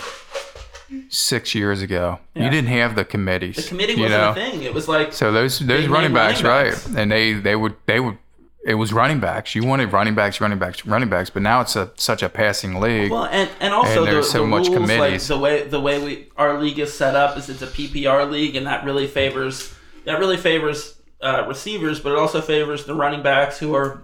six 1.10 1.54
years 1.56 1.82
ago, 1.82 2.20
Yeah. 2.36 2.46
you 2.46 2.50
didn't 2.50 2.70
have 2.70 2.96
the 2.96 3.06
committees. 3.06 3.56
The 3.58 3.64
committee 3.64 3.96
wasn't 3.96 4.22
know? 4.22 4.32
a 4.32 4.34
thing. 4.34 4.64
It 4.64 4.74
was 4.74 4.88
like 4.88 5.14
So 5.14 5.32
those 5.32 5.60
those 5.60 5.88
running 5.88 6.14
backs, 6.14 6.42
running 6.44 6.72
backs. 6.72 6.88
right? 6.88 6.98
And 6.98 7.12
they 7.12 7.34
they 7.34 7.56
would 7.56 7.76
they 7.86 8.00
would 8.00 8.18
it 8.66 8.74
was 8.76 8.92
running 8.92 9.20
backs. 9.22 9.56
You 9.56 9.64
wanted 9.66 9.94
running 9.94 10.14
backs, 10.16 10.42
running 10.42 10.60
backs, 10.60 10.86
running 10.86 11.08
backs, 11.10 11.30
but 11.30 11.42
now 11.42 11.62
it's 11.62 11.76
a 11.76 11.92
such 11.96 12.22
a 12.22 12.28
passing 12.30 12.82
league. 12.82 13.12
Well, 13.12 13.26
and, 13.26 13.50
and 13.62 13.74
also 13.74 14.00
And 14.00 14.08
the, 14.08 14.12
there's 14.12 14.30
so 14.30 14.40
the 14.42 14.48
much 14.48 14.68
rules, 14.68 14.90
like 14.90 15.22
the 15.22 15.38
way 15.38 15.64
the 15.64 15.80
way 15.80 16.04
we 16.04 16.28
our 16.38 16.60
league 16.60 16.78
is 16.80 16.94
set 16.94 17.16
up 17.16 17.38
is 17.38 17.48
it's 17.50 17.62
a 17.62 17.68
PPR 17.68 18.30
league, 18.30 18.56
and 18.56 18.68
that 18.68 18.84
really 18.84 19.08
favors 19.08 19.74
that 20.06 20.20
really 20.20 20.38
favors 20.38 20.96
uh, 21.22 21.46
receivers, 21.48 22.00
but 22.00 22.12
it 22.14 22.18
also 22.20 22.42
favors 22.42 22.86
the 22.86 22.94
running 22.94 23.22
backs 23.24 23.58
who 23.58 23.74
are 23.74 24.04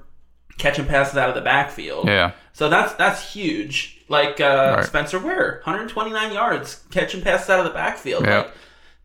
catching 0.57 0.85
passes 0.85 1.17
out 1.17 1.29
of 1.29 1.35
the 1.35 1.41
backfield. 1.41 2.07
yeah, 2.07 2.31
So 2.53 2.69
that's 2.69 2.93
that's 2.93 3.33
huge. 3.33 4.03
Like 4.09 4.39
uh, 4.41 4.75
Right. 4.77 4.85
Spencer 4.85 5.19
Ware, 5.19 5.61
129 5.63 6.33
yards 6.33 6.83
catching 6.91 7.21
passes 7.21 7.49
out 7.49 7.59
of 7.59 7.65
the 7.65 7.71
backfield. 7.71 8.25
Yeah. 8.25 8.37
Like, 8.39 8.51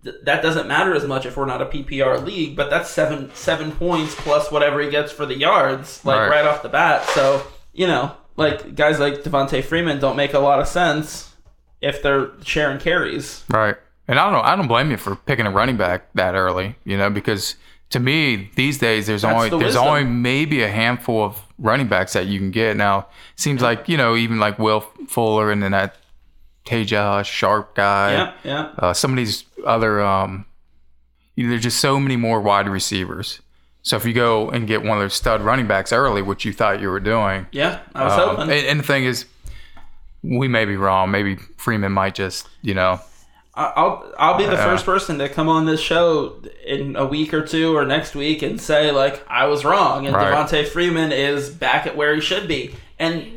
th- 0.04 0.16
that 0.24 0.42
doesn't 0.42 0.66
matter 0.68 0.94
as 0.94 1.04
much 1.06 1.24
if 1.26 1.36
we're 1.36 1.46
not 1.46 1.62
a 1.62 1.66
PPR 1.66 2.22
league, 2.24 2.56
but 2.56 2.68
that's 2.70 2.90
seven 2.90 3.30
seven 3.34 3.72
points 3.72 4.14
plus 4.16 4.50
whatever 4.50 4.80
he 4.80 4.90
gets 4.90 5.10
for 5.12 5.24
the 5.26 5.36
yards, 5.36 6.04
like 6.04 6.18
Right. 6.20 6.30
right, 6.30 6.46
off 6.46 6.62
the 6.62 6.68
bat. 6.68 7.04
So 7.10 7.42
you 7.72 7.86
know, 7.86 8.12
like 8.36 8.74
guys 8.74 8.98
like 9.00 9.22
Devonta 9.22 9.62
Freeman 9.64 9.98
don't 10.00 10.16
make 10.16 10.34
a 10.34 10.38
lot 10.40 10.58
of 10.60 10.66
sense 10.68 11.34
if 11.80 12.02
they're 12.02 12.30
sharing 12.44 12.78
carries. 12.78 13.44
right. 13.48 13.76
And 14.10 14.18
I 14.18 14.24
don't 14.24 14.32
know. 14.32 14.40
I 14.40 14.56
don't 14.56 14.68
blame 14.68 14.90
you 14.90 14.96
for 14.96 15.14
picking 15.16 15.46
a 15.46 15.50
running 15.50 15.76
back 15.76 16.08
that 16.14 16.34
early, 16.34 16.76
you 16.84 16.96
know, 16.96 17.10
because 17.10 17.56
to 17.90 18.00
me 18.00 18.50
these 18.54 18.78
days 18.78 19.06
there's 19.06 19.22
That's 19.22 19.34
only 19.34 19.50
the 19.50 19.58
there's 19.58 19.76
only 19.76 20.04
maybe 20.04 20.62
a 20.62 20.68
handful 20.68 21.24
of 21.24 21.40
running 21.58 21.88
backs 21.88 22.12
that 22.12 22.26
you 22.26 22.38
can 22.38 22.50
get. 22.50 22.76
Now 22.76 23.06
seems 23.36 23.62
like 23.62 23.88
you 23.88 23.96
know 23.96 24.16
even 24.16 24.38
like 24.38 24.58
Will 24.58 24.80
Fuller 25.08 25.50
and 25.50 25.62
then 25.62 25.72
that 25.72 25.96
Tajae 26.66 27.24
Sharpe 27.24 27.74
guy. 27.74 28.12
Yeah, 28.12 28.32
yeah. 28.44 28.60
uh, 28.78 28.92
some 28.92 29.12
of 29.12 29.16
these 29.16 29.44
other 29.64 30.00
um, 30.02 30.44
you 31.34 31.44
know, 31.44 31.50
there's 31.50 31.62
just 31.62 31.78
so 31.78 31.98
many 32.00 32.16
more 32.16 32.40
wide 32.40 32.68
receivers. 32.68 33.40
So 33.82 33.96
if 33.96 34.04
you 34.04 34.12
go 34.12 34.50
and 34.50 34.66
get 34.66 34.82
one 34.82 34.98
of 34.98 35.04
those 35.04 35.14
stud 35.14 35.40
running 35.40 35.66
backs 35.66 35.92
early, 35.92 36.20
which 36.20 36.44
you 36.44 36.52
thought 36.52 36.80
you 36.80 36.90
were 36.90 37.00
doing, 37.00 37.46
Yeah, 37.52 37.80
I 37.94 38.04
was 38.04 38.12
um, 38.12 38.36
hoping. 38.36 38.42
and, 38.50 38.66
and 38.66 38.80
the 38.80 38.84
thing 38.84 39.04
is, 39.04 39.24
we 40.22 40.48
may 40.48 40.64
be 40.64 40.76
wrong. 40.76 41.10
Maybe 41.10 41.36
Freeman 41.56 41.92
might 41.92 42.14
just, 42.16 42.48
you 42.60 42.74
know, 42.74 43.00
I'll 43.76 44.12
I'll 44.18 44.38
be 44.38 44.44
the 44.44 44.52
Yeah. 44.52 44.64
first 44.64 44.84
person 44.86 45.18
to 45.18 45.28
come 45.28 45.48
on 45.48 45.66
this 45.66 45.80
show 45.80 46.40
in 46.66 46.96
a 46.96 47.04
week 47.06 47.34
or 47.34 47.44
two 47.44 47.76
or 47.76 47.84
next 47.84 48.14
week 48.14 48.42
and 48.42 48.60
say 48.60 48.90
like 48.90 49.22
I 49.28 49.46
was 49.46 49.64
wrong 49.64 50.06
and 50.06 50.14
Right. 50.14 50.32
Devonta 50.32 50.66
Freeman 50.66 51.12
is 51.12 51.50
back 51.50 51.86
at 51.86 51.96
where 51.96 52.14
he 52.14 52.20
should 52.20 52.46
be 52.46 52.74
and 52.98 53.34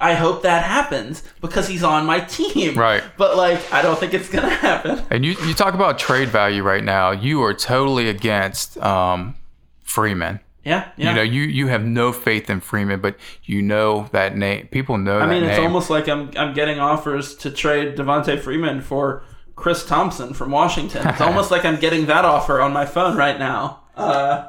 I 0.00 0.14
hope 0.14 0.42
that 0.42 0.64
happens 0.64 1.22
because 1.40 1.68
he's 1.68 1.84
on 1.84 2.06
my 2.06 2.20
team. 2.20 2.76
Right. 2.76 3.02
But 3.16 3.36
like 3.36 3.72
I 3.72 3.82
don't 3.82 3.98
think 3.98 4.14
it's 4.14 4.28
gonna 4.28 4.50
happen. 4.50 5.00
and 5.10 5.24
you 5.24 5.32
you 5.46 5.54
talk 5.54 5.74
about 5.74 5.98
trade 5.98 6.28
value 6.28 6.62
right 6.62 6.82
now. 6.84 7.10
You 7.12 7.42
are 7.42 7.54
totally 7.54 8.08
against 8.08 8.76
um, 8.78 9.36
Freeman. 9.84 10.40
Yeah. 10.64 10.88
Yeah. 10.96 11.10
You 11.10 11.16
know, 11.16 11.22
you 11.22 11.42
you 11.42 11.66
have 11.68 11.84
no 11.84 12.12
faith 12.12 12.48
in 12.50 12.60
Freeman, 12.60 13.00
but 13.00 13.16
you 13.44 13.62
know 13.62 14.08
that 14.12 14.36
name. 14.36 14.68
People 14.68 14.96
know 14.98 15.18
I 15.18 15.26
mean, 15.26 15.42
it's 15.44 15.56
name. 15.56 15.66
almost 15.66 15.88
like 15.90 16.08
I'm 16.08 16.30
I'm 16.36 16.52
getting 16.52 16.78
offers 16.78 17.34
to 17.36 17.50
trade 17.50 17.96
Devontae 17.96 18.40
Freeman 18.40 18.80
for 18.80 19.22
Chris 19.56 19.84
Thompson 19.84 20.34
from 20.34 20.50
Washington. 20.50 21.06
It's 21.08 21.20
almost 21.20 21.50
like 21.50 21.64
I'm 21.64 21.78
getting 21.78 22.06
that 22.06 22.24
offer 22.24 22.60
on 22.60 22.72
my 22.72 22.86
phone 22.86 23.16
right 23.16 23.38
now. 23.38 23.80
Uh, 23.96 24.48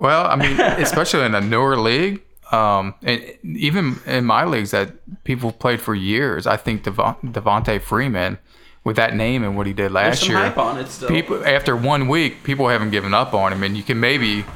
Well, 0.00 0.26
I 0.26 0.36
mean, 0.36 0.58
especially 0.60 1.24
in 1.24 1.34
a 1.34 1.40
newer 1.40 1.76
league, 1.76 2.22
um, 2.52 2.94
and 3.02 3.20
even 3.44 4.00
in 4.06 4.24
my 4.24 4.44
leagues 4.44 4.70
that 4.70 4.92
people 5.24 5.52
played 5.52 5.80
for 5.80 5.94
years, 5.94 6.46
I 6.46 6.56
think 6.56 6.84
Devon, 6.84 7.16
Devonta 7.24 7.80
Freeman, 7.80 8.38
with 8.84 8.96
that 8.96 9.14
name 9.14 9.44
and 9.44 9.56
what 9.56 9.66
he 9.66 9.72
did 9.74 9.92
last 9.92 10.20
some 10.20 10.30
year, 10.30 10.38
hype 10.38 10.56
on 10.56 10.78
it 10.78 10.88
still. 10.88 11.08
people 11.10 11.44
after 11.46 11.76
one 11.76 12.08
week, 12.08 12.42
people 12.44 12.68
haven't 12.68 12.90
given 12.90 13.12
up 13.12 13.34
on 13.34 13.52
him, 13.52 13.62
and 13.62 13.76
you 13.76 13.82
can 13.82 14.00
maybe, 14.00 14.46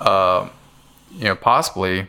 uh, 0.00 0.48
you 1.16 1.24
know, 1.24 1.34
possibly 1.34 2.06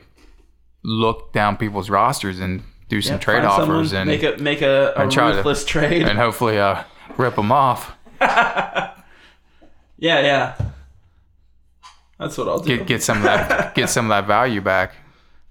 look 0.83 1.34
down 1.34 1.57
people's 1.57 1.89
rosters 1.89 2.39
and 2.39 2.61
do 2.89 3.01
some 3.01 3.15
Yeah, 3.15 3.19
trade 3.19 3.41
find 3.43 3.51
someone, 3.53 3.78
offers 3.78 3.93
and 3.93 4.07
make 4.07 4.21
a 4.21 4.38
make 4.39 4.61
a, 4.61 4.93
a 4.95 5.07
try 5.09 5.32
to- 5.32 5.38
ruthless 5.38 5.65
trade. 5.65 6.03
and 6.07 6.19
hopefully 6.19 6.59
uh, 6.59 6.84
rip 7.18 7.36
them 7.36 7.51
off, 7.51 7.93
Yeah, 8.22 8.95
yeah. 9.97 10.56
That's 12.20 12.38
what 12.38 12.47
I'll 12.47 12.60
do. 12.60 12.78
get 12.78 12.88
get 12.88 13.03
some 13.03 13.18
of 13.18 13.24
that 13.24 13.76
get 13.76 13.89
some 13.89 14.06
of 14.06 14.10
that 14.10 14.26
value 14.28 14.62
back. 14.62 14.93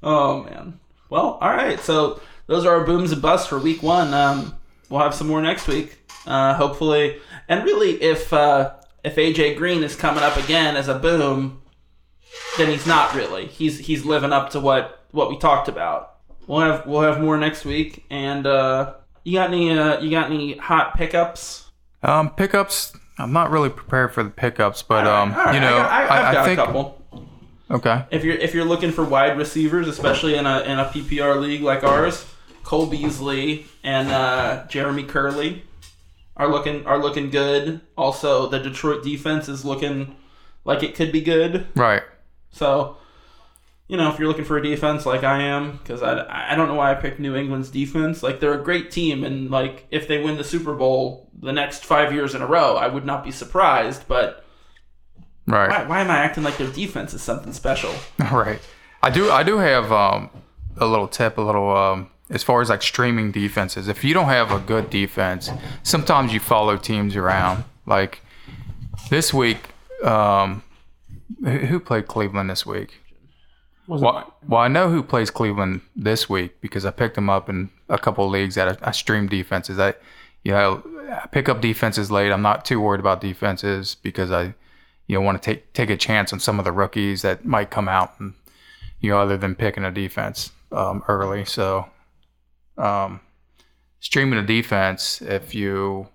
oh 0.02 0.44
man. 0.44 0.80
Well, 1.10 1.38
all 1.40 1.50
right. 1.50 1.78
So 1.80 2.20
those 2.46 2.64
are 2.66 2.76
our 2.78 2.84
booms 2.84 3.12
and 3.12 3.20
busts 3.22 3.46
for 3.48 3.58
week 3.58 3.82
one. 3.82 4.12
Um, 4.14 4.54
we'll 4.88 5.00
have 5.02 5.14
some 5.14 5.26
more 5.28 5.40
next 5.42 5.66
week, 5.68 5.98
uh, 6.26 6.54
hopefully. 6.54 7.18
And 7.48 7.64
really, 7.64 8.02
if 8.02 8.32
uh, 8.32 8.74
if 9.04 9.16
AJ 9.16 9.56
Green 9.56 9.82
is 9.82 9.94
coming 9.96 10.22
up 10.24 10.36
again 10.36 10.76
as 10.76 10.88
a 10.88 10.98
boom, 10.98 11.62
then 12.56 12.68
he's 12.70 12.86
not 12.86 13.14
really. 13.14 13.46
He's 13.46 13.78
he's 13.80 14.04
living 14.04 14.32
up 14.32 14.50
to 14.50 14.60
what 14.60 15.04
what 15.10 15.28
we 15.30 15.38
talked 15.38 15.68
about. 15.68 16.16
We'll 16.46 16.60
have 16.60 16.86
we'll 16.86 17.02
have 17.02 17.20
more 17.20 17.36
next 17.36 17.64
week. 17.66 18.04
And 18.10 18.46
uh, 18.46 18.94
you 19.24 19.32
got 19.34 19.48
any 19.48 19.76
uh, 19.76 20.00
you 20.00 20.10
got 20.10 20.30
any 20.30 20.56
hot 20.56 20.96
pickups? 20.96 21.70
Um, 22.02 22.30
pickups. 22.30 22.92
I'm 23.18 23.32
not 23.32 23.50
really 23.50 23.70
prepared 23.70 24.12
for 24.12 24.22
the 24.22 24.30
pickups, 24.30 24.82
but 24.82 25.06
um, 25.06 25.32
All 25.32 25.44
right, 25.44 25.54
you 25.54 25.60
know, 25.60 25.76
I, 25.76 25.78
got, 25.78 25.90
I, 25.90 26.02
I've 26.02 26.10
I, 26.10 26.32
got 26.32 26.36
I 26.36 26.44
think 26.46 26.58
a 26.60 26.64
couple. 26.64 27.02
okay. 27.70 28.04
if 28.10 28.24
you're 28.24 28.36
if 28.36 28.54
you're 28.54 28.64
looking 28.64 28.90
for 28.90 29.04
wide 29.04 29.38
receivers, 29.38 29.88
especially 29.88 30.34
in 30.34 30.46
a 30.46 30.60
in 30.60 30.78
a 30.78 30.84
PPR 30.86 31.40
league 31.40 31.62
like 31.62 31.84
ours, 31.84 32.26
Cole 32.64 32.86
Beasley 32.86 33.66
and 33.82 34.08
uh, 34.10 34.66
Jeremy 34.66 35.04
Kerley 35.04 35.62
are 36.36 36.48
looking 36.48 36.86
are 36.86 36.98
looking 36.98 37.30
good. 37.30 37.80
Also, 37.96 38.48
the 38.48 38.58
Detroit 38.58 39.04
defense 39.04 39.48
is 39.48 39.64
looking 39.64 40.16
like 40.64 40.82
it 40.82 40.94
could 40.94 41.12
be 41.12 41.20
good. 41.20 41.66
Right. 41.76 42.02
So, 42.50 42.96
you 43.88 43.96
know, 43.96 44.10
if 44.10 44.18
you're 44.18 44.28
looking 44.28 44.44
for 44.44 44.56
a 44.56 44.62
defense 44.62 45.04
like 45.04 45.24
I 45.24 45.42
am, 45.42 45.76
because 45.78 46.02
I, 46.02 46.52
I 46.52 46.54
don't 46.56 46.68
know 46.68 46.74
why 46.74 46.90
I 46.90 46.94
picked 46.94 47.20
New 47.20 47.36
England's 47.36 47.70
defense. 47.70 48.22
Like, 48.22 48.40
they're 48.40 48.58
a 48.58 48.62
great 48.64 48.90
team, 48.90 49.24
and, 49.24 49.50
like, 49.50 49.86
if 49.90 50.08
they 50.08 50.22
win 50.22 50.36
the 50.38 50.44
Super 50.44 50.74
Bowl 50.74 51.30
the 51.38 51.52
next 51.52 51.84
five 51.84 52.12
years 52.12 52.34
in 52.34 52.40
a 52.42 52.46
row, 52.46 52.76
I 52.76 52.88
would 52.88 53.04
not 53.04 53.22
be 53.24 53.30
surprised. 53.30 54.08
But 54.08 54.44
Right. 55.46 55.68
why, 55.68 55.84
why 55.84 56.00
am 56.00 56.10
I 56.10 56.16
acting 56.18 56.42
like 56.42 56.56
their 56.56 56.70
defense 56.70 57.12
is 57.14 57.22
something 57.22 57.52
special? 57.52 57.92
Right. 58.32 58.60
I 59.02 59.10
do. 59.10 59.30
I 59.30 59.42
do 59.42 59.58
have 59.58 59.92
um, 59.92 60.30
a 60.78 60.86
little 60.86 61.06
tip. 61.06 61.36
A 61.36 61.42
little 61.42 61.70
um, 61.76 62.10
as 62.30 62.42
far 62.42 62.62
as 62.62 62.70
like 62.70 62.80
streaming 62.80 63.32
defenses. 63.32 63.86
If 63.86 64.02
you 64.02 64.14
don't 64.14 64.28
have 64.28 64.50
a 64.50 64.58
good 64.58 64.88
defense, 64.88 65.50
sometimes 65.82 66.32
you 66.32 66.40
follow 66.40 66.78
teams 66.78 67.14
around. 67.14 67.64
Like 67.84 68.22
this 69.10 69.34
week, 69.34 69.58
um, 70.02 70.62
who 71.44 71.50
who 71.58 71.80
played 71.80 72.06
Cleveland 72.06 72.48
this 72.48 72.64
week? 72.64 73.02
Well, 73.86 74.34
well, 74.48 74.60
I 74.60 74.68
know 74.68 74.88
who 74.88 75.02
plays 75.02 75.30
Cleveland 75.30 75.82
this 75.94 76.28
week 76.28 76.60
because 76.60 76.86
I 76.86 76.90
picked 76.90 77.16
them 77.16 77.28
up 77.28 77.48
in 77.48 77.70
a 77.88 77.98
couple 77.98 78.28
leagues 78.28 78.54
that 78.54 78.82
I, 78.82 78.88
I 78.88 78.92
stream 78.92 79.28
defenses. 79.28 79.78
I, 79.78 79.94
you 80.42 80.52
know, 80.52 80.82
I 81.10 81.26
pick 81.26 81.48
up 81.48 81.60
defenses 81.60 82.10
late. 82.10 82.32
I'm 82.32 82.42
not 82.42 82.64
too 82.64 82.80
worried 82.80 83.00
about 83.00 83.20
defenses 83.20 83.96
because 83.96 84.30
I, 84.30 84.54
you 85.06 85.16
know, 85.16 85.20
want 85.20 85.42
to 85.42 85.50
take 85.54 85.72
take 85.74 85.90
a 85.90 85.96
chance 85.96 86.32
on 86.32 86.40
some 86.40 86.58
of 86.58 86.64
the 86.64 86.72
rookies 86.72 87.22
that 87.22 87.44
might 87.44 87.70
come 87.70 87.88
out, 87.88 88.18
and 88.18 88.34
you 89.00 89.10
know, 89.10 89.18
other 89.18 89.36
than 89.36 89.54
picking 89.54 89.84
a 89.84 89.90
defense 89.90 90.50
um, 90.72 91.02
early. 91.08 91.44
So, 91.44 91.86
um, 92.78 93.20
streaming 94.00 94.38
a 94.38 94.46
defense, 94.46 95.20
if 95.20 95.54
you 95.54 96.08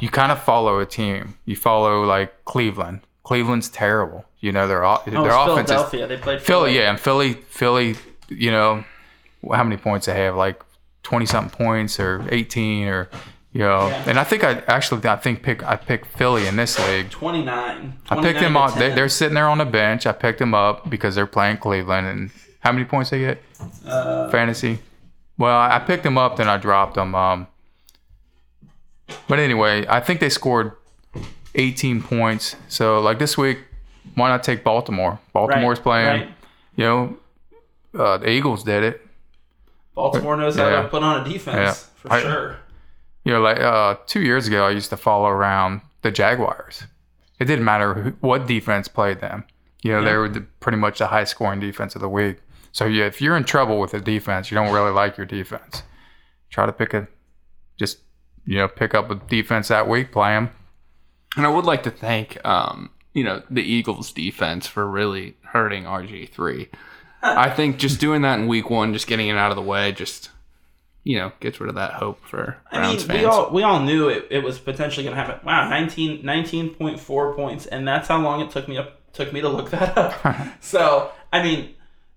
you 0.00 0.08
kind 0.08 0.32
of 0.32 0.42
follow 0.42 0.80
a 0.80 0.86
team, 0.86 1.38
you 1.44 1.54
follow 1.56 2.02
like 2.02 2.44
Cleveland. 2.44 3.02
Cleveland's 3.22 3.68
terrible. 3.68 4.24
You 4.46 4.52
know, 4.52 4.68
their 4.68 4.84
Oh, 4.84 5.02
their 5.04 5.26
offense 5.26 5.70
is 5.70 5.74
Philadelphia. 5.74 6.06
They 6.06 6.16
played 6.18 6.40
Philly, 6.40 6.76
yeah, 6.76 6.88
and 6.88 7.00
Philly, 7.00 7.32
Philly, 7.32 7.96
you 8.28 8.52
know, 8.52 8.84
how 9.52 9.64
many 9.64 9.76
points 9.76 10.06
they 10.06 10.14
have? 10.14 10.36
Like 10.36 10.62
twenty 11.02 11.26
something 11.26 11.50
points 11.50 11.98
or 11.98 12.24
eighteen 12.30 12.86
or 12.86 13.10
you 13.52 13.62
know. 13.62 13.88
Yeah. 13.88 14.04
And 14.06 14.20
I 14.20 14.24
think 14.24 14.44
I 14.44 14.62
actually 14.68 15.04
I 15.08 15.16
think 15.16 15.42
pick 15.42 15.64
I 15.64 15.74
picked 15.74 16.06
Philly 16.06 16.46
in 16.46 16.54
this 16.54 16.78
league. 16.78 17.10
29. 17.10 17.92
I 18.08 18.22
picked 18.22 18.38
them 18.38 18.56
up. 18.56 18.74
they, 18.78 18.94
they're 18.94 19.08
sitting 19.08 19.34
there 19.34 19.48
on 19.48 19.58
the 19.58 19.64
bench. 19.64 20.06
I 20.06 20.12
picked 20.12 20.38
them 20.38 20.54
up 20.54 20.88
because 20.88 21.16
they're 21.16 21.26
playing 21.26 21.56
Cleveland. 21.56 22.06
And 22.06 22.30
how 22.60 22.70
many 22.70 22.84
points 22.84 23.10
they 23.10 23.18
get? 23.18 23.42
Uh, 23.84 24.30
Fantasy. 24.30 24.78
Well, 25.38 25.58
I 25.58 25.80
picked 25.80 26.04
them 26.04 26.16
up, 26.18 26.36
then 26.36 26.48
I 26.48 26.56
dropped 26.56 26.94
them. 26.94 27.14
Um, 27.14 27.46
but 29.26 29.38
anyway, 29.38 29.86
I 29.88 30.00
think 30.00 30.20
they 30.20 30.28
scored 30.30 30.72
18 31.54 32.02
points. 32.02 32.56
So 32.68 33.00
like 33.00 33.18
this 33.18 33.36
week, 33.36 33.58
why 34.16 34.28
not 34.28 34.42
take 34.42 34.64
Baltimore? 34.64 35.18
Baltimore's 35.32 35.78
playing. 35.78 36.06
right. 36.22 36.28
You 36.74 36.84
know, 36.84 37.16
uh, 37.98 38.18
the 38.18 38.28
Eagles 38.28 38.64
did 38.64 38.82
it. 38.84 39.06
Baltimore 39.94 40.36
knows 40.36 40.56
how 40.56 40.82
to 40.82 40.88
put 40.88 41.02
on 41.02 41.24
a 41.26 41.30
defense 41.32 41.56
Yeah. 41.56 41.72
for 42.02 42.12
I- 42.12 42.20
sure. 42.22 42.56
You 43.24 43.32
know, 43.32 43.40
like 43.40 43.58
uh, 43.60 43.96
two 44.06 44.20
years 44.20 44.46
ago, 44.46 44.66
I 44.66 44.70
used 44.70 44.90
to 44.90 44.96
follow 44.96 45.28
around 45.28 45.80
the 46.02 46.10
Jaguars. 46.12 46.84
It 47.40 47.46
didn't 47.46 47.64
matter 47.64 47.94
who, 47.94 48.10
what 48.20 48.46
defense 48.46 48.86
played 48.88 49.20
them. 49.20 49.44
You 49.82 49.92
know, 49.92 50.02
they 50.04 50.10
Yeah. 50.10 50.16
were 50.18 50.28
the, 50.28 50.40
pretty 50.60 50.78
much 50.78 50.98
the 50.98 51.06
high 51.08 51.24
scoring 51.24 51.58
defense 51.60 51.94
of 51.94 52.00
the 52.02 52.08
week. 52.08 52.38
So 52.72 52.84
yeah, 52.84 53.04
if 53.06 53.20
you're 53.22 53.36
in 53.36 53.44
trouble 53.44 53.80
with 53.80 53.90
the 53.92 54.00
defense, 54.00 54.50
you 54.50 54.54
don't 54.54 54.72
really 54.72 54.92
like 54.92 55.16
your 55.16 55.26
defense. 55.26 55.82
Try 56.50 56.66
to 56.66 56.72
pick 56.72 56.94
a, 56.94 57.08
just 57.78 57.98
you 58.44 58.58
know, 58.58 58.68
pick 58.68 58.94
up 58.94 59.10
a 59.10 59.16
defense 59.16 59.68
that 59.68 59.88
week, 59.88 60.12
play 60.12 60.30
them. 60.30 60.50
And 61.36 61.44
I 61.44 61.48
would 61.48 61.64
like 61.64 61.82
to 61.84 61.90
thank, 61.90 62.38
um, 62.46 62.90
you 63.16 63.24
know, 63.24 63.42
the 63.48 63.62
Eagles 63.62 64.12
defense 64.12 64.66
for 64.66 64.86
really 64.86 65.36
hurting 65.42 65.84
RG 65.84 66.28
three. 66.28 66.68
I 67.22 67.48
think 67.48 67.78
just 67.78 67.98
doing 67.98 68.20
that 68.22 68.38
in 68.38 68.46
week 68.46 68.68
one, 68.68 68.92
just 68.92 69.06
getting 69.06 69.28
it 69.28 69.38
out 69.38 69.50
of 69.50 69.56
the 69.56 69.62
way, 69.62 69.90
just 69.90 70.28
you 71.02 71.16
know, 71.16 71.32
gets 71.40 71.58
rid 71.58 71.70
of 71.70 71.76
that 71.76 71.94
hope 71.94 72.22
for 72.26 72.58
I 72.70 72.88
mean, 72.88 72.98
fans. 72.98 73.20
we 73.20 73.24
all 73.24 73.50
we 73.50 73.62
all 73.62 73.80
knew 73.80 74.10
it, 74.10 74.26
it 74.30 74.42
was 74.44 74.58
potentially 74.58 75.04
going 75.04 75.16
to 75.16 75.22
happen. 75.22 75.40
Wow, 75.46 75.66
19 75.70 76.24
19.4 76.24 77.34
points, 77.34 77.64
and 77.64 77.88
that's 77.88 78.06
how 78.06 78.20
long 78.20 78.42
it 78.42 78.50
took 78.50 78.68
me 78.68 78.76
up 78.76 79.00
took 79.14 79.32
me 79.32 79.40
to 79.40 79.48
look 79.48 79.70
that 79.70 79.96
up. 79.96 80.46
so, 80.60 81.10
I 81.32 81.42
mean, 81.42 81.74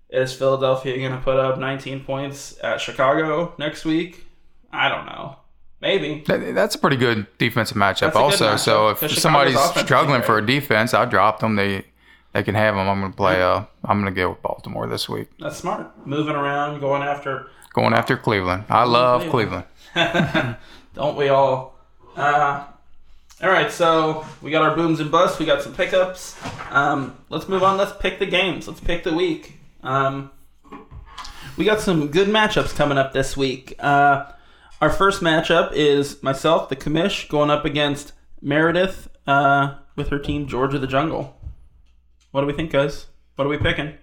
is 0.10 0.34
Philadelphia 0.34 0.98
going 0.98 1.18
to 1.18 1.24
put 1.24 1.38
up 1.38 1.58
19 1.58 2.04
points 2.04 2.60
at 2.62 2.82
Chicago 2.82 3.54
next 3.58 3.86
week? 3.86 4.26
I 4.70 4.90
don't 4.90 5.06
know. 5.06 5.38
Maybe. 5.82 6.24
That, 6.28 6.54
that's 6.54 6.76
a 6.76 6.78
pretty 6.78 6.98
good 6.98 7.26
defensive 7.38 7.78
matchup, 7.78 8.14
good 8.14 8.20
also. 8.20 8.56
matchup, 8.56 8.60
So 8.60 8.90
if 8.90 9.12
somebody's 9.18 9.60
struggling 9.76 10.22
for 10.22 10.38
a 10.38 10.46
defense, 10.46 10.94
I 10.94 11.06
dropped 11.06 11.40
them. 11.40 11.56
They 11.56 11.86
they 12.34 12.44
can 12.44 12.56
have 12.56 12.76
them. 12.76 12.88
I'm 12.88 13.00
going 13.00 13.12
to 13.12 13.18
play. 13.18 13.42
Uh, 13.42 13.64
I'm 13.86 14.02
going 14.02 14.14
to 14.14 14.20
go 14.20 14.30
with 14.30 14.42
Baltimore 14.42 14.88
this 14.88 15.10
week. 15.10 15.30
That's 15.40 15.58
smart. 15.58 16.06
Moving 16.06 16.36
around, 16.36 16.80
going 16.80 17.02
after. 17.02 17.48
Going 17.74 17.94
after 17.94 18.18
Cleveland. 18.18 18.66
I 18.70 18.84
love 18.84 19.30
Cleveland. 19.30 19.66
Cleveland. 19.94 20.58
Don't 20.96 21.16
we 21.16 21.30
all? 21.30 21.76
Uh, 22.16 22.66
all 23.42 23.50
right, 23.50 23.72
so 23.72 24.26
we 24.42 24.52
got 24.52 24.64
our 24.64 24.76
booms 24.76 25.00
and 25.00 25.10
busts. 25.10 25.40
We 25.40 25.46
got 25.46 25.62
some 25.62 25.74
pickups. 25.74 26.36
Um, 26.72 27.18
let's 27.30 27.48
move 27.48 27.64
on. 27.64 27.78
Let's 27.78 27.94
pick 27.98 28.20
the 28.20 28.26
games. 28.26 28.68
Let's 28.68 28.82
pick 28.82 29.04
the 29.04 29.14
week. 29.14 29.60
Um, 29.82 30.30
we 31.58 31.64
got 31.64 31.80
some 31.80 32.08
good 32.10 32.28
matchups 32.28 32.76
coming 32.76 32.98
up 32.98 33.14
this 33.14 33.38
week. 33.38 33.76
Uh, 33.80 34.26
our 34.82 34.90
first 34.90 35.22
matchup 35.22 35.72
is 35.74 36.22
myself, 36.24 36.70
the 36.70 36.76
commish, 36.76 37.28
going 37.30 37.50
up 37.50 37.66
against 37.66 38.14
Meredith 38.42 39.10
uh, 39.28 39.76
with 39.96 40.10
her 40.10 40.20
team, 40.20 40.48
Georgia 40.48 40.80
the 40.80 40.88
Jungle. 40.88 41.36
What 42.32 42.42
do 42.42 42.48
we 42.48 42.54
think, 42.54 42.72
guys? 42.72 43.08
What 43.36 43.46
are 43.46 43.50
we 43.50 43.58
picking? 43.58 43.96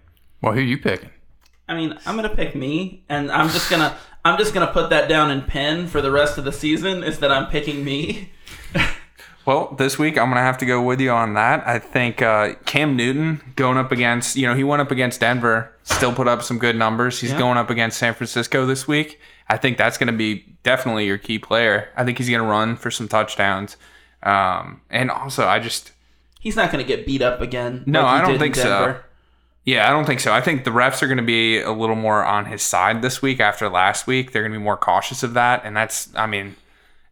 Well, 0.43 0.53
who 0.53 0.61
are 0.61 0.63
you 0.63 0.79
picking? 0.79 1.11
I 1.69 1.75
mean, 1.75 1.99
I'm 2.07 2.15
gonna 2.17 2.29
pick 2.35 2.55
me, 2.55 3.05
and 3.09 3.31
I'm 3.31 3.49
just 3.49 3.71
gonna 3.71 3.97
I'm 4.25 4.39
just 4.39 4.55
gonna 4.55 4.73
put 4.73 4.91
that 4.91 5.09
down 5.09 5.31
in 5.31 5.43
pen 5.43 5.87
for 5.89 6.01
the 6.01 6.11
rest 6.11 6.39
of 6.39 6.45
the 6.45 6.53
season. 6.53 7.03
Is 7.03 7.19
that 7.21 7.31
I'm 7.33 7.47
picking 7.51 7.85
me? 7.85 8.31
Well, 9.47 9.77
this 9.79 9.97
week 9.97 10.19
I'm 10.19 10.29
gonna 10.29 10.41
have 10.41 10.59
to 10.59 10.67
go 10.67 10.83
with 10.83 11.01
you 11.01 11.11
on 11.13 11.35
that. 11.35 11.65
I 11.69 11.79
think 11.79 12.21
uh, 12.21 12.55
Cam 12.65 12.97
Newton 12.97 13.41
going 13.55 13.77
up 13.79 13.93
against, 13.93 14.35
you 14.35 14.45
know, 14.45 14.57
he 14.57 14.65
went 14.65 14.83
up 14.83 14.91
against 14.91 15.21
Denver, 15.21 15.73
still 15.85 16.13
put 16.13 16.27
up 16.27 16.43
some 16.43 16.59
good 16.59 16.75
numbers. 16.75 17.21
He's 17.21 17.31
Yeah. 17.31 17.39
going 17.39 17.57
up 17.57 17.71
against 17.71 17.97
San 17.97 18.13
Francisco 18.13 18.67
this 18.67 18.89
week. 18.89 19.21
I 19.49 19.57
think 19.57 19.79
that's 19.79 19.99
gonna 19.99 20.13
be 20.13 20.57
definitely 20.63 21.07
your 21.07 21.19
key 21.19 21.39
player. 21.39 21.89
I 21.97 22.05
think 22.05 22.19
he's 22.19 22.29
gonna 22.29 22.43
run 22.49 22.77
for 22.77 22.91
some 22.91 23.09
touchdowns, 23.09 23.77
um, 24.23 24.81
and 24.91 25.11
also 25.11 25.47
I 25.47 25.59
just, 25.59 25.93
He's 26.41 26.57
not 26.57 26.71
gonna 26.71 26.85
get 26.85 27.07
beat 27.07 27.23
up 27.23 27.41
again. 27.41 27.83
No, 27.87 28.03
like 28.03 28.23
I 28.23 28.27
don't 28.27 28.39
think 28.39 28.55
so. 28.55 29.01
Yeah, 29.65 29.89
I 29.89 29.91
don't 29.91 30.05
think 30.05 30.21
so. 30.21 30.33
I 30.33 30.41
think 30.41 30.63
the 30.65 30.71
refs 30.71 31.03
are 31.03 31.09
gonna 31.09 31.23
be 31.23 31.61
a 31.61 31.73
little 31.73 31.97
more 31.97 32.25
on 32.25 32.47
his 32.47 32.63
side 32.63 33.03
this 33.03 33.21
week 33.21 33.41
after 33.41 33.69
last 33.69 34.07
week. 34.07 34.33
They're 34.33 34.43
gonna 34.43 34.55
be 34.59 34.63
more 34.63 34.77
cautious 34.77 35.23
of 35.23 35.35
that, 35.35 35.63
and 35.65 35.77
that's, 35.77 36.09
I 36.15 36.27
mean. 36.27 36.57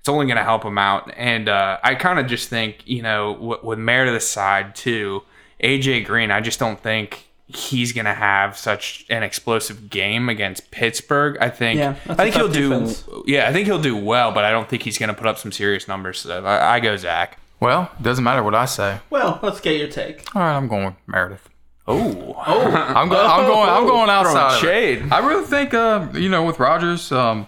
it's 0.00 0.08
only 0.08 0.26
going 0.26 0.36
to 0.36 0.44
help 0.44 0.62
him 0.62 0.76
out. 0.76 1.10
And 1.16 1.48
uh, 1.48 1.78
I 1.82 1.94
kind 1.94 2.18
of 2.18 2.26
just 2.26 2.50
think, 2.50 2.86
you 2.86 3.00
know, 3.00 3.32
w- 3.36 3.60
with 3.62 3.78
Meredith's 3.78 4.26
side 4.26 4.74
too, 4.74 5.22
AJ 5.62 6.04
Green, 6.04 6.30
I 6.30 6.42
just 6.42 6.58
don't 6.58 6.78
think 6.78 7.26
he's 7.46 7.92
going 7.92 8.06
to 8.06 8.14
have 8.14 8.56
such 8.56 9.04
an 9.10 9.22
explosive 9.22 9.90
game 9.90 10.28
against 10.28 10.70
Pittsburgh. 10.70 11.36
I 11.40 11.50
think, 11.50 11.78
Yeah, 11.78 11.94
I 12.08 12.14
think 12.14 12.34
he'll 12.34 12.46
tough 12.52 13.06
do, 13.06 13.24
yeah, 13.26 13.48
I 13.48 13.52
think 13.52 13.66
he'll 13.66 13.80
do 13.82 13.96
well, 13.96 14.32
but 14.32 14.44
I 14.44 14.50
don't 14.50 14.68
think 14.68 14.82
he's 14.82 14.98
going 14.98 15.08
to 15.10 15.14
put 15.14 15.26
up 15.26 15.38
some 15.38 15.52
serious 15.52 15.86
numbers. 15.86 16.20
So 16.20 16.44
I, 16.44 16.76
I 16.76 16.80
go 16.80 16.96
Zach. 16.96 17.38
Well, 17.60 17.90
it 17.98 18.02
doesn't 18.02 18.24
matter 18.24 18.42
what 18.42 18.54
I 18.54 18.64
say. 18.64 18.98
Well, 19.10 19.38
let's 19.42 19.60
get 19.60 19.78
your 19.78 19.88
take. 19.88 20.24
All 20.34 20.42
right, 20.42 20.56
I'm 20.56 20.68
going 20.68 20.86
with 20.86 20.94
Meredith. 21.06 21.48
Oh, 21.86 22.34
Oh, 22.46 22.60
I'm 22.66 23.08
going. 23.08 23.26
I'm 23.26 23.46
going. 23.46 23.68
I'm 23.68 23.86
going 23.86 24.10
outside. 24.10 24.60
shade. 24.60 25.12
I 25.12 25.18
really 25.26 25.46
think, 25.46 25.74
uh, 25.74 26.08
you 26.14 26.28
know, 26.30 26.44
with 26.44 26.58
Rodgers, 26.58 27.12
um, 27.12 27.46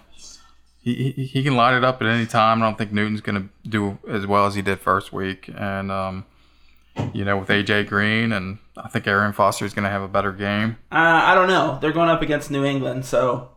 he, 0.83 1.13
he 1.13 1.25
he 1.25 1.43
can 1.43 1.57
light 1.57 1.77
it 1.77 1.85
up 1.85 2.01
at 2.03 2.09
any 2.09 2.27
time. 2.27 2.63
I 2.63 2.67
don't 2.67 2.79
think 2.79 2.93
Newton's 2.93 3.21
going 3.21 3.43
to 3.43 3.69
do 3.69 3.99
as 4.09 4.27
well 4.27 4.47
as 4.47 4.55
he 4.55 4.63
did 4.63 4.79
first 4.79 5.13
week, 5.13 5.51
and 5.57 5.91
um, 5.91 6.25
you 7.13 7.25
know, 7.25 7.37
with 7.39 7.49
AJ 7.49 7.89
Green, 7.89 8.33
and 8.33 8.59
I 8.77 8.89
think 8.89 9.07
Arian 9.07 9.33
Foster 9.33 9.65
is 9.65 9.75
going 9.75 9.85
to 9.85 9.91
have 9.91 10.03
a 10.03 10.09
better 10.09 10.33
game. 10.33 10.77
uh, 10.93 10.95
I 11.25 11.35
don't 11.35 11.49
know. 11.49 11.79
They're 11.81 11.93
going 11.93 12.09
up 12.11 12.23
against 12.23 12.51
New 12.51 12.65
England, 12.65 13.05
so 13.05 13.51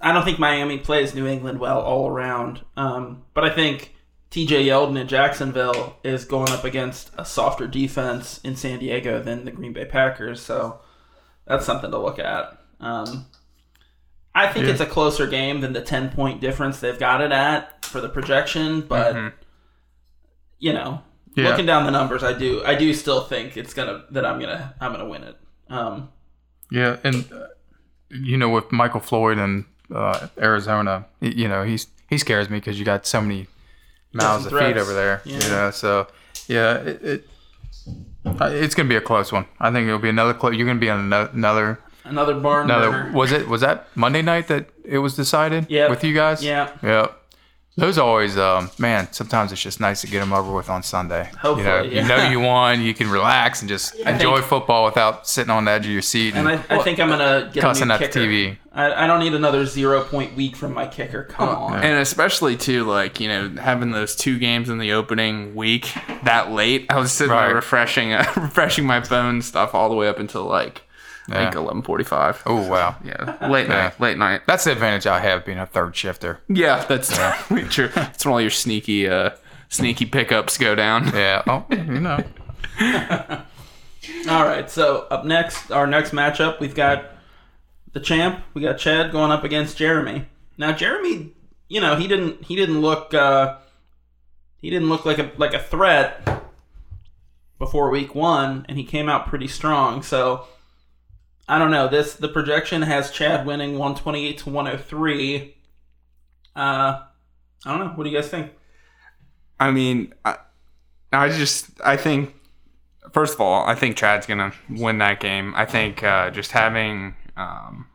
I 0.00 0.12
don't 0.12 0.24
think 0.24 0.38
Miami 0.38 0.78
plays 0.78 1.14
New 1.14 1.26
England 1.26 1.58
well 1.60 1.80
all 1.80 2.08
around. 2.08 2.62
Um, 2.76 3.22
but 3.34 3.44
I 3.44 3.50
think 3.50 3.94
T.J. 4.30 4.66
Yeldon 4.66 4.98
in 5.00 5.08
Jacksonville 5.08 5.96
is 6.02 6.24
going 6.24 6.50
up 6.50 6.64
against 6.64 7.10
a 7.18 7.24
softer 7.24 7.66
defense 7.66 8.40
in 8.42 8.56
San 8.56 8.78
Diego 8.78 9.20
than 9.22 9.44
the 9.44 9.50
Green 9.50 9.72
Bay 9.72 9.84
Packers, 9.84 10.40
so 10.40 10.80
that's 11.46 11.66
something 11.66 11.90
to 11.90 11.98
look 11.98 12.18
at. 12.18 12.58
Um, 12.80 13.26
I 14.34 14.48
think 14.48 14.64
Yeah. 14.66 14.72
it's 14.72 14.80
a 14.80 14.86
closer 14.86 15.26
game 15.26 15.60
than 15.60 15.72
the 15.74 15.82
ten 15.82 16.08
point 16.10 16.40
difference 16.40 16.80
they've 16.80 16.98
got 16.98 17.20
it 17.20 17.30
at 17.32 17.84
for 17.84 18.00
the 18.00 18.08
projection, 18.08 18.80
but 18.80 19.14
Mhm. 19.14 19.32
you 20.58 20.72
know, 20.72 21.02
Yeah. 21.34 21.48
looking 21.48 21.66
down 21.66 21.84
the 21.84 21.90
numbers, 21.90 22.22
I 22.22 22.32
do 22.32 22.62
I 22.64 22.74
do 22.74 22.92
still 22.94 23.22
think 23.22 23.56
it's 23.56 23.72
gonna 23.74 24.04
that 24.10 24.24
I'm 24.26 24.38
gonna 24.40 24.74
I'm 24.80 24.92
gonna 24.92 25.08
win 25.08 25.22
it. 25.24 25.36
Um, 25.70 26.10
Yeah, 26.70 26.96
and 27.04 27.30
uh, 27.32 27.46
you 28.10 28.36
know, 28.36 28.48
with 28.50 28.70
Michael 28.72 29.00
Floyd 29.00 29.38
and 29.38 29.64
uh, 29.94 30.28
Arizona. 30.38 31.06
You 31.20 31.48
know, 31.48 31.62
he's 31.64 31.86
he 32.10 32.18
scares 32.18 32.50
me 32.50 32.58
because 32.58 32.78
you 32.78 32.84
got 32.84 33.06
so 33.06 33.20
many 33.20 33.46
mouths 34.12 34.46
of 34.46 34.52
feet 34.52 34.76
over 34.76 34.92
there. 34.92 35.22
Yeah. 35.24 35.38
You 35.42 35.48
know, 35.50 35.70
so 35.70 36.06
yeah, 36.48 36.76
it, 36.78 37.02
it 37.04 37.28
it's 38.24 38.74
gonna 38.74 38.88
be 38.88 38.96
a 38.96 39.00
close 39.00 39.32
one. 39.32 39.46
I 39.60 39.70
think 39.70 39.86
it'll 39.86 39.98
be 39.98 40.08
another 40.08 40.34
close. 40.34 40.54
You're 40.54 40.66
gonna 40.66 40.78
be 40.78 40.90
on 40.90 41.12
another 41.34 41.78
Another 42.04 42.34
barn 42.34 42.64
another. 42.64 42.90
burner. 42.90 43.12
Was 43.12 43.32
it 43.32 43.48
was 43.48 43.60
that 43.60 43.86
Monday 43.94 44.22
night 44.22 44.48
that 44.48 44.66
it 44.84 44.98
was 44.98 45.14
decided? 45.16 45.68
With 45.88 46.02
you 46.04 46.14
guys. 46.14 46.42
Yeah. 46.44 46.70
Yep. 46.82 47.21
Those 47.74 47.96
always, 47.96 48.36
um, 48.36 48.70
man. 48.78 49.10
Sometimes 49.12 49.50
it's 49.50 49.62
just 49.62 49.80
nice 49.80 50.02
to 50.02 50.06
get 50.06 50.20
them 50.20 50.34
over 50.34 50.52
with 50.52 50.68
on 50.68 50.82
Sunday. 50.82 51.30
Hopefully, 51.40 51.62
you 51.62 51.64
know, 51.64 51.82
yeah. 51.82 52.02
you 52.02 52.08
know 52.08 52.28
you 52.30 52.40
won. 52.40 52.82
You 52.82 52.92
can 52.92 53.08
relax 53.08 53.62
and 53.62 53.68
just 53.68 53.94
enjoy 53.94 54.36
think- 54.36 54.46
football 54.46 54.84
without 54.84 55.26
sitting 55.26 55.50
on 55.50 55.64
the 55.64 55.70
edge 55.70 55.86
of 55.86 55.92
your 55.92 56.02
seat 56.02 56.34
And 56.34 56.46
and, 56.46 56.62
I, 56.68 56.76
I 56.76 56.82
think 56.82 57.00
I'm 57.00 57.08
gonna 57.08 57.48
get 57.50 57.62
cussing 57.62 57.90
a 57.90 57.94
at 57.94 58.00
new 58.00 58.06
the. 58.08 58.18
TV. 58.52 58.56
I, 58.74 59.04
I 59.04 59.06
don't 59.06 59.20
need 59.20 59.32
another 59.32 59.64
zero 59.64 60.04
point 60.04 60.36
week 60.36 60.54
from 60.54 60.74
my 60.74 60.86
kicker. 60.86 61.24
Come 61.24 61.48
on. 61.48 61.82
And 61.82 61.98
especially 61.98 62.58
too, 62.58 62.84
like 62.84 63.20
you 63.20 63.28
know, 63.28 63.48
having 63.58 63.90
those 63.90 64.16
two 64.16 64.38
games 64.38 64.68
in 64.68 64.76
the 64.76 64.92
opening 64.92 65.54
week 65.54 65.90
that 66.24 66.52
late. 66.52 66.86
I 66.90 66.98
was 66.98 67.10
sitting 67.10 67.32
Right. 67.32 67.46
there 67.46 67.54
refreshing, 67.54 68.12
uh, 68.12 68.30
refreshing 68.36 68.84
my 68.84 69.00
phone 69.00 69.40
stuff 69.40 69.74
all 69.74 69.88
the 69.88 69.94
way 69.96 70.08
up 70.08 70.18
until 70.18 70.44
like 70.44 70.82
I 71.28 71.44
think 71.44 71.54
eleven 71.54 71.82
forty-five. 71.82 72.42
Oh 72.46 72.68
wow. 72.68 72.96
Yeah, 73.04 73.36
late 73.48 73.68
night, 73.68 74.00
late 74.00 74.18
night. 74.18 74.42
That's 74.46 74.64
the 74.64 74.72
advantage 74.72 75.06
I 75.06 75.20
have 75.20 75.44
being 75.44 75.58
a 75.58 75.66
third 75.66 75.94
shifter. 75.94 76.40
Yeah, 76.48 76.84
that's 76.84 77.16
true. 77.70 77.88
That's 77.88 78.24
when 78.24 78.32
all 78.32 78.40
your 78.40 78.50
sneaky, 78.50 79.08
uh, 79.08 79.30
sneaky 79.68 80.06
pickups 80.06 80.58
go 80.58 80.74
down. 80.74 81.06
Yeah. 81.14 81.42
Oh, 81.46 81.64
you 81.70 82.00
know. 82.00 82.24
All 84.28 84.44
right. 84.44 84.68
So 84.68 85.06
up 85.10 85.24
next, 85.24 85.70
our 85.70 85.86
next 85.86 86.10
matchup, 86.10 86.58
we've 86.58 86.74
got 86.74 87.04
the 87.92 88.00
champ. 88.00 88.42
We 88.54 88.62
got 88.62 88.78
Chad 88.78 89.12
going 89.12 89.30
up 89.30 89.44
against 89.44 89.76
Jeremy. 89.76 90.26
Now 90.58 90.72
Jeremy, 90.72 91.32
you 91.68 91.80
know, 91.80 91.96
he 91.96 92.08
didn't 92.08 92.44
he 92.44 92.56
didn't 92.56 92.80
look 92.80 93.14
uh, 93.14 93.58
he 94.58 94.70
didn't 94.70 94.88
look 94.88 95.04
like 95.04 95.18
a 95.18 95.30
like 95.36 95.54
a 95.54 95.58
threat 95.60 96.42
before 97.58 97.90
week 97.90 98.14
one, 98.14 98.66
and 98.68 98.76
he 98.76 98.84
came 98.84 99.08
out 99.08 99.28
pretty 99.28 99.48
strong. 99.48 100.02
So 100.02 100.46
I 101.52 101.58
don't 101.58 101.70
know. 101.70 101.86
This 101.86 102.14
the 102.14 102.28
projection 102.28 102.80
has 102.80 103.10
Chad 103.10 103.44
winning 103.44 103.76
one 103.76 103.94
twenty 103.94 104.26
eight 104.26 104.38
to 104.38 104.48
one 104.48 104.64
hundred 104.64 104.86
three. 104.86 105.54
Uh, 106.56 107.02
I 107.66 107.70
don't 107.70 107.78
know. 107.80 107.92
What 107.94 108.04
do 108.04 108.10
you 108.10 108.16
guys 108.16 108.28
think? 108.28 108.52
I 109.60 109.70
mean, 109.70 110.14
I, 110.24 110.36
I 111.12 111.28
just, 111.28 111.70
I 111.84 111.98
think, 111.98 112.34
first 113.12 113.34
of 113.34 113.40
all, 113.42 113.66
I 113.66 113.74
think 113.74 113.98
Chad's 113.98 114.26
gonna 114.26 114.54
win 114.70 114.96
that 114.98 115.20
game. 115.20 115.52
I 115.54 115.66
think 115.66 116.02
uh, 116.02 116.30
just 116.30 116.52
having 116.52 117.14
um, 117.36 117.86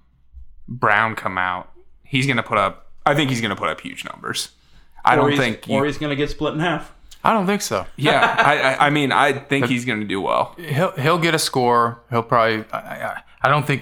Brown 0.67 1.15
come 1.15 1.39
out, 1.39 1.71
he's 2.03 2.27
gonna 2.27 2.43
put 2.43 2.59
up. 2.59 2.91
I 3.07 3.15
think 3.15 3.31
he's 3.31 3.41
gonna 3.41 3.55
put 3.55 3.69
up 3.69 3.81
huge 3.81 4.05
numbers. 4.05 4.49
I 5.03 5.15
or 5.15 5.21
don't 5.21 5.31
he's, 5.31 5.39
think. 5.39 5.65
or 5.67 5.79
You, 5.79 5.83
he's 5.85 5.97
going 5.97 6.09
to 6.09 6.15
get 6.15 6.29
split 6.29 6.53
in 6.53 6.59
half. 6.59 6.93
I 7.27 7.33
don't 7.33 7.45
think 7.45 7.61
so. 7.61 7.85
yeah, 7.97 8.35
I, 8.39 8.57
I, 8.75 8.87
I 8.87 8.89
mean, 8.89 9.11
I 9.11 9.33
think 9.33 9.65
he's 9.67 9.85
gonna 9.85 10.05
do 10.05 10.21
well. 10.21 10.55
He'll 10.57 10.91
he'll 10.91 11.17
get 11.19 11.35
a 11.35 11.39
score. 11.39 11.99
He'll 12.09 12.23
probably. 12.23 12.63
I, 12.71 12.77
I, 12.79 13.21
I 13.41 13.49
don't 13.49 13.65
think 13.67 13.81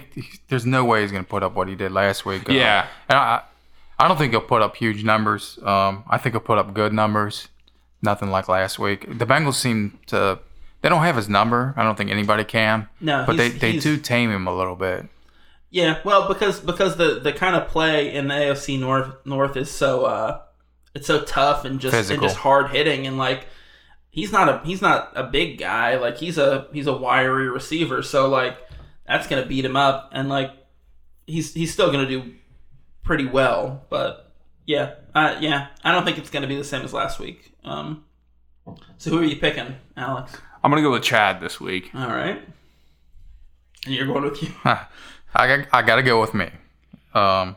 there's 0.49 0.65
no 0.65 0.83
way 0.83 1.01
he's 1.01 1.11
going 1.11 1.23
to 1.23 1.29
put 1.29 1.41
up 1.41 1.55
what 1.55 1.67
he 1.69 1.75
did 1.75 1.91
last 1.91 2.25
week. 2.25 2.49
Uh, 2.49 2.53
Yeah. 2.53 2.87
and 3.07 3.17
I, 3.17 3.41
I 3.97 4.07
don't 4.07 4.17
think 4.17 4.31
he'll 4.33 4.41
put 4.41 4.61
up 4.61 4.75
huge 4.75 5.03
numbers. 5.03 5.57
Um, 5.63 6.03
I 6.09 6.17
think 6.17 6.33
he'll 6.33 6.41
put 6.41 6.57
up 6.57 6.73
good 6.73 6.91
numbers. 6.91 7.47
Nothing 8.01 8.29
like 8.31 8.49
last 8.49 8.77
week. 8.79 9.01
The 9.17 9.25
Bengals 9.25 9.55
seem 9.55 9.97
to. 10.07 10.39
They 10.81 10.89
don't 10.89 11.01
have 11.03 11.15
his 11.15 11.29
number. 11.29 11.73
I 11.77 11.83
don't 11.83 11.95
think 11.97 12.11
anybody 12.11 12.43
can. 12.43 12.89
No, 12.99 13.23
but 13.25 13.37
they, 13.37 13.47
he's- 13.49 13.61
they 13.61 13.77
do 13.79 13.97
tame 13.97 14.29
him 14.29 14.45
a 14.47 14.55
little 14.55 14.75
bit. 14.75 15.05
Yeah, 15.71 15.99
well, 16.03 16.27
because 16.27 16.59
because 16.59 16.97
the 16.97 17.19
the 17.19 17.31
kind 17.33 17.55
of 17.55 17.67
play 17.69 18.13
in 18.13 18.27
the 18.27 18.33
AFC 18.35 18.79
North 18.79 19.13
North 19.25 19.55
is 19.57 19.71
so 19.71 20.05
uh 20.05 20.41
it's 20.95 21.05
so 21.07 21.21
tough 21.23 21.65
and 21.65 21.79
just 21.79 22.09
and 22.09 22.21
just 22.21 22.37
hard 22.37 22.71
hitting 22.71 23.05
and 23.05 23.17
like 23.17 23.45
he's 24.09 24.31
not 24.31 24.49
a 24.49 24.65
he's 24.65 24.81
not 24.81 25.11
a 25.15 25.23
big 25.23 25.59
guy. 25.59 25.97
Like 25.97 26.17
he's 26.17 26.37
a 26.37 26.67
he's 26.73 26.87
a 26.87 26.95
wiry 26.95 27.49
receiver. 27.49 28.01
So 28.01 28.29
like 28.29 28.57
that's 29.05 29.27
gonna 29.27 29.45
beat 29.45 29.65
him 29.65 29.75
up. 29.75 30.09
And 30.13 30.29
like 30.29 30.51
he's 31.27 31.53
he's 31.53 31.71
still 31.71 31.91
gonna 31.91 32.07
do 32.07 32.33
pretty 33.03 33.25
well. 33.25 33.85
But 33.89 34.31
yeah 34.65 34.95
uh, 35.13 35.37
yeah 35.39 35.67
I 35.83 35.91
don't 35.91 36.05
think 36.05 36.17
it's 36.17 36.29
gonna 36.31 36.47
be 36.47 36.55
the 36.55 36.63
same 36.63 36.81
as 36.83 36.93
last 36.93 37.19
week. 37.19 37.53
Um 37.63 38.05
so 38.97 39.11
who 39.11 39.19
are 39.19 39.25
you 39.25 39.35
picking 39.35 39.75
Alex? 39.95 40.35
I'm 40.63 40.71
gonna 40.71 40.81
go 40.81 40.91
with 40.91 41.03
Chad 41.03 41.39
this 41.41 41.59
week. 41.59 41.91
all 41.93 42.07
right. 42.07 42.41
And 43.85 43.93
you're 43.93 44.07
going 44.07 44.23
with 44.23 44.41
you? 44.41 44.49
I 44.65 44.87
got, 45.47 45.67
I 45.71 45.81
got 45.81 45.97
to 45.97 46.01
go 46.03 46.19
with 46.19 46.33
me. 46.33 46.49
Um, 47.13 47.55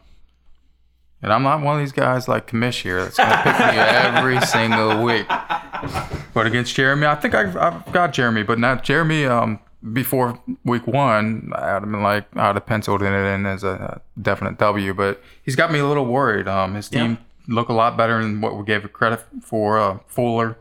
and 1.22 1.32
I'm 1.32 1.42
not 1.42 1.62
one 1.62 1.76
of 1.76 1.80
these 1.80 1.92
guys 1.92 2.28
like 2.28 2.50
commish 2.50 2.82
here 2.82 3.02
that's 3.02 3.16
going 3.16 3.30
to 3.30 3.42
pick 3.42 3.58
me 3.58 3.78
every 3.78 4.40
single 4.46 5.02
week. 5.02 5.26
But 6.32 6.46
against 6.46 6.74
Jeremy, 6.74 7.06
I 7.06 7.16
think 7.16 7.34
I've, 7.34 7.56
I've 7.56 7.92
got 7.92 8.12
Jeremy. 8.12 8.44
But 8.44 8.58
now 8.58 8.76
Jeremy, 8.76 9.24
um, 9.24 9.58
before 9.92 10.40
week 10.64 10.86
one, 10.86 11.52
I'd 11.54 11.62
have 11.62 11.82
been 11.82 12.02
like 12.02 12.26
I'd 12.36 12.54
have 12.56 12.66
penciled 12.66 13.02
in 13.02 13.12
it 13.12 13.34
in 13.34 13.46
as 13.46 13.64
a, 13.64 14.00
definite 14.20 14.58
W. 14.58 14.94
But 14.94 15.22
he's 15.42 15.56
got 15.56 15.72
me 15.72 15.80
a 15.80 15.86
little 15.86 16.06
worried. 16.06 16.46
Um, 16.46 16.74
his 16.74 16.88
team 16.88 17.18
look 17.48 17.68
a 17.68 17.72
lot 17.72 17.96
better 17.96 18.22
than 18.22 18.40
what 18.40 18.56
we 18.56 18.64
gave 18.64 18.84
it 18.84 18.92
credit 18.92 19.20
for. 19.42 19.78
Uh, 19.78 19.98
Fuller, 20.06 20.56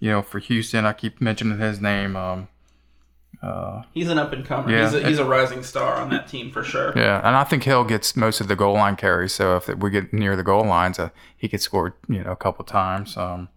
you 0.00 0.10
know, 0.10 0.22
for 0.22 0.40
Houston, 0.40 0.84
I 0.84 0.92
keep 0.92 1.20
mentioning 1.20 1.58
his 1.58 1.80
name. 1.80 2.16
Um, 2.16 2.48
he's 3.92 4.08
an 4.08 4.18
up 4.18 4.32
and 4.32 4.44
comer 4.44 4.70
Yeah. 4.70 4.84
he's, 4.84 4.94
a, 4.94 5.08
he's 5.08 5.18
a 5.18 5.24
rising 5.24 5.62
star 5.62 5.96
on 5.96 6.10
that 6.10 6.28
team 6.28 6.50
for 6.52 6.62
sure 6.62 6.92
Yeah, 6.96 7.18
and 7.26 7.34
I 7.36 7.44
think 7.44 7.64
Hill 7.64 7.84
gets 7.84 8.14
most 8.16 8.40
of 8.40 8.48
the 8.48 8.56
goal 8.56 8.74
line 8.74 8.96
carries. 8.96 9.32
So 9.32 9.56
if 9.56 9.68
we 9.68 9.90
get 9.90 10.12
near 10.12 10.36
the 10.36 10.42
goal 10.44 10.64
lines, 10.64 10.98
uh, 10.98 11.10
he 11.36 11.48
could 11.48 11.60
score, 11.60 11.96
you 12.08 12.22
know, 12.22 12.30
a 12.32 12.36
couple 12.36 12.64
times. 12.64 13.16
Um, 13.16 13.48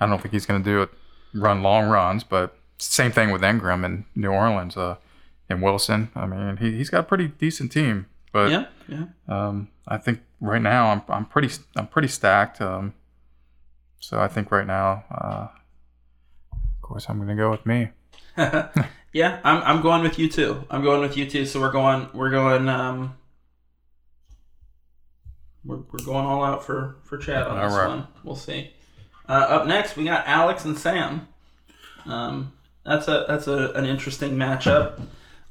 I 0.00 0.06
don't 0.06 0.20
think 0.22 0.32
he's 0.32 0.46
going 0.46 0.62
to 0.62 0.70
do 0.70 0.82
it, 0.82 0.90
run 1.34 1.62
long 1.62 1.88
runs, 1.88 2.24
but 2.24 2.56
same 2.78 3.12
thing 3.12 3.30
with 3.30 3.42
Ingram 3.44 3.84
in 3.84 4.04
New 4.14 4.30
Orleans 4.30 4.76
uh, 4.76 4.96
and 5.48 5.60
Wilson. 5.62 6.10
I 6.14 6.26
mean, 6.26 6.56
he 6.58 6.76
he's 6.76 6.88
got 6.90 7.00
a 7.00 7.02
pretty 7.02 7.28
decent 7.28 7.72
team, 7.72 8.06
but 8.32 8.50
yeah 8.50 8.66
yeah 8.88 9.04
um, 9.28 9.68
I 9.86 9.98
think 9.98 10.20
right 10.40 10.62
now 10.62 10.88
I'm 10.90 11.02
I'm 11.08 11.26
pretty 11.26 11.50
I'm 11.76 11.88
pretty 11.88 12.08
stacked. 12.08 12.60
Um, 12.60 12.94
so 14.00 14.20
I 14.20 14.28
think 14.28 14.50
right 14.52 14.66
now, 14.66 15.04
uh, 15.10 15.48
of 16.52 16.80
course, 16.82 17.06
I'm 17.08 17.16
going 17.16 17.28
to 17.28 17.34
go 17.34 17.50
with 17.50 17.66
me. 17.66 17.90
Yeah, 19.12 19.40
I'm 19.44 19.62
I'm 19.62 19.82
going 19.82 20.02
with 20.02 20.18
you 20.18 20.28
too. 20.28 20.64
I'm 20.70 20.82
going 20.82 21.00
with 21.00 21.16
you 21.16 21.28
too. 21.28 21.46
So 21.46 21.60
we're 21.60 21.72
going 21.72 22.08
we're 22.12 22.30
going 22.30 22.68
um 22.68 23.16
we're, 25.64 25.76
we're 25.90 26.04
going 26.04 26.24
all 26.26 26.44
out 26.44 26.64
for 26.64 26.96
for 27.04 27.18
Chad 27.18 27.42
on 27.46 27.58
this 27.58 27.72
All 27.72 27.78
right. 27.78 27.88
one. 27.88 28.06
We'll 28.24 28.36
see. 28.36 28.70
Uh, 29.28 29.32
up 29.32 29.66
next, 29.66 29.96
we 29.96 30.04
got 30.04 30.26
Alex 30.26 30.64
and 30.64 30.76
Sam. 30.78 31.28
Um, 32.06 32.52
that's 32.84 33.08
a 33.08 33.24
that's 33.28 33.46
a, 33.46 33.72
an 33.72 33.84
interesting 33.84 34.36
matchup. 34.36 35.00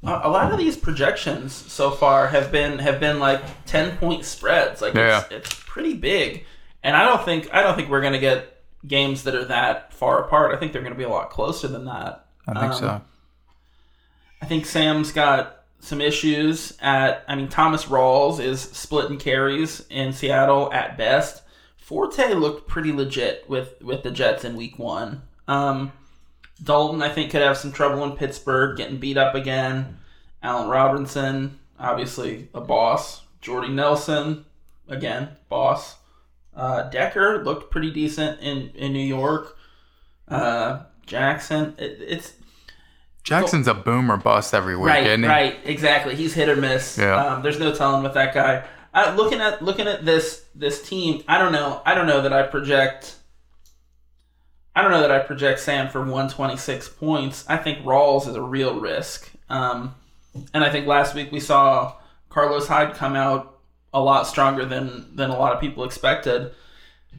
A, 0.04 0.20
a 0.24 0.30
lot 0.30 0.50
of 0.52 0.58
these 0.58 0.76
projections 0.76 1.52
so 1.52 1.90
far 1.90 2.28
have 2.28 2.50
been 2.50 2.78
have 2.78 2.98
been 3.00 3.18
like 3.20 3.42
ten 3.66 3.96
point 3.98 4.24
spreads. 4.24 4.80
Like 4.80 4.94
it's, 4.94 5.30
it's 5.30 5.62
pretty 5.66 5.94
big, 5.94 6.44
and 6.82 6.96
I 6.96 7.04
don't 7.04 7.24
think 7.24 7.52
I 7.52 7.62
don't 7.62 7.76
think 7.76 7.88
we're 7.90 8.02
gonna 8.02 8.18
get 8.20 8.62
games 8.86 9.24
that 9.24 9.34
are 9.34 9.44
that 9.46 9.92
far 9.92 10.24
apart. 10.24 10.54
I 10.54 10.58
think 10.58 10.72
they're 10.72 10.82
gonna 10.82 10.94
be 10.94 11.04
a 11.04 11.08
lot 11.08 11.30
closer 11.30 11.68
than 11.68 11.84
that. 11.86 12.26
I 12.48 12.54
think 12.60 12.72
Um, 12.74 12.78
so. 12.78 13.00
I 14.40 14.46
think 14.46 14.66
Sam's 14.66 15.12
got 15.12 15.64
some 15.80 16.00
issues 16.00 16.76
at. 16.80 17.24
I 17.28 17.34
mean, 17.34 17.48
Thomas 17.48 17.86
Rawls 17.86 18.40
is 18.40 18.60
splitting 18.60 19.18
carries 19.18 19.84
in 19.90 20.12
Seattle 20.12 20.72
at 20.72 20.96
best. 20.96 21.42
Forte 21.76 22.34
looked 22.34 22.68
pretty 22.68 22.92
legit 22.92 23.48
with 23.48 23.80
with 23.82 24.02
the 24.02 24.10
Jets 24.10 24.44
in 24.44 24.56
Week 24.56 24.78
One. 24.78 25.22
Um, 25.46 25.92
Dalton, 26.62 27.02
I 27.02 27.08
think, 27.08 27.30
could 27.30 27.42
have 27.42 27.56
some 27.56 27.72
trouble 27.72 28.04
in 28.04 28.12
Pittsburgh, 28.12 28.76
getting 28.76 28.98
beat 28.98 29.16
up 29.16 29.34
again. 29.34 29.98
Allen 30.42 30.68
Robinson, 30.68 31.58
obviously 31.78 32.48
a 32.54 32.60
boss. 32.60 33.22
Jordy 33.40 33.68
Nelson, 33.68 34.44
again, 34.88 35.30
boss. 35.48 35.96
Uh, 36.54 36.82
Decker 36.90 37.44
looked 37.44 37.70
pretty 37.70 37.90
decent 37.90 38.40
in 38.40 38.70
in 38.74 38.92
New 38.92 38.98
York. 38.98 39.56
Uh, 40.26 40.82
Jackson, 41.06 41.74
it, 41.78 41.98
it's 42.00 42.34
Jackson's 43.28 43.68
a 43.68 43.74
boom 43.74 44.10
or 44.10 44.16
bust 44.16 44.54
every 44.54 44.76
week, 44.76 44.86
Right, 44.86 45.06
isn't 45.06 45.22
he? 45.22 45.28
right, 45.28 45.56
exactly. 45.64 46.14
He's 46.14 46.34
hit 46.34 46.48
or 46.48 46.56
miss. 46.56 46.98
Yeah. 46.98 47.14
Um, 47.16 47.42
there's 47.42 47.58
no 47.58 47.74
telling 47.74 48.02
with 48.02 48.14
that 48.14 48.34
guy. 48.34 48.64
Uh, 48.94 49.14
looking 49.16 49.40
at 49.40 49.62
looking 49.62 49.86
at 49.86 50.04
this 50.04 50.44
this 50.54 50.86
team, 50.88 51.22
I 51.28 51.38
don't 51.38 51.52
know. 51.52 51.82
I 51.84 51.94
don't 51.94 52.06
know 52.06 52.22
that 52.22 52.32
I 52.32 52.42
project. 52.44 53.16
I 54.74 54.82
don't 54.82 54.90
know 54.92 55.00
that 55.02 55.10
I 55.10 55.18
project 55.20 55.60
Sam 55.60 55.88
for 55.88 56.00
126 56.00 56.88
points. 56.90 57.44
I 57.48 57.56
think 57.56 57.84
Rawls 57.84 58.28
is 58.28 58.36
a 58.36 58.42
real 58.42 58.78
risk. 58.78 59.30
Um, 59.50 59.94
and 60.54 60.62
I 60.62 60.70
think 60.70 60.86
last 60.86 61.14
week 61.14 61.32
we 61.32 61.40
saw 61.40 61.94
Carlos 62.28 62.68
Hyde 62.68 62.94
come 62.94 63.16
out 63.16 63.58
a 63.92 64.00
lot 64.00 64.26
stronger 64.26 64.64
than 64.64 65.14
than 65.16 65.30
a 65.30 65.38
lot 65.38 65.52
of 65.52 65.60
people 65.60 65.84
expected, 65.84 66.52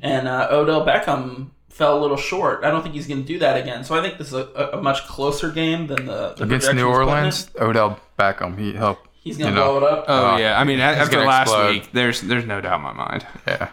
and 0.01 0.27
uh, 0.27 0.47
Odell 0.51 0.85
Beckham 0.85 1.49
fell 1.69 1.97
a 1.97 2.01
little 2.01 2.17
short. 2.17 2.63
I 2.63 2.71
don't 2.71 2.81
think 2.83 2.95
he's 2.95 3.07
going 3.07 3.21
to 3.21 3.27
do 3.27 3.39
that 3.39 3.55
again. 3.61 3.83
So 3.83 3.95
I 3.97 4.01
think 4.01 4.17
this 4.17 4.27
is 4.27 4.33
a, 4.33 4.49
a, 4.55 4.79
a 4.79 4.81
much 4.81 5.05
closer 5.07 5.49
game 5.51 5.87
than 5.87 6.05
the, 6.05 6.33
the 6.35 6.43
Against 6.43 6.73
New 6.73 6.91
projections 6.91 7.45
putting 7.53 7.59
it. 7.59 7.63
Orleans, 7.63 7.95
Odell 7.95 7.99
Beckham, 8.17 8.57
he 8.57 8.73
he'll 8.73 8.97
He's 9.21 9.37
gonna 9.37 9.51
You 9.51 9.55
blow 9.55 9.77
it 9.77 9.83
up. 9.83 10.05
Oh 10.07 10.27
Uh, 10.31 10.37
yeah, 10.37 10.59
I 10.59 10.63
mean 10.63 10.79
after 10.79 11.23
last 11.25 11.49
explode. 11.49 11.69
week, 11.71 11.91
there's 11.91 12.21
there's 12.21 12.45
no 12.45 12.61
doubt 12.61 12.77
in 12.77 12.81
my 12.83 12.93
mind. 12.93 13.27
Yeah. 13.47 13.69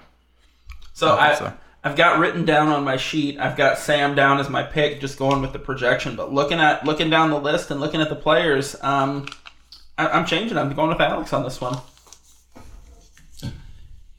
So 0.93 1.15
I, 1.17 1.35
so. 1.35 1.53
I've 1.85 1.95
got 1.97 2.19
written 2.19 2.45
down 2.45 2.69
on 2.69 2.83
my 2.83 2.97
sheet. 2.97 3.39
I've 3.39 3.57
got 3.57 3.79
Sam 3.79 4.15
down 4.17 4.41
as 4.41 4.49
my 4.51 4.65
pick, 4.65 5.01
just 5.01 5.19
going 5.19 5.41
with 5.41 5.53
the 5.53 5.59
projection. 5.61 6.17
But 6.17 6.33
looking 6.33 6.59
at 6.59 6.85
looking 6.85 7.11
down 7.11 7.31
the 7.31 7.39
list 7.41 7.71
and 7.71 7.81
looking 7.81 8.01
at 8.01 8.09
the 8.09 8.17
players, 8.17 8.75
um, 8.83 9.27
I, 9.97 10.09
I'm 10.09 10.27
changing. 10.27 10.59
I'm 10.59 10.73
going 10.75 10.89
with 10.89 11.01
Alex 11.01 11.33
on 11.33 11.45
this 11.45 11.61
one. 11.61 11.79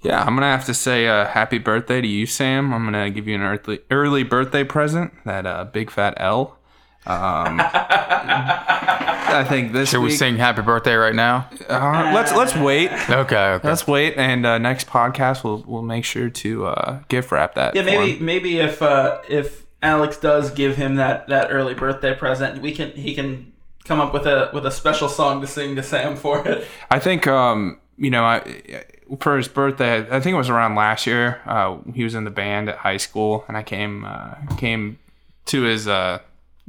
Yeah, 0.07 0.21
I'm 0.21 0.35
gonna 0.35 0.45
have 0.45 0.65
to 0.67 0.73
say 0.73 1.05
uh, 1.05 1.25
happy 1.25 1.57
birthday 1.57 1.99
to 1.99 2.07
you, 2.07 2.25
Sam. 2.27 2.73
I'm 2.73 2.85
gonna 2.85 3.09
give 3.09 3.27
you 3.27 3.35
an 3.35 3.41
early 3.41 3.79
early 3.91 4.23
birthday 4.23 4.63
present, 4.63 5.11
that 5.25 5.45
uh, 5.45 5.65
big 5.65 5.91
fat 5.91 6.13
L. 6.15 6.57
Um, 7.05 7.59
I 7.61 9.45
think 9.47 9.73
this 9.73 9.89
Should 9.89 9.99
we 9.99 10.07
week. 10.09 10.17
sing 10.17 10.37
happy 10.37 10.61
birthday 10.61 10.95
right 10.95 11.13
now? 11.13 11.49
uh, 11.67 12.11
let's 12.15 12.33
let's 12.33 12.55
wait. 12.55 12.89
Okay. 13.09 13.35
Okay. 13.35 13.67
Let's 13.67 13.85
wait, 13.85 14.15
and 14.17 14.45
uh, 14.45 14.57
next 14.59 14.87
podcast 14.87 15.43
we'll 15.43 15.63
we'll 15.67 15.81
make 15.81 16.05
sure 16.05 16.29
to 16.29 16.67
uh, 16.67 17.01
gift 17.09 17.31
wrap 17.33 17.55
that. 17.55 17.75
Yeah, 17.75 17.81
maybe 17.81 18.13
him. 18.13 18.25
maybe 18.25 18.59
if 18.59 18.81
uh, 18.81 19.19
if 19.27 19.65
Alex 19.81 20.15
does 20.17 20.51
give 20.51 20.77
him 20.77 20.95
that, 20.95 21.27
that 21.27 21.49
early 21.51 21.73
birthday 21.73 22.15
present, 22.15 22.61
we 22.61 22.71
can 22.71 22.91
he 22.91 23.13
can 23.13 23.51
come 23.83 23.99
up 23.99 24.13
with 24.13 24.25
a 24.25 24.51
with 24.53 24.65
a 24.65 24.71
special 24.71 25.09
song 25.09 25.41
to 25.41 25.47
sing 25.47 25.75
to 25.75 25.83
Sam 25.83 26.15
for 26.15 26.47
it. 26.47 26.65
I 26.89 26.99
think 26.99 27.27
um, 27.27 27.79
you 27.97 28.09
know, 28.09 28.23
I 28.23 28.85
for 29.19 29.37
his 29.37 29.47
birthday, 29.47 29.99
I 30.09 30.19
think 30.19 30.33
it 30.33 30.37
was 30.37 30.49
around 30.49 30.75
last 30.75 31.07
year. 31.07 31.41
Uh, 31.45 31.77
he 31.93 32.03
was 32.03 32.15
in 32.15 32.23
the 32.23 32.31
band 32.31 32.69
at 32.69 32.77
high 32.77 32.97
school, 32.97 33.45
and 33.47 33.55
I 33.57 33.63
came 33.63 34.05
uh, 34.05 34.35
came 34.57 34.99
to 35.45 35.61
his 35.63 35.87
uh, 35.87 36.19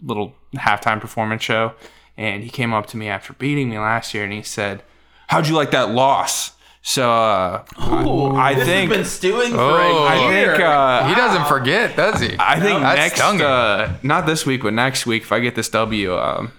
little 0.03 0.34
halftime 0.57 1.01
performance 1.01 1.43
show, 1.43 1.72
and 2.16 2.43
he 2.43 2.51
came 2.51 2.72
up 2.72 2.86
to 2.89 2.97
me 2.97 3.09
after 3.09 3.32
beating 3.32 3.70
me 3.70 3.78
last 3.78 4.14
year, 4.14 4.24
and 4.24 4.32
he 4.32 4.43
said, 4.43 4.82
"How'd 5.28 5.49
you 5.49 5.55
like 5.55 5.70
that 5.72 5.91
loss?" 5.91 6.53
So 6.80 7.11
uh, 7.12 7.64
Ooh, 7.82 8.34
I 8.36 8.55
this 8.55 8.64
think- 8.64 8.91
been 8.91 9.05
stewing 9.05 9.51
for 9.53 9.59
Oh. 9.61 10.05
a 10.05 10.07
I 10.07 10.30
year. 10.30 10.53
think 10.57 10.64
uh, 10.64 11.09
he 11.09 11.14
doesn't 11.14 11.47
forget, 11.47 11.97
does 11.97 12.20
he? 12.20 12.34
I 12.39 12.59
think 12.61 12.80
That 12.80 12.95
next, 12.97 13.16
stung 13.16 13.43
uh, 13.43 13.97
not 14.03 14.24
this 14.26 14.47
week, 14.47 14.62
but 14.62 14.72
next 14.72 15.05
week, 15.05 15.22
if 15.24 15.32
I 15.32 15.41
get 15.41 15.55
this 15.55 15.68
W, 15.70 16.16
um, 16.16 16.53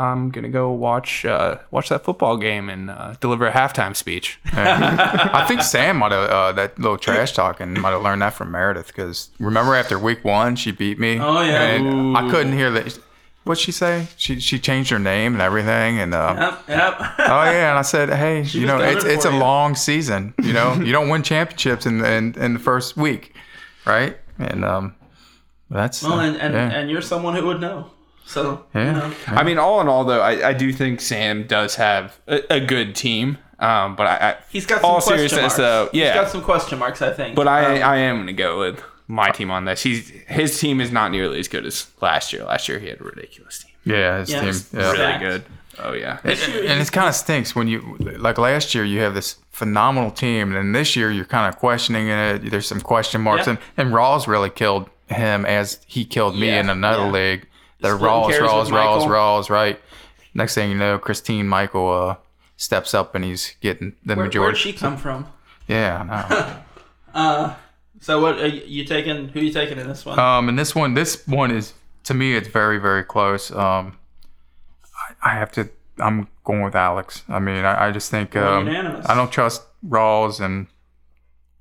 I'm 0.00 0.30
gonna 0.30 0.48
go 0.48 0.70
watch 0.72 1.26
uh, 1.26 1.58
watch 1.70 1.90
that 1.90 2.04
football 2.04 2.38
game 2.38 2.70
and 2.70 2.90
uh, 2.90 3.14
deliver 3.20 3.46
a 3.46 3.52
halftime 3.52 3.94
speech. 3.94 4.40
I 4.52 5.44
think 5.46 5.60
Sam 5.62 5.98
might 5.98 6.12
have 6.12 6.30
uh, 6.30 6.52
that 6.52 6.78
little 6.78 6.96
trash 6.96 7.32
talking 7.32 7.78
might 7.78 7.90
have 7.90 8.00
learned 8.00 8.22
that 8.22 8.32
from 8.32 8.50
Meredith 8.50 8.86
because 8.86 9.28
remember 9.38 9.74
after 9.74 9.98
week 9.98 10.24
one 10.24 10.56
she 10.56 10.70
beat 10.72 10.98
me. 10.98 11.18
Oh, 11.20 11.42
yeah. 11.42 11.72
and 11.72 12.16
I 12.16 12.30
couldn't 12.30 12.54
hear 12.54 12.70
that. 12.70 12.98
What'd 13.44 13.62
she 13.62 13.72
say? 13.72 14.06
She 14.16 14.40
she 14.40 14.58
changed 14.58 14.90
her 14.90 14.98
name 14.98 15.34
and 15.34 15.42
everything, 15.42 15.98
and 15.98 16.14
uh, 16.14 16.34
Yep, 16.38 16.68
yep. 16.68 16.94
oh 17.18 17.44
yeah, 17.44 17.70
and 17.70 17.78
I 17.78 17.82
said, 17.82 18.08
hey, 18.08 18.42
you 18.42 18.64
know, 18.66 18.78
it's 18.80 19.04
it's 19.04 19.24
for 19.24 19.30
a 19.30 19.34
you. 19.34 19.38
long 19.38 19.74
season. 19.74 20.32
You 20.42 20.54
know, 20.54 20.74
you 20.74 20.92
don't 20.92 21.10
win 21.10 21.22
championships 21.22 21.84
in 21.84 22.02
in, 22.04 22.34
in 22.38 22.54
the 22.54 22.58
first 22.60 22.96
week, 22.96 23.34
right? 23.84 24.16
And 24.38 24.64
um, 24.64 24.94
that's 25.68 26.02
well, 26.02 26.20
and 26.20 26.36
and, 26.36 26.54
yeah. 26.54 26.70
and 26.70 26.90
you're 26.90 27.02
someone 27.02 27.34
who 27.34 27.44
would 27.46 27.60
know. 27.60 27.90
So 28.30 28.64
Yeah. 28.74 28.86
you 28.86 28.92
know. 28.92 29.12
I 29.26 29.42
mean, 29.42 29.58
all 29.58 29.80
in 29.80 29.88
all, 29.88 30.04
though, 30.04 30.20
I, 30.22 30.50
I 30.50 30.52
do 30.52 30.72
think 30.72 31.00
Sam 31.00 31.46
does 31.46 31.74
have 31.76 32.18
a, 32.28 32.54
a 32.54 32.60
good 32.60 32.94
team. 32.94 33.38
Um, 33.58 33.94
but 33.96 34.06
I, 34.06 34.14
I 34.30 34.36
He's 34.48 34.64
got 34.66 34.80
some 34.80 34.90
all 34.90 34.96
question 35.00 35.16
seriousness 35.18 35.40
marks. 35.42 35.56
though, 35.56 35.90
yeah. 35.92 36.12
He's 36.12 36.20
got 36.22 36.30
some 36.30 36.42
question 36.42 36.78
marks, 36.78 37.02
I 37.02 37.12
think. 37.12 37.34
but 37.36 37.46
I 37.48 37.76
Um, 37.82 37.88
I 37.90 37.96
am 37.98 38.18
gonna 38.20 38.32
go 38.32 38.58
with 38.60 38.82
my 39.06 39.30
team 39.30 39.50
on 39.50 39.64
this. 39.66 39.82
He's 39.82 40.08
his 40.28 40.58
team 40.58 40.80
is 40.80 40.90
not 40.90 41.10
nearly 41.10 41.38
as 41.40 41.48
good 41.48 41.66
as 41.66 41.88
last 42.00 42.32
year. 42.32 42.44
Last 42.44 42.68
year 42.68 42.78
he 42.78 42.88
had 42.88 43.00
a 43.00 43.04
ridiculous 43.04 43.58
team, 43.64 43.72
yeah, 43.84 44.18
his 44.20 44.30
Yeah, 44.30 44.40
team, 44.40 44.48
it's 44.48 44.72
yeah. 44.72 44.92
really 44.92 45.18
good. 45.18 45.42
Oh 45.82 45.92
yeah, 45.92 46.18
and 46.24 46.80
it 46.80 46.92
kind 46.92 47.08
of 47.08 47.14
stinks 47.14 47.54
when 47.54 47.66
you 47.68 47.96
like 48.00 48.38
last 48.38 48.74
year 48.74 48.84
you 48.84 49.00
have 49.00 49.12
this 49.14 49.36
phenomenal 49.50 50.10
team 50.10 50.48
and 50.48 50.56
then 50.56 50.72
this 50.72 50.94
year 50.96 51.10
you're 51.10 51.24
kind 51.26 51.46
of 51.52 51.58
questioning 51.58 52.08
it 52.08 52.50
there's 52.50 52.66
some 52.66 52.80
question 52.80 53.20
marks 53.20 53.46
Yeah. 53.46 53.54
and, 53.76 53.88
and 53.88 53.94
Rawls 53.94 54.26
really 54.26 54.50
killed 54.50 54.88
him 55.08 55.44
as 55.44 55.80
he 55.86 56.04
killed 56.04 56.34
me 56.38 56.46
Yeah, 56.48 56.60
in 56.60 56.70
another 56.70 57.04
yeah. 57.04 57.10
league 57.10 57.46
the 57.80 57.88
Splitting 57.88 58.06
Rawls 58.06 58.28
carries 58.28 58.50
Rawls 58.50 58.64
with 58.64 58.72
Rawls 58.72 59.06
Rawls 59.06 59.50
right 59.50 59.80
next 60.34 60.54
thing 60.54 60.70
you 60.70 60.76
know 60.76 60.98
Christine 60.98 61.48
Michael 61.48 61.90
uh, 61.90 62.16
steps 62.56 62.94
up 62.94 63.14
and 63.14 63.24
he's 63.24 63.54
getting 63.60 63.94
the 64.04 64.14
where, 64.14 64.26
majority 64.26 64.54
where'd 64.54 64.58
she 64.58 64.72
come 64.72 64.96
from? 64.96 65.26
yeah 65.66 66.56
I 67.14 67.14
know 67.14 67.56
So 68.00 68.18
what 68.20 68.38
are 68.40 68.46
you, 68.46 68.62
you 68.66 68.84
taking? 68.84 69.28
Who 69.28 69.40
are 69.40 69.42
you 69.42 69.52
taking 69.52 69.78
in 69.78 69.86
this 69.86 70.06
one? 70.06 70.18
Um, 70.18 70.48
and 70.48 70.58
this 70.58 70.74
one, 70.74 70.94
this 70.94 71.26
one 71.28 71.50
is 71.50 71.74
to 72.04 72.14
me, 72.14 72.34
it's 72.34 72.48
very, 72.48 72.78
very 72.78 73.04
close. 73.04 73.50
Um, 73.50 73.98
I, 75.22 75.32
I 75.32 75.34
have 75.34 75.52
to. 75.52 75.68
I'm 75.98 76.28
going 76.44 76.62
with 76.62 76.74
Alex. 76.74 77.24
I 77.28 77.38
mean, 77.38 77.64
I, 77.64 77.88
I 77.88 77.90
just 77.90 78.10
think 78.10 78.34
um, 78.36 78.66
unanimous. 78.66 79.06
I 79.06 79.14
don't 79.14 79.30
trust 79.30 79.62
Rawls, 79.86 80.40
and 80.40 80.66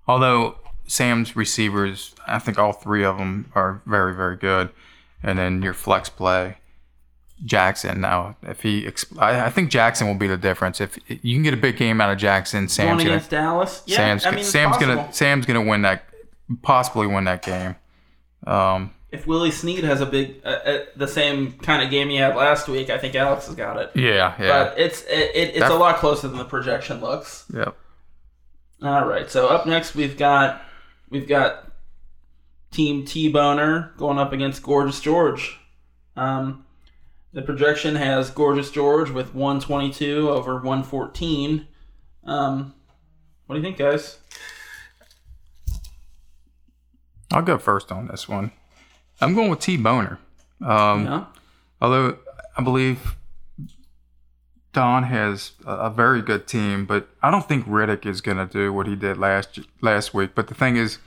although 0.07 0.57
Sam's 0.87 1.35
receivers, 1.35 2.15
I 2.25 2.39
think 2.39 2.57
all 2.57 2.71
three 2.71 3.03
of 3.03 3.17
them 3.17 3.51
are 3.53 3.81
very, 3.85 4.15
very 4.15 4.37
good. 4.37 4.69
And 5.21 5.37
then 5.37 5.61
your 5.61 5.73
flex 5.73 6.07
play, 6.09 6.57
Jackson. 7.43 8.01
Now, 8.01 8.37
if 8.41 8.61
he, 8.61 8.85
exp- 8.85 9.21
I, 9.21 9.45
I 9.45 9.49
think 9.49 9.69
Jackson 9.69 10.07
will 10.07 10.15
be 10.15 10.27
the 10.27 10.37
difference. 10.37 10.79
If 10.79 10.97
you 11.07 11.35
can 11.35 11.43
get 11.43 11.53
a 11.53 11.57
big 11.57 11.77
game 11.77 11.99
out 11.99 12.11
of 12.11 12.17
Jackson, 12.17 12.61
Going 12.61 12.69
Sam's 12.69 13.03
gonna, 13.03 13.15
against 13.15 13.29
Dallas? 13.29 13.83
Yeah, 13.85 13.97
Sam's, 13.97 14.25
I 14.25 14.31
mean, 14.31 14.43
Sam's 14.43 14.77
gonna, 14.77 15.11
Sam's 15.11 15.45
gonna 15.45 15.61
win 15.63 15.81
that, 15.81 16.03
possibly 16.61 17.07
win 17.07 17.25
that 17.25 17.41
game. 17.41 17.75
Um, 18.47 18.93
If 19.11 19.27
Willie 19.27 19.51
Snead 19.51 19.83
has 19.83 19.99
a 19.99 20.05
big, 20.05 20.41
uh, 20.45 20.49
uh, 20.49 20.79
the 20.95 21.07
same 21.07 21.53
kind 21.53 21.83
of 21.83 21.89
game 21.89 22.09
he 22.09 22.15
had 22.15 22.35
last 22.35 22.67
week, 22.69 22.89
I 22.89 22.97
think 22.97 23.15
Alex 23.15 23.47
has 23.47 23.55
got 23.55 23.77
it. 23.77 23.91
yeah, 23.95 24.35
yeah. 24.39 24.47
But 24.47 24.79
it's 24.79 25.01
it, 25.03 25.31
it, 25.35 25.55
it's 25.55 25.69
a 25.69 25.75
lot 25.75 25.97
closer 25.97 26.27
than 26.29 26.37
the 26.37 26.45
projection 26.45 27.01
looks. 27.01 27.45
Yep. 27.53 27.75
All 28.83 29.05
right. 29.05 29.29
So 29.29 29.47
up 29.47 29.65
next 29.65 29.95
we've 29.95 30.17
got 30.17 30.61
we've 31.09 31.27
got 31.27 31.68
Team 32.71 33.05
T 33.05 33.29
Boner 33.29 33.93
going 33.97 34.17
up 34.19 34.31
against 34.33 34.61
Gorgeous 34.63 35.01
George. 35.01 35.57
Um, 36.15 36.65
the 37.33 37.41
projection 37.41 37.95
has 37.95 38.29
Gorgeous 38.29 38.71
George 38.71 39.09
with 39.09 39.33
122 39.35 40.29
over 40.29 40.55
114. 40.55 41.67
Um, 42.25 42.73
what 43.45 43.55
do 43.55 43.61
you 43.61 43.65
think, 43.65 43.77
guys? 43.77 44.19
I'll 47.31 47.41
go 47.41 47.57
first 47.57 47.91
on 47.91 48.07
this 48.07 48.27
one. 48.27 48.51
I'm 49.21 49.35
going 49.35 49.49
with 49.49 49.59
T 49.59 49.77
Boner. 49.77 50.19
Um, 50.61 51.05
Yeah. 51.05 51.25
Although 51.81 52.17
I 52.57 52.63
believe 52.63 53.15
Don 54.73 55.03
has 55.03 55.51
a, 55.65 55.71
a 55.71 55.89
very 55.89 56.21
good 56.21 56.47
team, 56.47 56.85
but 56.85 57.07
I 57.21 57.31
don't 57.31 57.47
think 57.47 57.65
Riddick 57.65 58.05
is 58.05 58.21
going 58.21 58.37
to 58.37 58.45
do 58.45 58.73
what 58.73 58.87
he 58.87 58.95
did 58.95 59.17
last 59.17 59.59
last 59.81 60.13
week. 60.13 60.31
But 60.35 60.47
the 60.47 60.53
thing 60.55 60.75
is, 60.75 60.97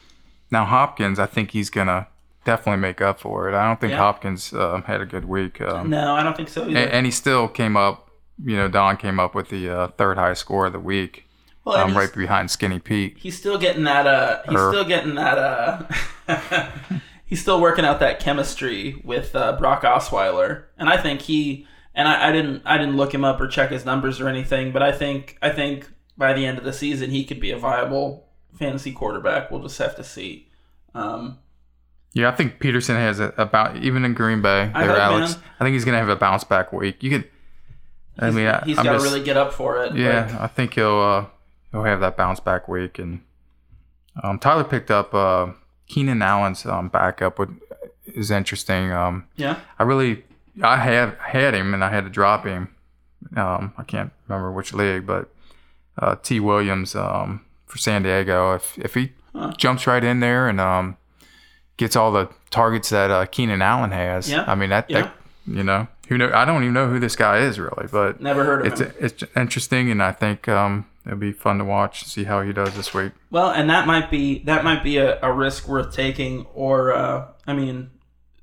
now 0.52 0.64
Hopkins, 0.64 1.18
I 1.18 1.26
think 1.26 1.50
he's 1.50 1.70
to 1.70 2.06
definitely 2.44 2.80
make 2.80 3.00
up 3.00 3.18
for 3.18 3.48
it. 3.48 3.54
I 3.54 3.66
don't 3.66 3.80
think 3.80 3.92
Yeah. 3.92 3.98
Hopkins 3.98 4.52
um, 4.52 4.82
had 4.82 5.00
a 5.00 5.06
good 5.06 5.24
week, 5.24 5.60
um, 5.60 5.90
No, 5.90 6.14
I 6.14 6.22
don't 6.22 6.36
think 6.36 6.48
so 6.48 6.62
either. 6.68 6.78
and, 6.78 6.90
and 6.92 7.06
he 7.06 7.12
still 7.12 7.48
came 7.48 7.76
up. 7.76 8.10
You 8.44 8.56
know, 8.56 8.68
Don 8.68 8.96
came 8.96 9.18
up 9.20 9.34
with 9.34 9.48
the 9.50 9.68
uh, 9.68 9.88
third 9.98 10.18
highest 10.18 10.40
score 10.40 10.66
of 10.66 10.72
the 10.72 10.80
week, 10.80 11.26
well, 11.64 11.76
um, 11.76 11.96
right 11.96 12.12
behind 12.12 12.50
Skinny 12.50 12.78
Pete. 12.80 13.16
he's 13.18 13.38
still 13.38 13.58
getting 13.58 13.84
that. 13.84 14.06
Uh, 14.06 14.42
he's 14.48 14.58
Er. 14.58 14.70
still 14.72 14.84
getting 14.84 15.14
that. 15.16 15.38
Uh, 15.38 15.82
he's 17.24 17.40
still 17.40 17.60
working 17.60 17.84
out 17.84 18.00
that 18.00 18.20
chemistry 18.20 19.00
with 19.04 19.36
uh, 19.36 19.52
Brock 19.58 19.82
Osweiler, 19.82 20.64
and 20.78 20.88
I 20.88 20.96
think 20.96 21.22
he. 21.22 21.66
And 21.94 22.08
I, 22.08 22.28
I 22.30 22.32
didn't. 22.32 22.62
I 22.64 22.78
didn't 22.78 22.96
look 22.96 23.12
him 23.12 23.22
up 23.24 23.40
or 23.40 23.46
check 23.46 23.70
his 23.70 23.84
numbers 23.84 24.20
or 24.20 24.28
anything, 24.28 24.72
but 24.72 24.82
I 24.82 24.92
think. 24.92 25.36
I 25.42 25.50
think 25.50 25.88
by 26.16 26.32
the 26.32 26.46
end 26.46 26.58
of 26.58 26.64
the 26.64 26.72
season, 26.72 27.10
he 27.10 27.24
could 27.24 27.38
be 27.38 27.50
a 27.50 27.58
viable 27.58 28.26
fantasy 28.54 28.92
quarterback. 28.92 29.50
We'll 29.50 29.62
just 29.62 29.78
have 29.78 29.96
to 29.96 30.04
see. 30.04 30.48
Um, 30.94 31.38
Yeah, 32.12 32.28
I 32.28 32.32
think 32.32 32.60
Peterson 32.60 32.96
has 32.96 33.20
a 33.20 33.32
about 33.38 33.76
even 33.76 34.04
in 34.04 34.14
Green 34.14 34.42
Bay. 34.42 34.70
I 34.74 34.86
There, 34.86 34.96
Alex. 34.96 35.38
I 35.58 35.64
think 35.64 35.74
he's 35.74 35.84
gonna 35.84 35.98
have 35.98 36.08
a 36.08 36.16
bounce 36.16 36.44
back 36.44 36.72
week. 36.72 37.02
You 37.02 37.10
could. 37.10 37.28
I 38.18 38.30
mean, 38.30 38.46
I, 38.46 38.62
he's 38.66 38.76
got 38.76 38.98
to 38.98 39.02
really 39.02 39.22
get 39.22 39.38
up 39.38 39.54
for 39.54 39.82
it. 39.82 39.94
Yeah, 39.94 40.26
Like, 40.26 40.40
I 40.40 40.46
think 40.46 40.74
he'll 40.74 41.00
uh, 41.00 41.26
he'll 41.70 41.84
have 41.84 42.00
that 42.00 42.16
bounce 42.16 42.40
back 42.40 42.68
week. 42.68 42.98
And 42.98 43.22
um, 44.22 44.38
Tyler 44.38 44.64
picked 44.64 44.90
up 44.90 45.14
uh, 45.14 45.52
Keenan 45.88 46.20
Allen's 46.20 46.66
um, 46.66 46.88
backup, 46.88 47.38
which 47.38 47.48
is 48.04 48.30
interesting. 48.30 48.92
Um, 48.92 49.26
yeah. 49.36 49.60
I 49.78 49.84
really 49.84 50.24
I 50.62 50.76
had 50.76 51.16
had 51.18 51.54
him 51.54 51.74
and 51.74 51.82
I 51.82 51.90
had 51.90 52.04
to 52.04 52.10
drop 52.10 52.44
him. 52.44 52.74
Um, 53.36 53.72
I 53.78 53.84
can't 53.84 54.12
remember 54.28 54.52
which 54.52 54.74
league, 54.74 55.06
but 55.06 55.30
uh, 55.98 56.16
T 56.16 56.40
Williams 56.40 56.94
um, 56.94 57.44
for 57.72 57.78
San 57.78 58.02
Diego. 58.02 58.54
If 58.54 58.78
if 58.78 58.92
he 58.94 59.12
Huh. 59.34 59.50
jumps 59.56 59.86
right 59.86 60.04
in 60.04 60.20
there 60.20 60.46
and 60.46 60.60
um, 60.60 60.98
gets 61.78 61.96
all 61.96 62.12
the 62.12 62.28
targets 62.50 62.90
that 62.90 63.10
uh, 63.10 63.24
Keenan 63.24 63.62
Allen 63.62 63.90
has, 63.90 64.30
Yeah, 64.30 64.44
I 64.46 64.54
mean 64.54 64.68
that, 64.68 64.90
yeah. 64.90 65.02
that 65.02 65.14
you 65.46 65.64
know 65.64 65.88
who 66.08 66.18
know 66.18 66.30
I 66.34 66.44
don't 66.44 66.62
even 66.64 66.74
know 66.74 66.86
who 66.90 67.00
this 67.00 67.16
guy 67.16 67.38
is 67.38 67.58
really, 67.58 67.88
but 67.90 68.20
Never 68.20 68.44
heard 68.44 68.66
of 68.66 68.70
it's 68.72 68.80
him. 68.82 68.92
it's 69.00 69.24
interesting 69.34 69.90
and 69.90 70.02
I 70.02 70.12
think 70.12 70.48
um, 70.48 70.84
it'll 71.06 71.16
be 71.18 71.32
fun 71.32 71.56
to 71.58 71.64
watch 71.64 72.02
and 72.02 72.10
see 72.10 72.24
how 72.24 72.42
he 72.42 72.52
does 72.52 72.74
this 72.76 72.92
week. 72.92 73.12
Well, 73.30 73.48
and 73.50 73.70
that 73.70 73.86
might 73.86 74.10
be 74.10 74.40
that 74.40 74.64
might 74.64 74.84
be 74.84 74.98
a, 74.98 75.18
a 75.22 75.32
risk 75.32 75.66
worth 75.66 75.94
taking. 75.94 76.44
Or 76.54 76.92
uh, 76.92 77.28
I 77.46 77.54
mean, 77.54 77.90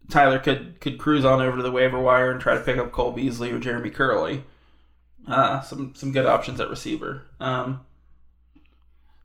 Tyler 0.09 0.39
could 0.39 0.79
could 0.81 0.97
cruise 0.97 1.23
on 1.23 1.39
over 1.39 1.57
to 1.57 1.61
the 1.63 1.71
waiver 1.71 1.99
wire 1.99 2.31
and 2.31 2.41
try 2.41 2.55
to 2.55 2.61
pick 2.61 2.77
up 2.79 2.91
Cole 2.91 3.11
Beasley 3.11 3.51
or 3.51 3.59
Jeremy 3.59 3.91
Kerley. 3.91 4.41
uh, 5.27 5.61
some 5.61 5.93
some 5.93 6.11
good 6.11 6.25
options 6.25 6.59
at 6.59 6.67
receiver. 6.67 7.27
Um, 7.39 7.81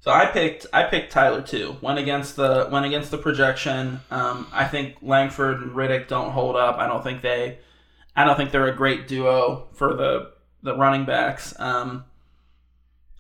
so 0.04 0.10
I 0.10 0.26
picked 0.26 0.66
I 0.70 0.82
picked 0.82 1.12
Tyler 1.12 1.40
too. 1.40 1.78
Went 1.80 1.98
against 1.98 2.36
the 2.36 2.68
went 2.70 2.84
against 2.84 3.10
the 3.10 3.16
projection. 3.16 4.00
Um, 4.10 4.46
I 4.52 4.66
think 4.66 4.96
Langford 5.00 5.62
and 5.62 5.70
Riddick 5.70 6.08
don't 6.08 6.32
hold 6.32 6.56
up. 6.56 6.76
I 6.76 6.86
don't 6.86 7.02
think 7.02 7.22
they 7.22 7.56
I 8.14 8.24
don't 8.24 8.36
think 8.36 8.50
they're 8.50 8.68
a 8.68 8.76
great 8.76 9.08
duo 9.08 9.68
for 9.72 9.94
the 9.94 10.32
the 10.62 10.76
running 10.76 11.06
backs. 11.06 11.58
Um, 11.58 12.04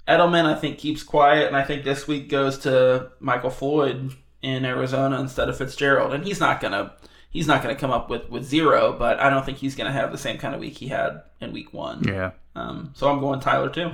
Edelman 0.06 0.44
I 0.44 0.56
think 0.56 0.76
keeps 0.76 1.02
quiet, 1.02 1.46
and 1.46 1.56
I 1.56 1.62
think 1.62 1.84
this 1.84 2.06
week 2.06 2.28
goes 2.28 2.58
to 2.58 3.12
Michael 3.18 3.48
Floyd 3.48 4.12
in 4.42 4.66
Arizona 4.66 5.18
instead 5.18 5.48
of 5.48 5.56
Fitzgerald, 5.56 6.12
and 6.12 6.22
he's 6.22 6.38
not 6.38 6.60
gonna 6.60 6.92
he's 7.30 7.46
not 7.46 7.62
gonna 7.62 7.76
come 7.76 7.92
up 7.92 8.10
with 8.10 8.28
with 8.28 8.44
zero, 8.44 8.94
but 8.98 9.18
I 9.20 9.30
don't 9.30 9.46
think 9.46 9.56
he's 9.56 9.74
gonna 9.74 9.90
have 9.90 10.12
the 10.12 10.18
same 10.18 10.36
kind 10.36 10.54
of 10.54 10.60
week 10.60 10.76
he 10.76 10.88
had 10.88 11.22
in 11.40 11.50
week 11.54 11.72
one. 11.72 12.04
Yeah. 12.04 12.32
Um, 12.54 12.92
so 12.94 13.08
I'm 13.08 13.20
going 13.20 13.40
Tyler 13.40 13.70
too. 13.70 13.92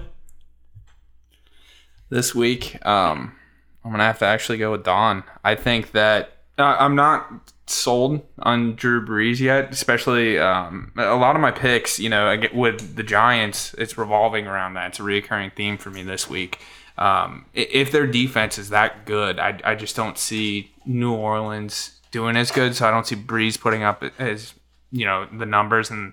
This 2.11 2.35
week, 2.35 2.85
um, 2.85 3.37
I'm 3.85 3.91
gonna 3.91 4.05
have 4.05 4.19
to 4.19 4.27
actually 4.27 4.59
go 4.59 4.73
with 4.73 4.85
Don. 4.85 5.25
I 5.45 5.55
think 5.55 5.93
that 5.93 6.33
uh, 6.59 6.77
I'm 6.79 6.95
not 6.95 7.53
sold 7.67 8.27
on 8.41 8.75
Drew 8.75 9.05
Brees 9.05 9.41
yet, 9.41 9.71
especially 9.73 10.39
um, 10.39 10.93
a 10.97 11.15
lot 11.15 11.37
of 11.37 11.43
my 11.43 11.51
picks. 11.51 11.99
You 11.99 12.09
know, 12.09 12.41
with 12.53 12.97
the 12.97 13.03
Giants, 13.03 13.75
it's 13.79 13.97
revolving 13.97 14.47
around 14.47 14.75
that. 14.75 14.89
It's 14.89 15.01
a 15.01 15.03
recurring 15.03 15.53
theme 15.57 15.79
for 15.79 15.91
me 15.91 16.03
this 16.03 16.29
week. 16.29 16.59
Um, 16.99 17.47
if 17.55 17.91
their 17.93 18.07
defense 18.07 18.59
is 18.59 18.69
that 18.71 19.07
good, 19.07 19.39
I, 19.39 19.59
I 19.65 19.75
just 19.75 19.97
don't 19.97 20.19
see 20.19 20.73
New 20.85 21.15
Orleans 21.15 21.99
doing 22.11 22.37
as 22.37 22.51
good. 22.51 22.75
So 22.77 22.87
I 22.87 22.91
don't 22.91 23.07
see 23.07 23.17
Brees 23.17 23.59
putting 23.59 23.83
up 23.83 24.05
as 24.19 24.55
you 24.93 25.07
know 25.07 25.27
the 25.33 25.47
numbers 25.47 25.91
and 25.91 26.13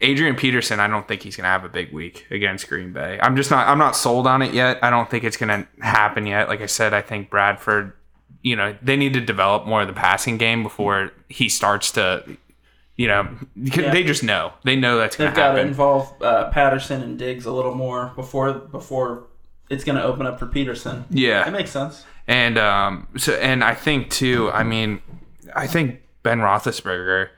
Adrian 0.00 0.36
Peterson, 0.36 0.78
I 0.78 0.86
don't 0.86 1.08
think 1.08 1.22
he's 1.22 1.36
going 1.36 1.44
to 1.44 1.48
have 1.50 1.64
a 1.64 1.68
big 1.68 1.92
week 1.92 2.26
against 2.30 2.68
Green 2.68 2.92
Bay. 2.92 3.18
I'm 3.20 3.34
just 3.36 3.50
not. 3.50 3.66
I'm 3.66 3.78
not 3.78 3.96
sold 3.96 4.26
on 4.28 4.42
it 4.42 4.54
yet. 4.54 4.78
I 4.82 4.90
don't 4.90 5.10
think 5.10 5.24
it's 5.24 5.36
going 5.36 5.48
to 5.64 5.84
happen 5.84 6.24
yet. 6.26 6.48
Like 6.48 6.60
I 6.60 6.66
said, 6.66 6.94
I 6.94 7.02
think 7.02 7.30
Bradford. 7.30 7.92
You 8.42 8.54
know, 8.54 8.76
they 8.80 8.96
need 8.96 9.14
to 9.14 9.20
develop 9.20 9.66
more 9.66 9.82
of 9.82 9.88
the 9.88 9.94
passing 9.94 10.38
game 10.38 10.62
before 10.62 11.10
he 11.28 11.48
starts 11.48 11.90
to. 11.92 12.36
You 12.96 13.08
know, 13.08 13.28
Yeah. 13.56 13.90
they 13.92 14.02
just 14.04 14.22
know. 14.22 14.52
They 14.64 14.74
know 14.76 14.98
that's 14.98 15.16
going 15.16 15.28
They've 15.30 15.34
to 15.34 15.40
got 15.40 15.52
to 15.54 15.60
involve 15.60 16.20
uh, 16.22 16.50
Patterson 16.50 17.02
and 17.02 17.18
Diggs 17.18 17.46
a 17.46 17.52
little 17.52 17.74
more 17.74 18.12
before 18.16 18.52
before 18.52 19.26
it's 19.70 19.84
going 19.84 19.96
to 19.98 20.02
open 20.04 20.26
up 20.26 20.38
for 20.38 20.46
Peterson. 20.46 21.04
Yeah, 21.10 21.46
It 21.46 21.50
makes 21.52 21.70
sense. 21.70 22.04
And 22.28 22.56
um, 22.58 23.08
so, 23.16 23.34
and 23.34 23.64
I 23.64 23.74
think 23.74 24.10
too. 24.10 24.50
I 24.52 24.62
mean, 24.62 25.00
I 25.56 25.66
think 25.66 26.02
Ben 26.22 26.38
Roethlisberger. 26.38 27.30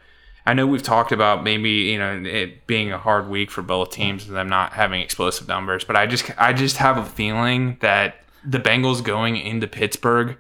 I 0.51 0.53
know 0.53 0.67
we've 0.67 0.83
talked 0.83 1.13
about 1.13 1.45
maybe 1.45 1.71
you 1.71 1.99
know 2.01 2.25
it 2.27 2.67
being 2.67 2.91
a 2.91 2.99
hard 2.99 3.29
week 3.29 3.53
for 3.53 3.63
both 3.63 3.93
teams 3.93 4.27
and 4.27 4.35
them 4.35 4.49
not 4.49 4.73
having 4.73 5.01
explosive 5.01 5.47
numbers, 5.47 5.85
but 5.85 5.95
I 5.95 6.07
just 6.07 6.29
I 6.37 6.53
just 6.53 6.79
have 6.79 6.99
a 6.99 7.05
feeling 7.05 7.77
that 7.83 8.17
the 8.45 8.59
Bengals 8.59 9.01
going 9.05 9.37
into 9.37 9.69
Pittsburgh. 9.69 10.37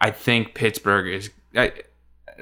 I 0.00 0.10
think 0.10 0.54
Pittsburgh 0.54 1.06
is 1.06 1.30
I, 1.54 1.74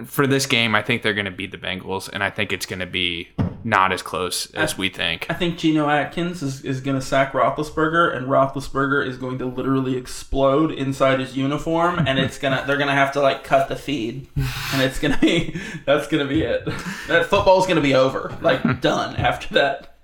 for 0.04 0.26
this 0.26 0.46
game. 0.46 0.74
I 0.74 0.82
think 0.82 1.02
they're 1.02 1.14
going 1.14 1.26
to 1.26 1.30
beat 1.30 1.50
the 1.50 1.58
Bengals, 1.58 2.08
and 2.12 2.22
I 2.22 2.30
think 2.30 2.52
it's 2.52 2.66
going 2.66 2.80
to 2.80 2.86
be 2.86 3.28
not 3.64 3.92
as 3.92 4.02
close 4.02 4.50
as 4.52 4.78
we 4.78 4.88
think. 4.88 5.26
I 5.28 5.34
think 5.34 5.58
Geno 5.58 5.88
Atkins 5.88 6.42
is, 6.42 6.64
is 6.64 6.80
going 6.80 6.98
to 6.98 7.04
sack 7.04 7.32
Roethlisberger, 7.32 8.16
and 8.16 8.26
Roethlisberger 8.26 9.06
is 9.06 9.16
going 9.16 9.38
to 9.38 9.46
literally 9.46 9.96
explode 9.96 10.70
inside 10.70 11.20
his 11.20 11.36
uniform, 11.36 11.98
and 12.06 12.18
it's 12.18 12.38
gonna 12.38 12.64
they're 12.66 12.78
gonna 12.78 12.94
have 12.94 13.12
to 13.12 13.20
like 13.20 13.44
cut 13.44 13.68
the 13.68 13.76
feed, 13.76 14.28
and 14.36 14.82
it's 14.82 14.98
gonna 14.98 15.18
be 15.18 15.58
that's 15.86 16.06
gonna 16.06 16.26
be 16.26 16.42
it. 16.42 16.64
That 17.08 17.26
football's 17.26 17.66
gonna 17.66 17.80
be 17.80 17.94
over, 17.94 18.36
like 18.40 18.80
done 18.80 19.16
after 19.16 19.54
that. 19.54 19.96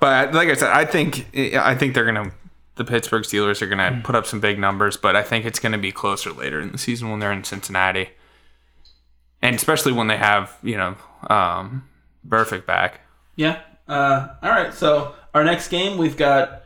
But 0.00 0.32
like 0.32 0.48
I 0.48 0.54
said, 0.54 0.70
I 0.70 0.84
think 0.84 1.26
I 1.56 1.74
think 1.74 1.94
they're 1.94 2.06
gonna 2.06 2.32
the 2.76 2.84
Pittsburgh 2.84 3.24
Steelers 3.24 3.60
are 3.62 3.66
gonna 3.66 3.96
hmm. 3.96 4.02
put 4.02 4.14
up 4.14 4.26
some 4.26 4.40
big 4.40 4.58
numbers, 4.58 4.96
but 4.96 5.16
I 5.16 5.22
think 5.22 5.44
it's 5.44 5.58
gonna 5.58 5.78
be 5.78 5.92
closer 5.92 6.32
later 6.32 6.60
in 6.60 6.72
the 6.72 6.78
season 6.78 7.10
when 7.10 7.20
they're 7.20 7.32
in 7.32 7.44
Cincinnati, 7.44 8.10
and 9.42 9.56
especially 9.56 9.92
when 9.92 10.08
they 10.08 10.16
have 10.16 10.56
you 10.62 10.76
know 10.76 10.96
um, 11.28 11.88
Burfict 12.26 12.66
back. 12.66 13.00
Yeah. 13.36 13.60
Uh, 13.86 14.28
all 14.42 14.50
right. 14.50 14.74
So 14.74 15.14
our 15.34 15.44
next 15.44 15.68
game, 15.68 15.96
we've 15.98 16.16
got 16.16 16.62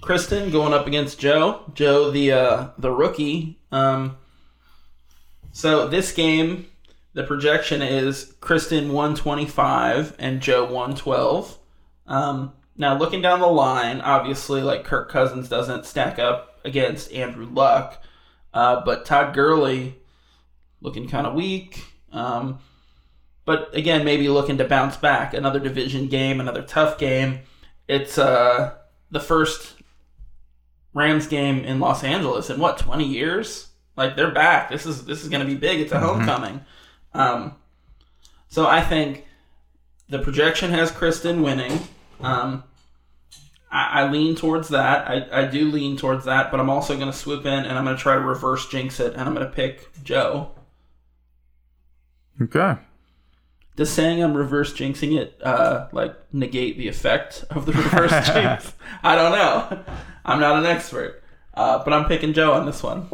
Kristen 0.00 0.50
going 0.50 0.72
up 0.72 0.86
against 0.86 1.18
Joe. 1.18 1.70
Joe, 1.74 2.10
the 2.10 2.32
uh, 2.32 2.68
the 2.78 2.90
rookie. 2.90 3.58
Um, 3.70 4.16
so 5.52 5.88
this 5.88 6.12
game, 6.12 6.66
the 7.14 7.24
projection 7.24 7.82
is 7.82 8.34
Kristen 8.40 8.92
one 8.92 9.14
twenty 9.14 9.46
five 9.46 10.14
and 10.18 10.40
Joe 10.40 10.70
one 10.70 10.94
twelve. 10.94 11.58
Um, 12.06 12.52
now 12.76 12.96
looking 12.96 13.20
down 13.20 13.40
the 13.40 13.46
line, 13.46 14.00
obviously, 14.00 14.62
like 14.62 14.84
Kirk 14.84 15.10
Cousins 15.10 15.48
doesn't 15.48 15.84
stack 15.84 16.18
up 16.18 16.58
against 16.64 17.12
Andrew 17.12 17.46
Luck, 17.46 18.02
uh, 18.54 18.82
but 18.84 19.04
Todd 19.04 19.34
Gurley 19.34 19.97
looking 20.80 21.08
kind 21.08 21.26
of 21.26 21.34
weak. 21.34 21.84
Um, 22.12 22.58
but 23.44 23.74
again, 23.74 24.04
maybe 24.04 24.28
looking 24.28 24.58
to 24.58 24.64
bounce 24.64 24.96
back. 24.96 25.34
Another 25.34 25.58
division 25.58 26.08
game, 26.08 26.40
another 26.40 26.62
tough 26.62 26.98
game. 26.98 27.40
It's 27.86 28.18
uh, 28.18 28.74
the 29.10 29.20
first 29.20 29.74
Rams 30.92 31.26
game 31.26 31.64
in 31.64 31.80
Los 31.80 32.04
Angeles 32.04 32.50
in 32.50 32.60
what 32.60 32.78
twenty 32.78 33.06
years? 33.06 33.68
Like 33.96 34.16
they're 34.16 34.30
back. 34.30 34.70
This 34.70 34.86
is 34.86 35.04
this 35.04 35.22
is 35.22 35.28
going 35.28 35.40
to 35.40 35.46
be 35.46 35.56
big. 35.56 35.80
It's 35.80 35.92
a 35.92 35.98
homecoming. 35.98 36.64
Um, 37.14 37.54
so 38.48 38.66
I 38.66 38.80
think 38.80 39.26
the 40.08 40.18
projection 40.18 40.70
has 40.70 40.90
Kristen 40.90 41.42
winning. 41.42 41.80
Um, 42.20 42.64
I, 43.70 44.02
I 44.02 44.10
lean 44.10 44.36
towards 44.36 44.68
that. 44.68 45.08
I, 45.08 45.42
I 45.42 45.44
do 45.46 45.70
lean 45.70 45.96
towards 45.96 46.24
that, 46.24 46.50
but 46.50 46.60
I'm 46.60 46.70
also 46.70 46.94
going 46.96 47.10
to 47.10 47.16
swoop 47.16 47.44
in 47.44 47.64
and 47.64 47.78
I'm 47.78 47.84
going 47.84 47.96
to 47.96 48.02
try 48.02 48.14
to 48.14 48.20
reverse 48.20 48.68
jinx 48.68 49.00
it, 49.00 49.14
and 49.14 49.22
I'm 49.22 49.34
going 49.34 49.46
to 49.46 49.52
pick 49.52 49.88
Joe. 50.02 50.50
Okay. 52.40 52.76
Does 53.76 53.90
saying 53.90 54.22
I'm 54.22 54.34
reverse 54.34 54.72
jinxing 54.72 55.16
it 55.16 55.40
uh, 55.42 55.86
like 55.92 56.14
negate 56.32 56.78
the 56.78 56.88
effect 56.88 57.44
of 57.50 57.64
the 57.64 57.72
reverse 57.84 58.10
jinx? 58.26 58.72
I 59.02 59.14
don't 59.14 59.32
know. 59.32 59.84
I'm 60.24 60.40
not 60.40 60.58
an 60.58 60.66
expert, 60.66 61.22
uh, 61.54 61.84
but 61.84 61.92
I'm 61.92 62.06
picking 62.06 62.32
Joe 62.32 62.52
on 62.54 62.66
this 62.66 62.82
one. 62.82 63.08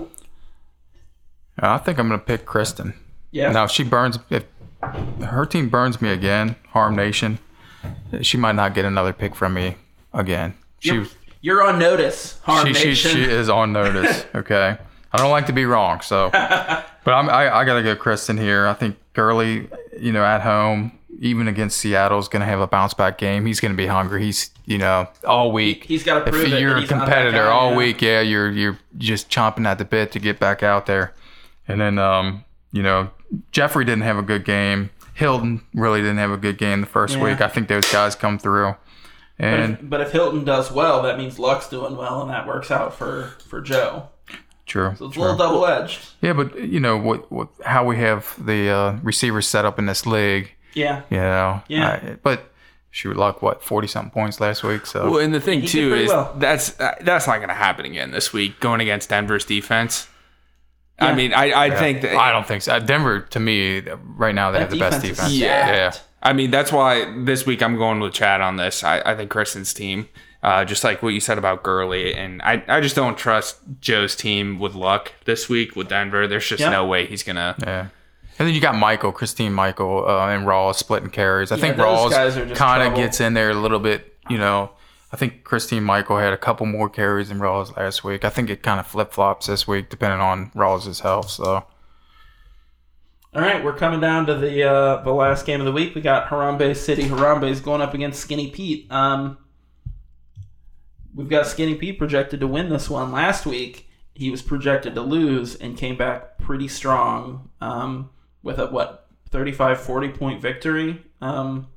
I 1.59 1.79
think 1.79 1.99
I'm 1.99 2.09
gonna 2.09 2.18
pick 2.18 2.47
Kristen. 2.47 2.95
Yeah. 3.31 3.53
Now 3.53 3.64
if 3.64 3.70
she 3.70 3.85
burns 3.85 4.18
if 4.31 4.45
her 5.22 5.45
team 5.47 5.68
burns 5.68 6.01
me 6.01 6.11
again, 6.11 6.57
Harm 6.70 6.97
Nation, 6.97 7.39
she 8.22 8.37
might 8.37 8.55
not 8.55 8.75
get 8.75 8.85
another 8.85 9.12
pick 9.12 9.35
from 9.35 9.55
me 9.55 9.77
again. 10.12 10.55
She 10.81 10.95
You're, 10.95 11.07
you're 11.41 11.62
on 11.62 11.79
notice, 11.79 12.41
Harm 12.43 12.66
she, 12.68 12.75
she, 12.75 12.89
Nation. 12.89 13.11
she 13.12 13.22
is 13.25 13.49
on 13.49 13.72
notice. 13.72 14.25
Okay. 14.35 14.77
I 15.12 15.16
don't 15.16 15.31
like 15.31 15.47
to 15.47 15.53
be 15.53 15.64
wrong, 15.64 16.01
so 16.01 16.31
but 16.33 17.14
I'm, 17.14 17.29
I 17.29 17.55
I 17.55 17.64
gotta 17.64 17.85
go 17.85 17.95
Kristen 17.95 18.37
here. 18.37 18.66
I 18.66 18.72
think 18.75 18.97
Gurley, 19.15 19.69
you 19.99 20.12
know, 20.12 20.25
at 20.25 20.43
home, 20.43 20.99
even 21.21 21.49
against 21.49 21.79
Seattle, 21.79 22.19
is 22.19 22.29
gonna 22.29 22.45
have 22.45 22.61
a 22.61 22.67
bounce 22.67 22.93
back 22.95 23.17
game. 23.19 23.47
He's 23.47 23.61
gonna 23.61 23.75
be 23.75 23.87
hungry. 23.87 24.23
He's 24.25 24.51
you 24.67 24.79
know 24.79 25.09
all 25.27 25.53
week. 25.53 25.85
He's 25.85 26.03
got 26.05 26.25
to 26.25 26.31
prove 26.31 26.35
if 26.35 26.41
prove 26.49 26.53
it. 26.55 26.61
you're 26.61 26.77
a 26.77 26.81
he's 26.81 26.91
not 26.91 27.01
competitor 27.07 27.39
guy, 27.45 27.51
all 27.51 27.71
yeah. 27.71 27.77
week, 27.77 28.03
yeah, 28.03 28.21
you're 28.21 28.51
you're 28.51 28.79
just 28.99 29.31
chomping 29.31 29.67
at 29.67 29.79
the 29.79 29.85
bit 29.85 30.12
to 30.12 30.19
get 30.19 30.39
back 30.39 30.62
out 30.62 30.87
there. 30.87 31.15
And 31.69 31.81
then 31.81 31.99
um, 31.99 32.45
you 32.73 32.83
know, 32.83 33.11
Jeffery 33.53 33.85
didn't 33.85 34.03
have 34.03 34.19
a 34.19 34.23
good 34.23 34.45
game. 34.45 34.91
Hilton 35.15 35.62
really 35.75 36.01
didn't 36.01 36.19
have 36.19 36.33
a 36.33 36.37
good 36.37 36.59
game 36.59 36.81
the 36.81 36.87
first 36.89 37.17
Yeah. 37.17 37.23
week. 37.25 37.41
I 37.41 37.47
think 37.49 37.69
those 37.69 37.91
guys 37.93 38.15
come 38.17 38.39
through. 38.39 38.75
But 39.39 39.47
And 39.47 39.75
if, 39.75 39.91
but 39.91 40.01
if 40.01 40.12
Hilton 40.12 40.45
does 40.45 40.71
well, 40.73 41.03
that 41.03 41.19
means 41.19 41.39
Luck's 41.39 41.69
doing 41.69 41.97
well, 41.97 42.21
and 42.23 42.31
that 42.31 42.47
works 42.47 42.71
out 42.71 42.95
for 42.95 43.33
for 43.49 43.61
Joe. 43.61 44.09
True. 44.67 44.95
So 44.97 45.07
it's 45.07 45.12
a 45.12 45.15
true. 45.15 45.23
little 45.23 45.37
double 45.37 45.67
edged. 45.67 46.01
Yeah, 46.21 46.33
but 46.33 46.59
you 46.61 46.81
know 46.81 46.97
what, 46.97 47.31
what 47.31 47.49
how 47.65 47.85
we 47.85 47.97
have 47.99 48.35
the 48.45 48.71
uh, 48.71 48.97
receivers 49.03 49.47
set 49.47 49.65
up 49.65 49.79
in 49.79 49.87
this 49.87 50.07
league. 50.07 50.53
Yeah. 50.75 51.03
You 51.11 51.19
know, 51.19 51.62
Yeah. 51.69 52.01
I- 52.03 52.17
but 52.23 52.51
she 52.91 53.09
would 53.09 53.17
luck 53.17 53.43
what 53.43 53.62
forty 53.62 53.87
something 53.89 54.11
points 54.12 54.41
last 54.41 54.62
week. 54.62 54.87
So 54.87 55.11
Well, 55.11 55.21
and 55.21 55.35
the 55.35 55.41
thing 55.41 55.62
He 55.62 55.67
too 55.69 55.95
is 55.95 56.09
well. 56.09 56.35
that's 56.39 56.79
uh, 56.81 56.95
that's 57.01 57.27
not 57.27 57.37
going 57.37 57.49
to 57.49 57.55
happen 57.55 57.85
again 57.87 58.11
this 58.12 58.33
week 58.33 58.61
going 58.61 58.81
against 58.81 59.09
Denver's 59.11 59.45
defense. 59.45 60.09
Yeah. 61.01 61.09
I 61.09 61.15
mean, 61.17 61.33
I, 61.35 61.53
I 61.67 61.71
think 61.77 62.03
that 62.03 62.15
I 62.17 62.31
don't 62.31 62.47
think 62.47 62.62
so. 62.62 62.75
Uh, 62.75 62.79
Denver 62.79 63.21
to 63.21 63.41
me 63.41 63.81
right 64.17 64.35
now 64.35 64.53
they 64.53 64.59
That 64.59 64.65
have 64.67 64.71
the 64.71 64.79
best 64.79 65.01
defense 65.03 65.17
defense. 65.19 65.33
is 65.33 65.39
Yeah. 65.41 65.93
I 66.23 66.33
mean, 66.33 66.51
that's 66.53 66.71
why 66.73 67.05
this 67.25 67.45
week 67.45 67.62
I'm 67.62 67.77
going 67.77 67.99
with 68.01 68.15
Chad 68.15 68.41
on 68.41 68.57
this. 68.57 68.83
I, 68.85 69.01
I 69.05 69.15
think 69.17 69.29
Kristen's 69.31 69.75
team, 69.75 70.09
uh, 70.45 70.64
just 70.64 70.84
like 70.84 71.03
what 71.03 71.09
you 71.14 71.20
said 71.20 71.38
about 71.38 71.62
Gurley, 71.62 72.14
and 72.14 72.40
I, 72.42 72.62
I 72.68 72.80
just 72.80 72.95
don't 72.95 73.16
trust 73.16 73.57
Joe's 73.80 74.14
team 74.14 74.59
with 74.59 74.74
luck 74.74 75.12
this 75.24 75.49
week 75.49 75.74
with 75.74 75.88
Denver. 75.88 76.26
There's 76.28 76.47
just 76.47 76.61
Yeah. 76.61 76.68
no 76.70 76.84
way 76.86 77.07
he's 77.07 77.22
gonna. 77.22 77.57
Yeah. 77.62 77.86
And 78.38 78.49
then 78.49 78.55
you 78.55 78.61
got 78.61 78.74
Michael, 78.76 79.11
Christine 79.12 79.53
Michael, 79.53 80.05
uh, 80.09 80.26
and 80.28 80.47
Rawls 80.47 80.74
splitting 80.74 81.11
carries. 81.11 81.51
I 81.51 81.57
think 81.57 81.76
Rawls 81.76 82.11
guys 82.11 82.36
are 82.36 82.45
just 82.45 82.59
kind 82.59 82.82
of 82.82 82.95
gets 82.95 83.20
in 83.20 83.34
there 83.34 83.51
a 83.51 83.55
little 83.55 83.78
bit. 83.78 84.16
You 84.28 84.38
know, 84.38 84.70
I 85.12 85.16
think 85.16 85.45
Christine 85.45 85.84
Michael 85.84 86.18
had 86.18 86.32
a 86.32 86.36
couple 86.36 86.66
more 86.66 86.88
carries 86.90 87.28
than 87.28 87.38
Rawls 87.38 87.76
last 87.76 88.03
week. 88.05 88.24
I 88.24 88.30
think 88.30 88.51
it 88.51 88.62
kind 88.62 88.80
of 88.80 88.86
flip 88.86 89.12
flops 89.12 89.47
this 89.47 89.66
week 89.68 89.88
depending 89.88 90.20
on 90.20 90.51
Rawls' 90.51 91.01
health. 91.01 91.30
So 91.30 91.64
All 93.34 93.40
right, 93.42 93.64
we're 93.64 93.74
coming 93.76 94.01
down 94.01 94.26
to 94.26 94.34
the 94.34 94.62
uh, 94.64 95.03
the 95.03 95.12
last 95.12 95.47
game 95.47 95.61
of 95.61 95.66
the 95.66 95.72
week. 95.72 95.95
We 95.95 96.01
got 96.01 96.28
Harambe 96.28 96.76
City. 96.76 97.05
Harambe's 97.05 97.61
going 97.61 97.80
up 97.80 97.95
against 97.95 98.20
Skinny 98.20 98.51
Pete. 98.51 98.90
Um, 98.92 99.38
we've 101.15 101.29
got 101.29 101.47
Skinny 101.47 101.75
Pete 101.75 101.99
projected 101.99 102.41
to 102.41 102.47
win 102.47 102.69
this 102.69 102.91
one. 102.91 103.12
Last 103.12 103.47
week, 103.47 103.89
he 104.15 104.31
was 104.31 104.43
projected 104.43 104.95
to 104.95 105.01
lose 105.03 105.55
and 105.57 105.77
came 105.77 105.97
back 105.97 106.39
pretty 106.39 106.69
strong 106.69 107.51
um, 107.61 108.11
with 108.43 108.59
a, 108.59 108.67
what, 108.67 109.09
35 109.31 109.81
40 109.81 110.09
point 110.11 110.43
victory. 110.43 111.03
Um, 111.21 111.69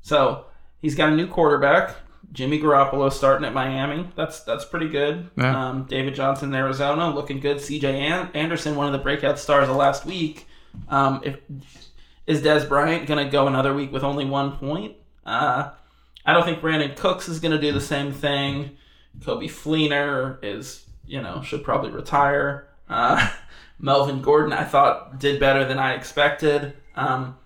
so 0.00 0.46
he's 0.80 0.94
got 0.94 1.10
a 1.10 1.16
new 1.16 1.26
quarterback. 1.26 1.94
Jimmy 2.32 2.60
Garoppolo 2.60 3.10
starting 3.10 3.46
at 3.46 3.54
Miami. 3.54 4.10
That's 4.14 4.40
that's 4.40 4.64
pretty 4.64 4.88
good. 4.88 5.30
Yeah. 5.36 5.68
Um, 5.68 5.84
David 5.84 6.14
Johnson, 6.14 6.50
in 6.50 6.54
Arizona, 6.54 7.08
looking 7.08 7.40
good. 7.40 7.60
C.J. 7.60 8.00
An- 8.00 8.30
Anderson, 8.34 8.76
one 8.76 8.86
of 8.86 8.92
the 8.92 8.98
breakout 8.98 9.38
stars 9.38 9.68
of 9.68 9.76
last 9.76 10.04
week. 10.04 10.46
Um, 10.90 11.22
if 11.24 11.38
is 12.26 12.42
Dez 12.42 12.68
Bryant 12.68 13.06
going 13.06 13.24
to 13.24 13.30
go 13.30 13.46
another 13.46 13.72
week 13.74 13.90
with 13.90 14.04
only 14.04 14.26
one 14.26 14.52
point? 14.58 14.96
Uh, 15.24 15.70
I 16.28 16.34
don't 16.34 16.44
think 16.44 16.60
Brandin 16.60 16.94
Cooks 16.94 17.26
is 17.26 17.40
going 17.40 17.52
to 17.52 17.58
do 17.58 17.72
the 17.72 17.80
same 17.80 18.12
thing. 18.12 18.76
Coby 19.20 19.46
Fleener 19.46 20.36
is, 20.42 20.84
you 21.06 21.22
know, 21.22 21.40
should 21.40 21.64
probably 21.64 21.90
retire. 21.90 22.68
Uh, 22.86 23.30
Melvin 23.78 24.20
Gordon, 24.20 24.52
I 24.52 24.64
thought, 24.64 25.18
did 25.18 25.40
better 25.40 25.64
than 25.64 25.78
I 25.78 25.94
expected. 25.94 26.74
Um, 26.96 27.38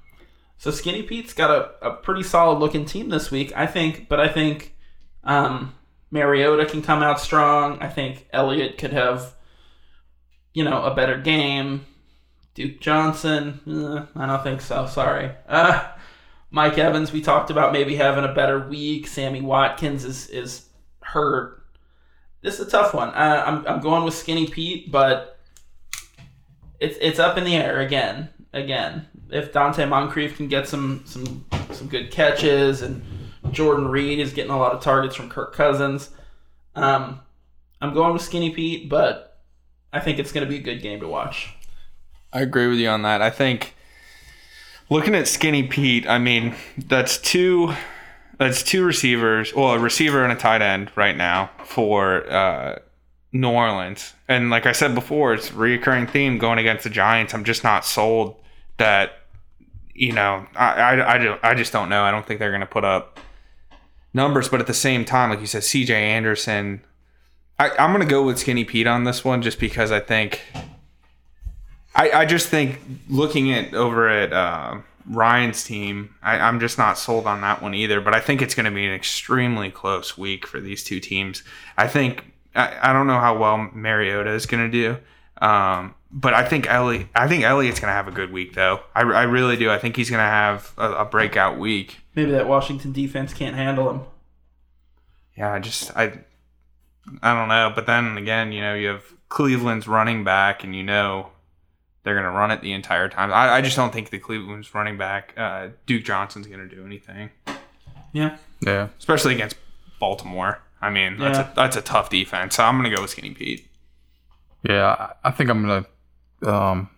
so 0.58 0.72
Skinny 0.72 1.04
Pete's 1.04 1.32
got 1.32 1.50
a, 1.50 1.90
a 1.90 1.94
pretty 1.94 2.24
solid 2.24 2.58
looking 2.58 2.84
team 2.84 3.08
this 3.08 3.30
week, 3.30 3.52
I 3.54 3.68
think. 3.68 4.08
But 4.08 4.18
I 4.18 4.26
think 4.26 4.74
um, 5.22 5.76
Mariota 6.10 6.66
can 6.66 6.82
come 6.82 7.04
out 7.04 7.20
strong. 7.20 7.78
I 7.78 7.88
think 7.88 8.26
Elliott 8.32 8.78
could 8.78 8.92
have, 8.92 9.36
you 10.54 10.64
know, 10.64 10.82
a 10.82 10.92
better 10.92 11.18
game. 11.18 11.86
Duke 12.54 12.80
Johnson, 12.80 13.60
eh, 13.64 14.20
I 14.20 14.26
don't 14.26 14.42
think 14.42 14.60
so. 14.60 14.86
Sorry. 14.86 15.30
Uh, 15.46 15.88
Mike 16.52 16.76
Evans, 16.76 17.12
we 17.12 17.22
talked 17.22 17.50
about 17.50 17.72
maybe 17.72 17.96
having 17.96 18.24
a 18.24 18.32
better 18.32 18.60
week. 18.60 19.06
Sammy 19.06 19.40
Watkins 19.40 20.04
is 20.04 20.28
is 20.28 20.68
hurt. 21.00 21.64
This 22.42 22.60
is 22.60 22.68
a 22.68 22.70
tough 22.70 22.92
one. 22.92 23.10
I'm 23.14 23.66
I'm 23.66 23.80
going 23.80 24.04
with 24.04 24.14
Skinny 24.14 24.46
Pete, 24.46 24.92
but 24.92 25.38
it's 26.78 26.98
it's 27.00 27.18
up 27.18 27.38
in 27.38 27.44
the 27.44 27.56
air 27.56 27.80
again. 27.80 28.28
Again, 28.52 29.08
if 29.30 29.50
Donte 29.50 29.88
Moncrief 29.88 30.36
can 30.36 30.46
get 30.46 30.68
some 30.68 31.02
some 31.06 31.46
some 31.70 31.88
good 31.88 32.10
catches 32.10 32.82
and 32.82 33.02
Jordan 33.50 33.88
Reed 33.88 34.18
is 34.18 34.34
getting 34.34 34.52
a 34.52 34.58
lot 34.58 34.72
of 34.72 34.82
targets 34.82 35.16
from 35.16 35.30
Kirk 35.30 35.54
Cousins, 35.54 36.10
um, 36.74 37.20
I'm 37.80 37.94
going 37.94 38.12
with 38.12 38.22
Skinny 38.22 38.50
Pete, 38.50 38.90
but 38.90 39.40
I 39.90 40.00
think 40.00 40.18
it's 40.18 40.32
going 40.32 40.44
to 40.44 40.50
be 40.50 40.58
a 40.58 40.62
good 40.62 40.82
game 40.82 41.00
to 41.00 41.08
watch. 41.08 41.54
I 42.30 42.40
agree 42.40 42.66
with 42.66 42.78
you 42.78 42.88
on 42.88 43.02
that. 43.02 43.22
I 43.22 43.30
think 43.30 43.74
looking 44.92 45.14
at 45.14 45.26
Skinny 45.26 45.62
Pete, 45.62 46.06
I 46.06 46.18
mean, 46.18 46.54
that's 46.76 47.18
two 47.18 47.74
that's 48.38 48.62
two 48.62 48.84
receivers, 48.84 49.54
well, 49.54 49.72
a 49.72 49.78
receiver 49.78 50.24
and 50.24 50.32
a 50.32 50.36
tight 50.36 50.62
end 50.62 50.90
right 50.96 51.16
now 51.16 51.50
for 51.64 52.28
uh, 52.30 52.78
New 53.32 53.50
Orleans. 53.50 54.14
And 54.26 54.50
like 54.50 54.66
I 54.66 54.72
said 54.72 54.94
before, 54.94 55.32
it's 55.34 55.50
a 55.50 55.52
reoccurring 55.52 56.10
theme 56.10 56.38
going 56.38 56.58
against 56.58 56.84
the 56.84 56.90
Giants. 56.90 57.34
I'm 57.34 57.44
just 57.44 57.62
not 57.62 57.84
sold 57.84 58.36
that 58.78 59.12
you 59.94 60.12
know, 60.12 60.46
I, 60.56 61.00
I, 61.00 61.50
I, 61.50 61.54
just 61.54 61.72
don't 61.72 61.90
know. 61.90 62.02
I 62.02 62.10
don't 62.10 62.26
think 62.26 62.40
they're 62.40 62.50
going 62.50 62.60
to 62.60 62.66
put 62.66 62.82
up 62.82 63.20
numbers, 64.14 64.48
but 64.48 64.58
at 64.58 64.66
the 64.66 64.74
same 64.74 65.04
time, 65.04 65.30
like 65.30 65.40
you 65.40 65.46
said, 65.46 65.62
CJ 65.62 65.90
Anderson, 65.90 66.82
I, 67.58 67.70
I'm 67.78 67.92
going 67.92 68.00
to 68.00 68.10
go 68.10 68.24
with 68.24 68.38
Skinny 68.38 68.64
Pete 68.64 68.86
on 68.86 69.04
this 69.04 69.22
one 69.24 69.42
just 69.42 69.60
because 69.60 69.92
I 69.92 70.00
think 70.00 70.40
I, 71.94 72.10
I 72.10 72.24
just 72.26 72.48
think 72.48 72.80
looking 73.08 73.52
at 73.52 73.74
over 73.74 74.08
at 74.08 74.32
uh, 74.32 74.78
Ryan's 75.06 75.64
team, 75.64 76.14
I, 76.22 76.38
I'm 76.38 76.60
just 76.60 76.78
not 76.78 76.98
sold 76.98 77.26
on 77.26 77.40
that 77.42 77.62
one 77.62 77.74
either. 77.74 78.00
But 78.00 78.14
I 78.14 78.20
think 78.20 78.40
it's 78.40 78.54
going 78.54 78.64
to 78.64 78.72
be 78.72 78.86
an 78.86 78.92
extremely 78.92 79.70
close 79.70 80.16
week 80.16 80.46
for 80.46 80.60
these 80.60 80.82
two 80.82 81.00
teams. 81.00 81.42
I 81.76 81.88
think 81.88 82.32
I, 82.54 82.90
I 82.90 82.92
don't 82.92 83.06
know 83.06 83.20
how 83.20 83.36
well 83.36 83.58
Mariota 83.74 84.30
is 84.30 84.46
going 84.46 84.70
to 84.70 84.70
do, 84.70 85.44
um, 85.44 85.94
but 86.10 86.34
I 86.34 86.46
think 86.46 86.66
Ellie 86.68 87.08
I 87.14 87.28
think 87.28 87.44
Elliott's 87.44 87.80
going 87.80 87.90
to 87.90 87.94
have 87.94 88.08
a 88.08 88.12
good 88.12 88.32
week 88.32 88.54
though. 88.54 88.80
I, 88.94 89.02
I 89.02 89.22
really 89.24 89.56
do. 89.56 89.70
I 89.70 89.78
think 89.78 89.96
he's 89.96 90.10
going 90.10 90.22
to 90.22 90.24
have 90.24 90.72
a, 90.78 90.92
a 90.92 91.04
breakout 91.04 91.58
week. 91.58 91.98
Maybe 92.14 92.30
that 92.32 92.48
Washington 92.48 92.92
defense 92.92 93.34
can't 93.34 93.56
handle 93.56 93.90
him. 93.90 94.00
Yeah, 95.36 95.52
I 95.52 95.58
just 95.58 95.94
I 95.96 96.20
I 97.22 97.34
don't 97.34 97.48
know. 97.48 97.72
But 97.74 97.86
then 97.86 98.16
again, 98.16 98.52
you 98.52 98.62
know, 98.62 98.74
you 98.74 98.88
have 98.88 99.04
Cleveland's 99.28 99.88
running 99.88 100.24
back, 100.24 100.62
and 100.64 100.74
you 100.76 100.82
know 100.82 101.31
they're 102.04 102.14
going 102.14 102.24
to 102.24 102.30
run 102.30 102.50
it 102.50 102.60
the 102.62 102.72
entire 102.72 103.08
time. 103.08 103.32
I, 103.32 103.54
I 103.54 103.60
just 103.60 103.76
don't 103.76 103.92
think 103.92 104.10
the 104.10 104.18
Cleveland's 104.18 104.74
running 104.74 104.98
back, 104.98 105.34
uh, 105.36 105.68
Duke 105.86 106.04
Johnson's 106.04 106.46
going 106.46 106.68
to 106.68 106.74
do 106.74 106.84
anything, 106.84 107.30
Yeah. 108.12 108.36
Yeah. 108.60 108.88
especially 108.98 109.34
against 109.34 109.56
Baltimore. 110.00 110.60
I 110.80 110.90
mean, 110.90 111.18
that's 111.18 111.38
Yeah. 111.38 111.52
a 111.52 111.54
that's 111.54 111.76
a 111.76 111.82
tough 111.82 112.10
defense. 112.10 112.56
So 112.56 112.64
I'm 112.64 112.76
going 112.78 112.90
to 112.90 112.94
go 112.96 113.02
with 113.02 113.10
Skinny 113.12 113.30
Pete. 113.30 113.68
Yeah, 114.68 114.86
I- 114.98 115.28
I 115.28 115.30
think 115.30 115.48
I'm 115.50 115.62
gonna 115.62 115.86
um, 116.50 116.88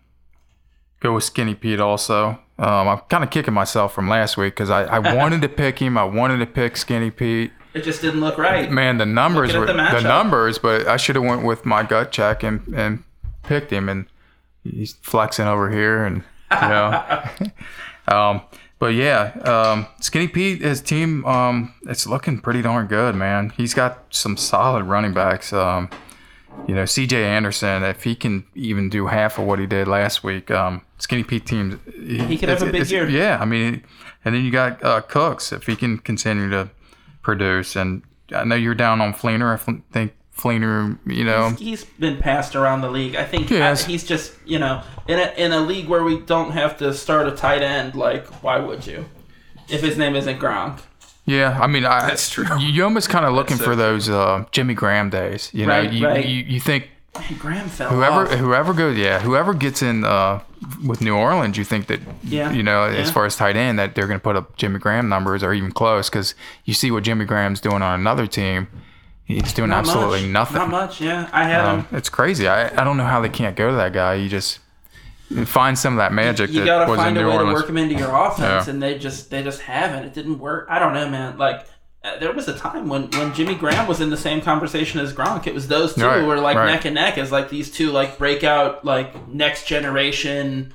go 1.00 1.14
with 1.14 1.24
Skinny 1.24 1.55
Pete. 1.55 1.80
Also, 1.80 2.38
um, 2.59 2.88
I'm 2.88 2.98
kind 3.11 3.22
of 3.24 3.30
kicking 3.30 3.52
myself 3.55 3.94
from 3.94 4.09
last 4.09 4.36
week 4.36 4.55
because 4.55 4.70
I, 4.70 4.84
I 4.84 4.98
wanted 5.14 5.42
to 5.42 5.48
pick 5.48 5.78
him. 5.80 5.98
I 5.98 6.05
wanted 6.05 6.38
to 6.38 6.46
pick 6.46 6.76
Skinny 6.76 7.11
Pete. 7.11 7.52
It 7.74 7.82
just 7.84 8.00
didn't 8.00 8.20
look 8.20 8.38
right. 8.38 8.70
Man, 8.70 8.98
the 8.98 9.07
numbers 9.07 9.48
Looking 9.52 9.61
were 9.61 9.66
the 9.66 10.00
the, 10.00 10.09
numbers, 10.09 10.59
but 10.59 10.86
I 10.86 10.96
should 10.96 11.16
have 11.16 11.24
went 11.24 11.42
with 11.44 11.66
my 11.66 11.82
gut 11.82 12.12
check 12.12 12.42
and 12.42 12.62
and 12.74 13.02
picked 13.42 13.70
him. 13.72 13.88
And 13.88 14.07
he's 14.64 14.94
flexing 14.94 15.46
over 15.46 15.70
here, 15.70 16.04
and 16.04 16.24
you 16.50 16.68
know. 16.68 17.24
um, 18.08 18.40
but 18.78 18.94
yeah, 18.94 19.32
um, 19.44 19.86
Skinny 20.00 20.28
Pete, 20.28 20.60
his 20.60 20.82
team, 20.82 21.24
um, 21.24 21.74
it's 21.86 22.06
looking 22.06 22.40
pretty 22.40 22.60
darn 22.60 22.86
good, 22.86 23.14
man. 23.14 23.50
He's 23.56 23.72
got 23.72 24.04
some 24.10 24.36
solid 24.36 24.84
running 24.84 25.14
backs. 25.14 25.52
Um, 25.52 25.88
you 26.68 26.74
know, 26.74 26.84
C.J. 26.84 27.24
Anderson, 27.24 27.82
if 27.82 28.04
he 28.04 28.14
can 28.14 28.44
even 28.54 28.88
do 28.88 29.06
half 29.06 29.38
of 29.38 29.46
what 29.46 29.58
he 29.58 29.66
did 29.66 29.88
last 29.88 30.22
week, 30.22 30.50
um, 30.50 30.82
Skinny 30.98 31.24
Pete 31.24 31.46
teams, 31.46 31.78
he, 31.94 32.36
could 32.36 32.48
have 32.48 32.62
a 32.62 32.70
big 32.70 32.90
year. 32.90 33.08
Yeah, 33.08 33.38
I 33.40 33.44
mean, 33.44 33.82
and 34.24 34.34
then 34.34 34.44
you 34.44 34.50
got 34.50 34.82
uh, 34.84 35.00
Cooks 35.00 35.52
if 35.52 35.66
he 35.66 35.76
can 35.76 35.98
continue 35.98 36.50
to 36.50 36.70
produce. 37.22 37.76
And 37.76 38.02
I 38.32 38.44
know 38.44 38.54
you're 38.54 38.74
down 38.74 39.00
on 39.00 39.12
Fleener. 39.12 39.52
I 39.52 39.80
think 39.92 40.14
Fleener, 40.37 40.99
you 41.07 41.24
know, 41.24 41.51
He's 41.51 41.85
been 41.85 42.16
passed 42.18 42.57
around 42.57 42.80
the 42.80 42.91
league. 42.91 43.14
I 43.16 43.24
think 43.24 43.51
Yes. 43.51 43.85
I- 43.85 43.89
he's 43.89 44.05
just, 44.05 44.32
you 44.45 44.59
know, 44.59 44.82
in 45.07 45.18
a, 45.18 45.32
in 45.37 45.53
a 45.53 45.61
league 45.61 45.89
where 45.89 46.03
we 46.03 46.20
don't 46.20 46.51
have 46.53 46.76
to 46.78 46.93
start 46.93 47.26
a 47.28 47.32
tight 47.32 47.62
end, 47.62 47.95
like, 47.95 48.26
why 48.43 48.59
would 48.59 48.87
you? 48.87 49.05
If 49.68 49.80
his 49.82 49.97
name 49.97 50.14
isn't 50.16 50.39
Gronk. 50.39 50.80
Yeah, 51.26 51.59
I 51.61 51.66
mean, 51.66 51.85
I, 51.87 52.07
That's 52.09 52.28
true. 52.28 52.45
You, 52.59 52.66
you 52.66 52.85
almost 52.85 53.09
kind 53.09 53.24
of 53.24 53.32
looking 53.32 53.57
so 53.57 53.64
for 53.64 53.74
those 53.76 54.11
uh, 54.11 54.45
Jimmy 54.51 54.74
Graham 54.74 55.09
days. 55.09 55.51
You 55.55 55.64
know, 55.66 55.72
Right, 55.72 55.91
you, 55.93 56.07
right. 56.07 56.24
you 56.26 56.43
you 56.45 56.61
think 56.61 56.91
Man, 57.18 57.39
Graham 57.39 57.68
fell 57.68 57.89
whoever 57.91 58.26
off. 58.26 58.32
whoever 58.39 58.74
goes, 58.74 58.99
yeah, 58.99 59.20
whoever 59.20 59.55
gets 59.55 59.80
in 59.80 60.05
uh, 60.05 60.41
with 60.85 61.01
New 61.01 61.14
Orleans, 61.14 61.57
you 61.57 61.64
think 61.64 61.87
that 61.87 62.01
Yeah, 62.24 62.53
you 62.53 62.62
know, 62.62 62.82
as 62.85 63.11
far 63.11 63.24
as 63.24 63.37
tight 63.37 63.57
end, 63.57 63.78
that 63.78 63.95
they're 63.95 64.07
going 64.09 64.18
to 64.18 64.22
put 64.22 64.37
up 64.37 64.57
Jimmy 64.57 64.78
Graham 64.80 65.09
numbers 65.09 65.43
or 65.43 65.55
even 65.55 65.70
close 65.72 66.11
because 66.11 66.35
you 66.66 66.74
see 66.74 66.91
what 66.91 67.05
Jimmy 67.05 67.24
Graham's 67.24 67.61
doing 67.61 67.80
on 67.80 67.99
another 67.99 68.26
team. 68.26 68.66
He's 69.27 69.53
doing 69.55 69.70
Not 69.70 69.79
absolutely 69.81 70.22
much. 70.22 70.31
nothing. 70.31 70.57
Not 70.59 70.68
much, 70.70 71.01
yeah. 71.01 71.29
I 71.33 71.45
had 71.45 71.61
Um, 71.64 71.79
him. 71.85 71.87
it's 71.97 72.11
crazy. 72.11 72.47
I, 72.47 72.66
I 72.81 72.85
don't 72.85 72.97
know 72.99 73.05
how 73.07 73.20
they 73.22 73.31
can't 73.31 73.57
go 73.57 73.70
to 73.70 73.77
that 73.77 73.93
guy. 73.95 74.14
You 74.14 74.29
just 74.29 74.59
find 75.47 75.79
some 75.79 75.95
of 75.95 75.97
that 75.99 76.12
magic 76.12 76.51
You 76.51 76.61
that 76.61 76.66
gotta 76.66 76.91
was 76.91 76.99
in 76.99 77.05
find 77.05 77.14
New 77.16 77.22
a 77.22 77.29
way 77.31 77.37
Orleans. 77.37 77.51
to 77.51 77.55
work 77.55 77.68
him 77.70 77.79
into 77.79 77.95
your 77.95 78.14
offense, 78.14 78.66
Yeah. 78.66 78.70
and 78.72 78.83
they 78.83 78.99
just 78.99 79.31
they 79.31 79.43
just 79.43 79.62
haven't. 79.62 80.05
It 80.05 80.12
didn't 80.14 80.39
work. 80.39 80.66
I 80.68 80.79
don't 80.79 80.93
know, 80.93 81.09
man. 81.09 81.39
Like 81.39 81.66
uh, 82.05 82.18
there 82.18 82.33
was 82.33 82.47
a 82.49 82.59
time 82.59 82.89
when 82.91 83.05
when 83.12 83.33
Jimmy 83.33 83.55
Graham 83.55 83.87
was 83.89 84.03
in 84.03 84.11
the 84.11 84.16
same 84.18 84.43
conversation 84.43 85.01
as 85.01 85.14
Gronk. 85.14 85.47
It 85.47 85.55
was 85.55 85.68
those 85.68 85.95
two 85.95 86.05
Right, 86.05 86.22
were 86.22 86.39
like 86.39 86.59
right. 86.59 86.66
neck 86.66 86.85
and 86.85 86.95
neck 86.95 87.16
as 87.16 87.33
like 87.33 87.49
these 87.49 87.70
two 87.70 87.91
like 87.93 88.18
breakout 88.18 88.85
like 88.85 89.27
next 89.29 89.66
generation 89.66 90.75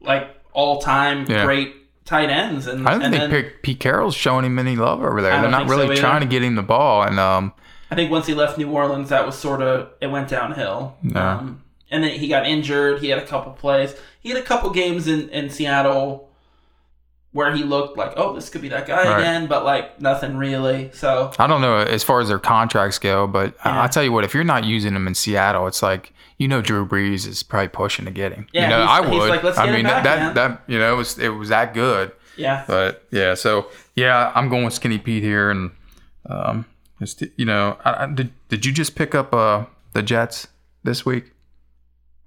like 0.00 0.28
all 0.52 0.80
time 0.80 1.26
Yeah. 1.28 1.44
great 1.44 1.74
tight 2.04 2.30
ends. 2.30 2.68
And 2.68 2.86
I 2.86 2.92
don't 2.92 3.02
and 3.02 3.14
think 3.14 3.30
then 3.32 3.52
Pete, 3.62 3.80
Carroll's 3.80 4.14
showing 4.14 4.44
him 4.44 4.58
any 4.60 4.76
love 4.76 5.02
over 5.02 5.20
there. 5.20 5.32
They're 5.40 5.50
not 5.50 5.62
think 5.66 5.70
so 5.70 5.76
really 5.78 5.96
trying 5.96 6.20
to 6.20 6.26
get 6.26 6.42
him 6.44 6.54
the 6.54 6.62
ball, 6.62 7.02
and 7.02 7.18
um, 7.18 7.52
I 7.92 7.94
think 7.94 8.10
once 8.10 8.26
he 8.26 8.34
left 8.34 8.56
New 8.58 8.70
Orleans, 8.70 9.10
that 9.10 9.26
was 9.26 9.38
sort 9.38 9.60
of 9.62 9.90
it 10.00 10.06
went 10.08 10.28
downhill. 10.28 10.96
Yeah. 11.02 11.36
Um, 11.38 11.62
and 11.90 12.02
then 12.02 12.18
he 12.18 12.26
got 12.28 12.46
injured. 12.46 13.00
He 13.02 13.08
had 13.10 13.18
a 13.18 13.26
couple 13.26 13.52
plays. 13.52 13.94
He 14.20 14.30
had 14.30 14.38
a 14.38 14.42
couple 14.42 14.70
games 14.70 15.06
in 15.08 15.28
in 15.28 15.50
Seattle 15.50 16.30
where 17.32 17.54
he 17.54 17.62
looked 17.64 17.96
like, 17.96 18.12
oh, 18.16 18.34
this 18.34 18.50
could 18.50 18.60
be 18.60 18.68
that 18.68 18.86
guy 18.86 19.04
Right. 19.08 19.18
again, 19.20 19.46
but 19.46 19.64
like 19.64 20.00
nothing 20.00 20.36
really. 20.36 20.90
So 20.92 21.30
I 21.38 21.46
don't 21.46 21.60
know 21.62 21.76
as 21.78 22.02
far 22.02 22.20
as 22.20 22.28
their 22.28 22.38
contracts 22.38 22.98
go, 22.98 23.26
but 23.26 23.54
I- 23.64 23.70
Yeah. 23.70 23.82
I'll 23.82 23.88
tell 23.88 24.02
you 24.04 24.12
what, 24.12 24.24
if 24.24 24.34
you're 24.34 24.44
not 24.44 24.64
using 24.64 24.94
him 24.94 25.06
in 25.06 25.14
Seattle, 25.14 25.66
it's 25.66 25.82
like 25.82 26.12
you 26.38 26.48
know 26.48 26.60
Drew 26.60 26.86
Brees 26.86 27.26
is 27.26 27.42
probably 27.42 27.68
pushing 27.68 28.04
to 28.06 28.10
get 28.10 28.32
him. 28.32 28.46
Yeah, 28.52 28.62
you 28.64 28.68
know, 28.70 28.82
I 28.82 29.00
would. 29.00 29.28
like, 29.30 29.42
"Let's 29.42 29.58
I 29.58 29.70
mean 29.70 29.84
back, 29.84 30.02
that 30.04 30.18
man." 30.18 30.34
that 30.34 30.62
you 30.66 30.78
know 30.78 30.92
it 30.92 30.96
was 30.96 31.18
it 31.18 31.28
was 31.28 31.50
that 31.50 31.72
good. 31.74 32.10
yeah, 32.36 32.64
But 32.66 33.04
yeah, 33.10 33.34
so 33.34 33.66
yeah, 33.94 34.32
I'm 34.34 34.48
going 34.48 34.64
with 34.64 34.74
Skinny 34.74 34.98
Pete 34.98 35.22
here, 35.22 35.50
and 35.50 35.70
um, 36.28 36.64
just, 37.02 37.22
you 37.36 37.44
know, 37.44 37.76
I, 37.84 38.04
I, 38.04 38.06
did 38.06 38.30
did 38.48 38.64
you 38.64 38.72
just 38.72 38.94
pick 38.94 39.14
up 39.14 39.34
uh 39.34 39.66
the 39.92 40.02
Jets 40.02 40.48
this 40.82 41.04
week? 41.04 41.32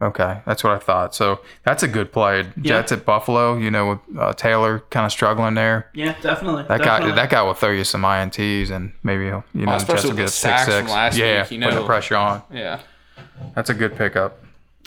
Okay, 0.02 0.42
that's 0.46 0.62
what 0.64 0.74
I 0.74 0.78
thought. 0.80 1.16
So 1.16 1.40
that's 1.64 1.82
a 1.82 1.88
good 1.88 2.12
play. 2.12 2.46
Jets 2.62 2.92
at 2.92 3.06
Buffalo. 3.06 3.56
You 3.58 3.72
know, 3.72 3.90
with 3.90 4.20
uh, 4.20 4.34
Taylor 4.34 4.80
kind 4.90 5.06
of 5.06 5.12
struggling 5.12 5.54
there. 5.54 5.90
Yeah, 5.94 6.16
definitely. 6.22 6.64
That 6.64 6.80
definitely. 6.82 7.12
guy, 7.12 7.16
that 7.16 7.30
guy 7.30 7.42
will 7.42 7.54
throw 7.54 7.72
you 7.72 7.86
some 7.86 8.02
ints, 8.04 8.70
and 8.70 8.92
maybe 9.04 9.26
he'll, 9.26 9.46
you 9.54 9.66
know, 9.66 9.72
Well, 9.72 9.80
the 9.80 9.86
Jets 9.86 10.04
will 10.04 10.12
get 10.12 10.20
a 10.20 10.26
the 10.26 10.32
six 10.32 10.66
six. 10.66 10.90
last 10.92 11.18
yeah, 11.18 11.44
week, 11.44 11.52
you 11.52 11.62
put 11.62 11.74
the 11.74 11.86
pressure 11.86 12.18
on. 12.18 12.44
Yeah. 12.52 12.82
That's 13.56 13.70
a 13.70 13.74
good 13.74 13.96
pickup. 13.96 14.44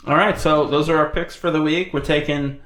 All 0.07 0.15
right, 0.15 0.39
so 0.39 0.67
those 0.67 0.89
are 0.89 0.97
our 0.99 1.11
picks 1.11 1.35
for 1.35 1.51
the 1.51 1.61
week. 1.61 1.93
We're 1.93 2.01
taking 2.01 2.61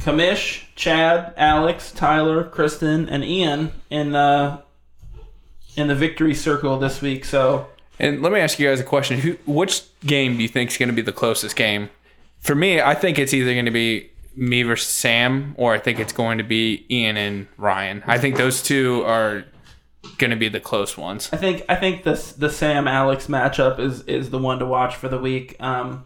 commish, 0.00 0.64
Chad, 0.76 1.34
Alex, 1.36 1.92
Tyler, 1.92 2.44
Kristen, 2.44 3.08
and 3.08 3.24
Ian 3.24 3.72
in 3.90 4.12
the 4.12 4.62
in 5.78 5.88
the 5.88 5.94
victory 5.94 6.34
circle 6.34 6.78
this 6.78 7.00
week. 7.00 7.24
So 7.24 7.68
And 7.98 8.22
let 8.22 8.32
me 8.32 8.40
ask 8.40 8.58
you 8.58 8.68
guys 8.68 8.80
a 8.80 8.84
question. 8.84 9.20
Who, 9.20 9.36
which 9.46 9.82
game 10.00 10.36
do 10.36 10.42
you 10.42 10.48
think 10.48 10.70
is 10.70 10.76
going 10.76 10.88
to 10.88 10.94
be 10.94 11.02
the 11.02 11.12
closest 11.12 11.56
game? 11.56 11.90
For 12.40 12.54
me, 12.54 12.80
I 12.80 12.94
think 12.94 13.18
it's 13.18 13.34
either 13.34 13.52
going 13.52 13.64
to 13.64 13.70
be 13.70 14.10
me 14.36 14.62
versus 14.62 14.88
Sam, 14.88 15.54
or 15.58 15.74
I 15.74 15.78
think 15.78 15.98
it's 15.98 16.12
going 16.12 16.38
to 16.38 16.44
be 16.44 16.86
Ian 16.90 17.16
and 17.16 17.48
Ryan. 17.56 18.02
I 18.06 18.18
think 18.18 18.36
those 18.36 18.62
two 18.62 19.02
are 19.04 19.44
going 20.18 20.30
to 20.30 20.36
be 20.36 20.48
the 20.48 20.60
close 20.60 20.96
ones. 20.96 21.28
I 21.32 21.36
think 21.36 21.64
I 21.68 21.74
think 21.74 22.04
this 22.04 22.32
the 22.32 22.48
Sam 22.48 22.86
Alex 22.86 23.26
matchup 23.26 23.80
is 23.80 24.02
is 24.02 24.30
the 24.30 24.38
one 24.38 24.60
to 24.60 24.66
watch 24.66 24.94
for 24.94 25.08
the 25.08 25.18
week. 25.18 25.56
Um, 25.60 26.04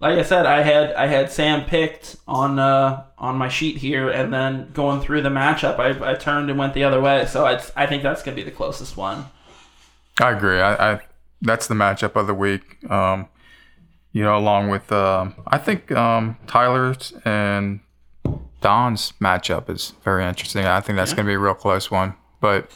like 0.00 0.18
I 0.18 0.22
said, 0.22 0.46
I 0.46 0.62
had 0.62 0.94
I 0.94 1.06
had 1.06 1.30
Sam 1.30 1.64
picked 1.66 2.16
on 2.26 2.58
uh, 2.58 3.04
on 3.18 3.36
my 3.36 3.48
sheet 3.48 3.76
here, 3.76 4.08
and 4.08 4.32
then 4.32 4.70
going 4.72 5.00
through 5.02 5.22
the 5.22 5.28
matchup, 5.28 5.78
I, 5.78 6.12
I 6.12 6.14
turned 6.14 6.48
and 6.48 6.58
went 6.58 6.72
the 6.74 6.84
other 6.84 7.00
way. 7.00 7.26
So 7.26 7.46
I 7.46 7.60
I 7.76 7.86
think 7.86 8.02
that's 8.02 8.22
gonna 8.22 8.34
be 8.34 8.42
the 8.42 8.50
closest 8.50 8.96
one. 8.96 9.26
I 10.20 10.30
agree. 10.32 10.60
I, 10.60 10.92
I 10.92 11.00
that's 11.42 11.66
the 11.66 11.74
matchup 11.74 12.16
of 12.16 12.26
the 12.26 12.34
week. 12.34 12.90
Um, 12.90 13.28
you 14.12 14.22
know, 14.22 14.36
along 14.36 14.70
with 14.70 14.90
um, 14.90 15.34
I 15.46 15.58
think 15.58 15.92
um, 15.92 16.36
Tyler's 16.46 17.12
and 17.24 17.80
Don's 18.60 19.12
matchup 19.20 19.70
is 19.70 19.94
very 20.02 20.24
interesting. 20.24 20.64
I 20.64 20.80
think 20.80 20.96
that's 20.96 21.12
going 21.12 21.24
to 21.24 21.30
be 21.30 21.34
a 21.34 21.38
real 21.38 21.54
close 21.54 21.90
one. 21.90 22.14
But 22.40 22.70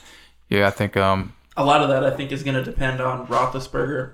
yeah, 0.48 0.66
I 0.66 0.70
think 0.70 0.96
um, 0.96 1.34
A 1.56 1.64
lot 1.64 1.80
of 1.82 1.88
that 1.88 2.04
I 2.04 2.10
think 2.10 2.32
is 2.32 2.42
gonna 2.42 2.62
depend 2.62 3.00
on 3.00 3.26
Roethlisberger 3.26 4.12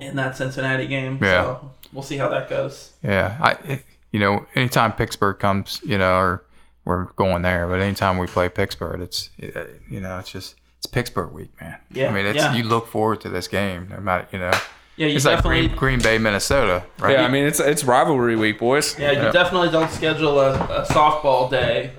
in 0.00 0.16
that 0.16 0.36
Cincinnati 0.36 0.86
game. 0.86 1.18
Yeah. 1.22 1.42
So 1.42 1.70
we'll 1.92 2.02
see 2.02 2.16
how 2.16 2.28
that 2.28 2.48
goes. 2.48 2.92
yeah, 3.02 3.36
I 3.40 3.82
you 4.12 4.20
know, 4.20 4.46
anytime 4.54 4.92
Pittsburgh 4.92 5.38
comes, 5.38 5.80
you 5.84 5.98
know, 5.98 6.16
or 6.16 6.44
we're 6.84 7.04
going 7.16 7.42
there. 7.42 7.66
But 7.66 7.80
anytime 7.80 8.18
we 8.18 8.26
play 8.26 8.48
Pittsburgh, 8.48 9.00
it's 9.00 9.30
you 9.38 10.00
know, 10.00 10.18
it's 10.18 10.30
just 10.30 10.54
it's 10.78 10.86
Pittsburgh 10.86 11.32
week, 11.32 11.50
man. 11.60 11.78
Yeah, 11.90 12.08
I 12.08 12.12
mean, 12.12 12.26
it's 12.26 12.36
yeah. 12.36 12.54
you 12.54 12.64
look 12.64 12.86
forward 12.86 13.20
to 13.22 13.28
this 13.28 13.48
game, 13.48 13.88
no 13.90 14.00
matter 14.00 14.26
you 14.32 14.38
know. 14.38 14.52
Yeah, 14.96 15.06
you 15.06 15.16
It's 15.16 15.24
like 15.24 15.36
definitely 15.36 15.68
Green, 15.68 15.78
Green 15.78 16.00
Bay, 16.00 16.18
Minnesota, 16.18 16.84
right? 16.98 17.12
Yeah, 17.12 17.24
I 17.24 17.28
mean 17.28 17.44
it's 17.46 17.60
it's 17.60 17.82
rivalry 17.82 18.36
week, 18.36 18.58
boys. 18.58 18.98
Yeah, 18.98 19.12
you 19.12 19.22
Yeah. 19.22 19.32
definitely 19.32 19.70
don't 19.70 19.90
schedule 19.90 20.38
a, 20.38 20.52
a 20.52 20.86
softball 20.86 21.50
day 21.50 21.92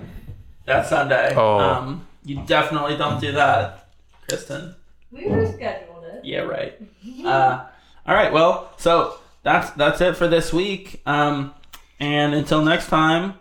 that 0.66 0.86
Sunday. 0.86 1.34
Oh. 1.36 1.60
Um, 1.60 2.08
you 2.24 2.44
definitely 2.46 2.96
don't 2.96 3.20
do 3.20 3.32
that, 3.32 3.89
Kristen. 4.28 4.76
We 5.12 5.24
rescheduled 5.26 6.04
it. 6.04 6.24
Yeah, 6.24 6.41
right. 6.41 6.80
Uh, 7.26 7.66
all 8.06 8.16
right, 8.16 8.32
well, 8.32 8.72
so 8.78 9.18
that's 9.44 9.70
that's 9.72 10.02
it 10.02 10.18
for 10.18 10.28
this 10.28 10.52
week. 10.52 11.02
Um, 11.06 11.54
and 12.00 12.34
until 12.34 12.64
next 12.64 12.88
time, 12.88 13.36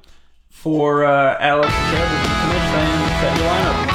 for 0.50 1.04
uh, 1.04 1.36
Alex 1.40 1.72
and 1.72 2.52
this 2.52 2.62
is 2.62 3.20
set 3.20 3.38
your 3.38 3.48
lineup. 3.48 3.91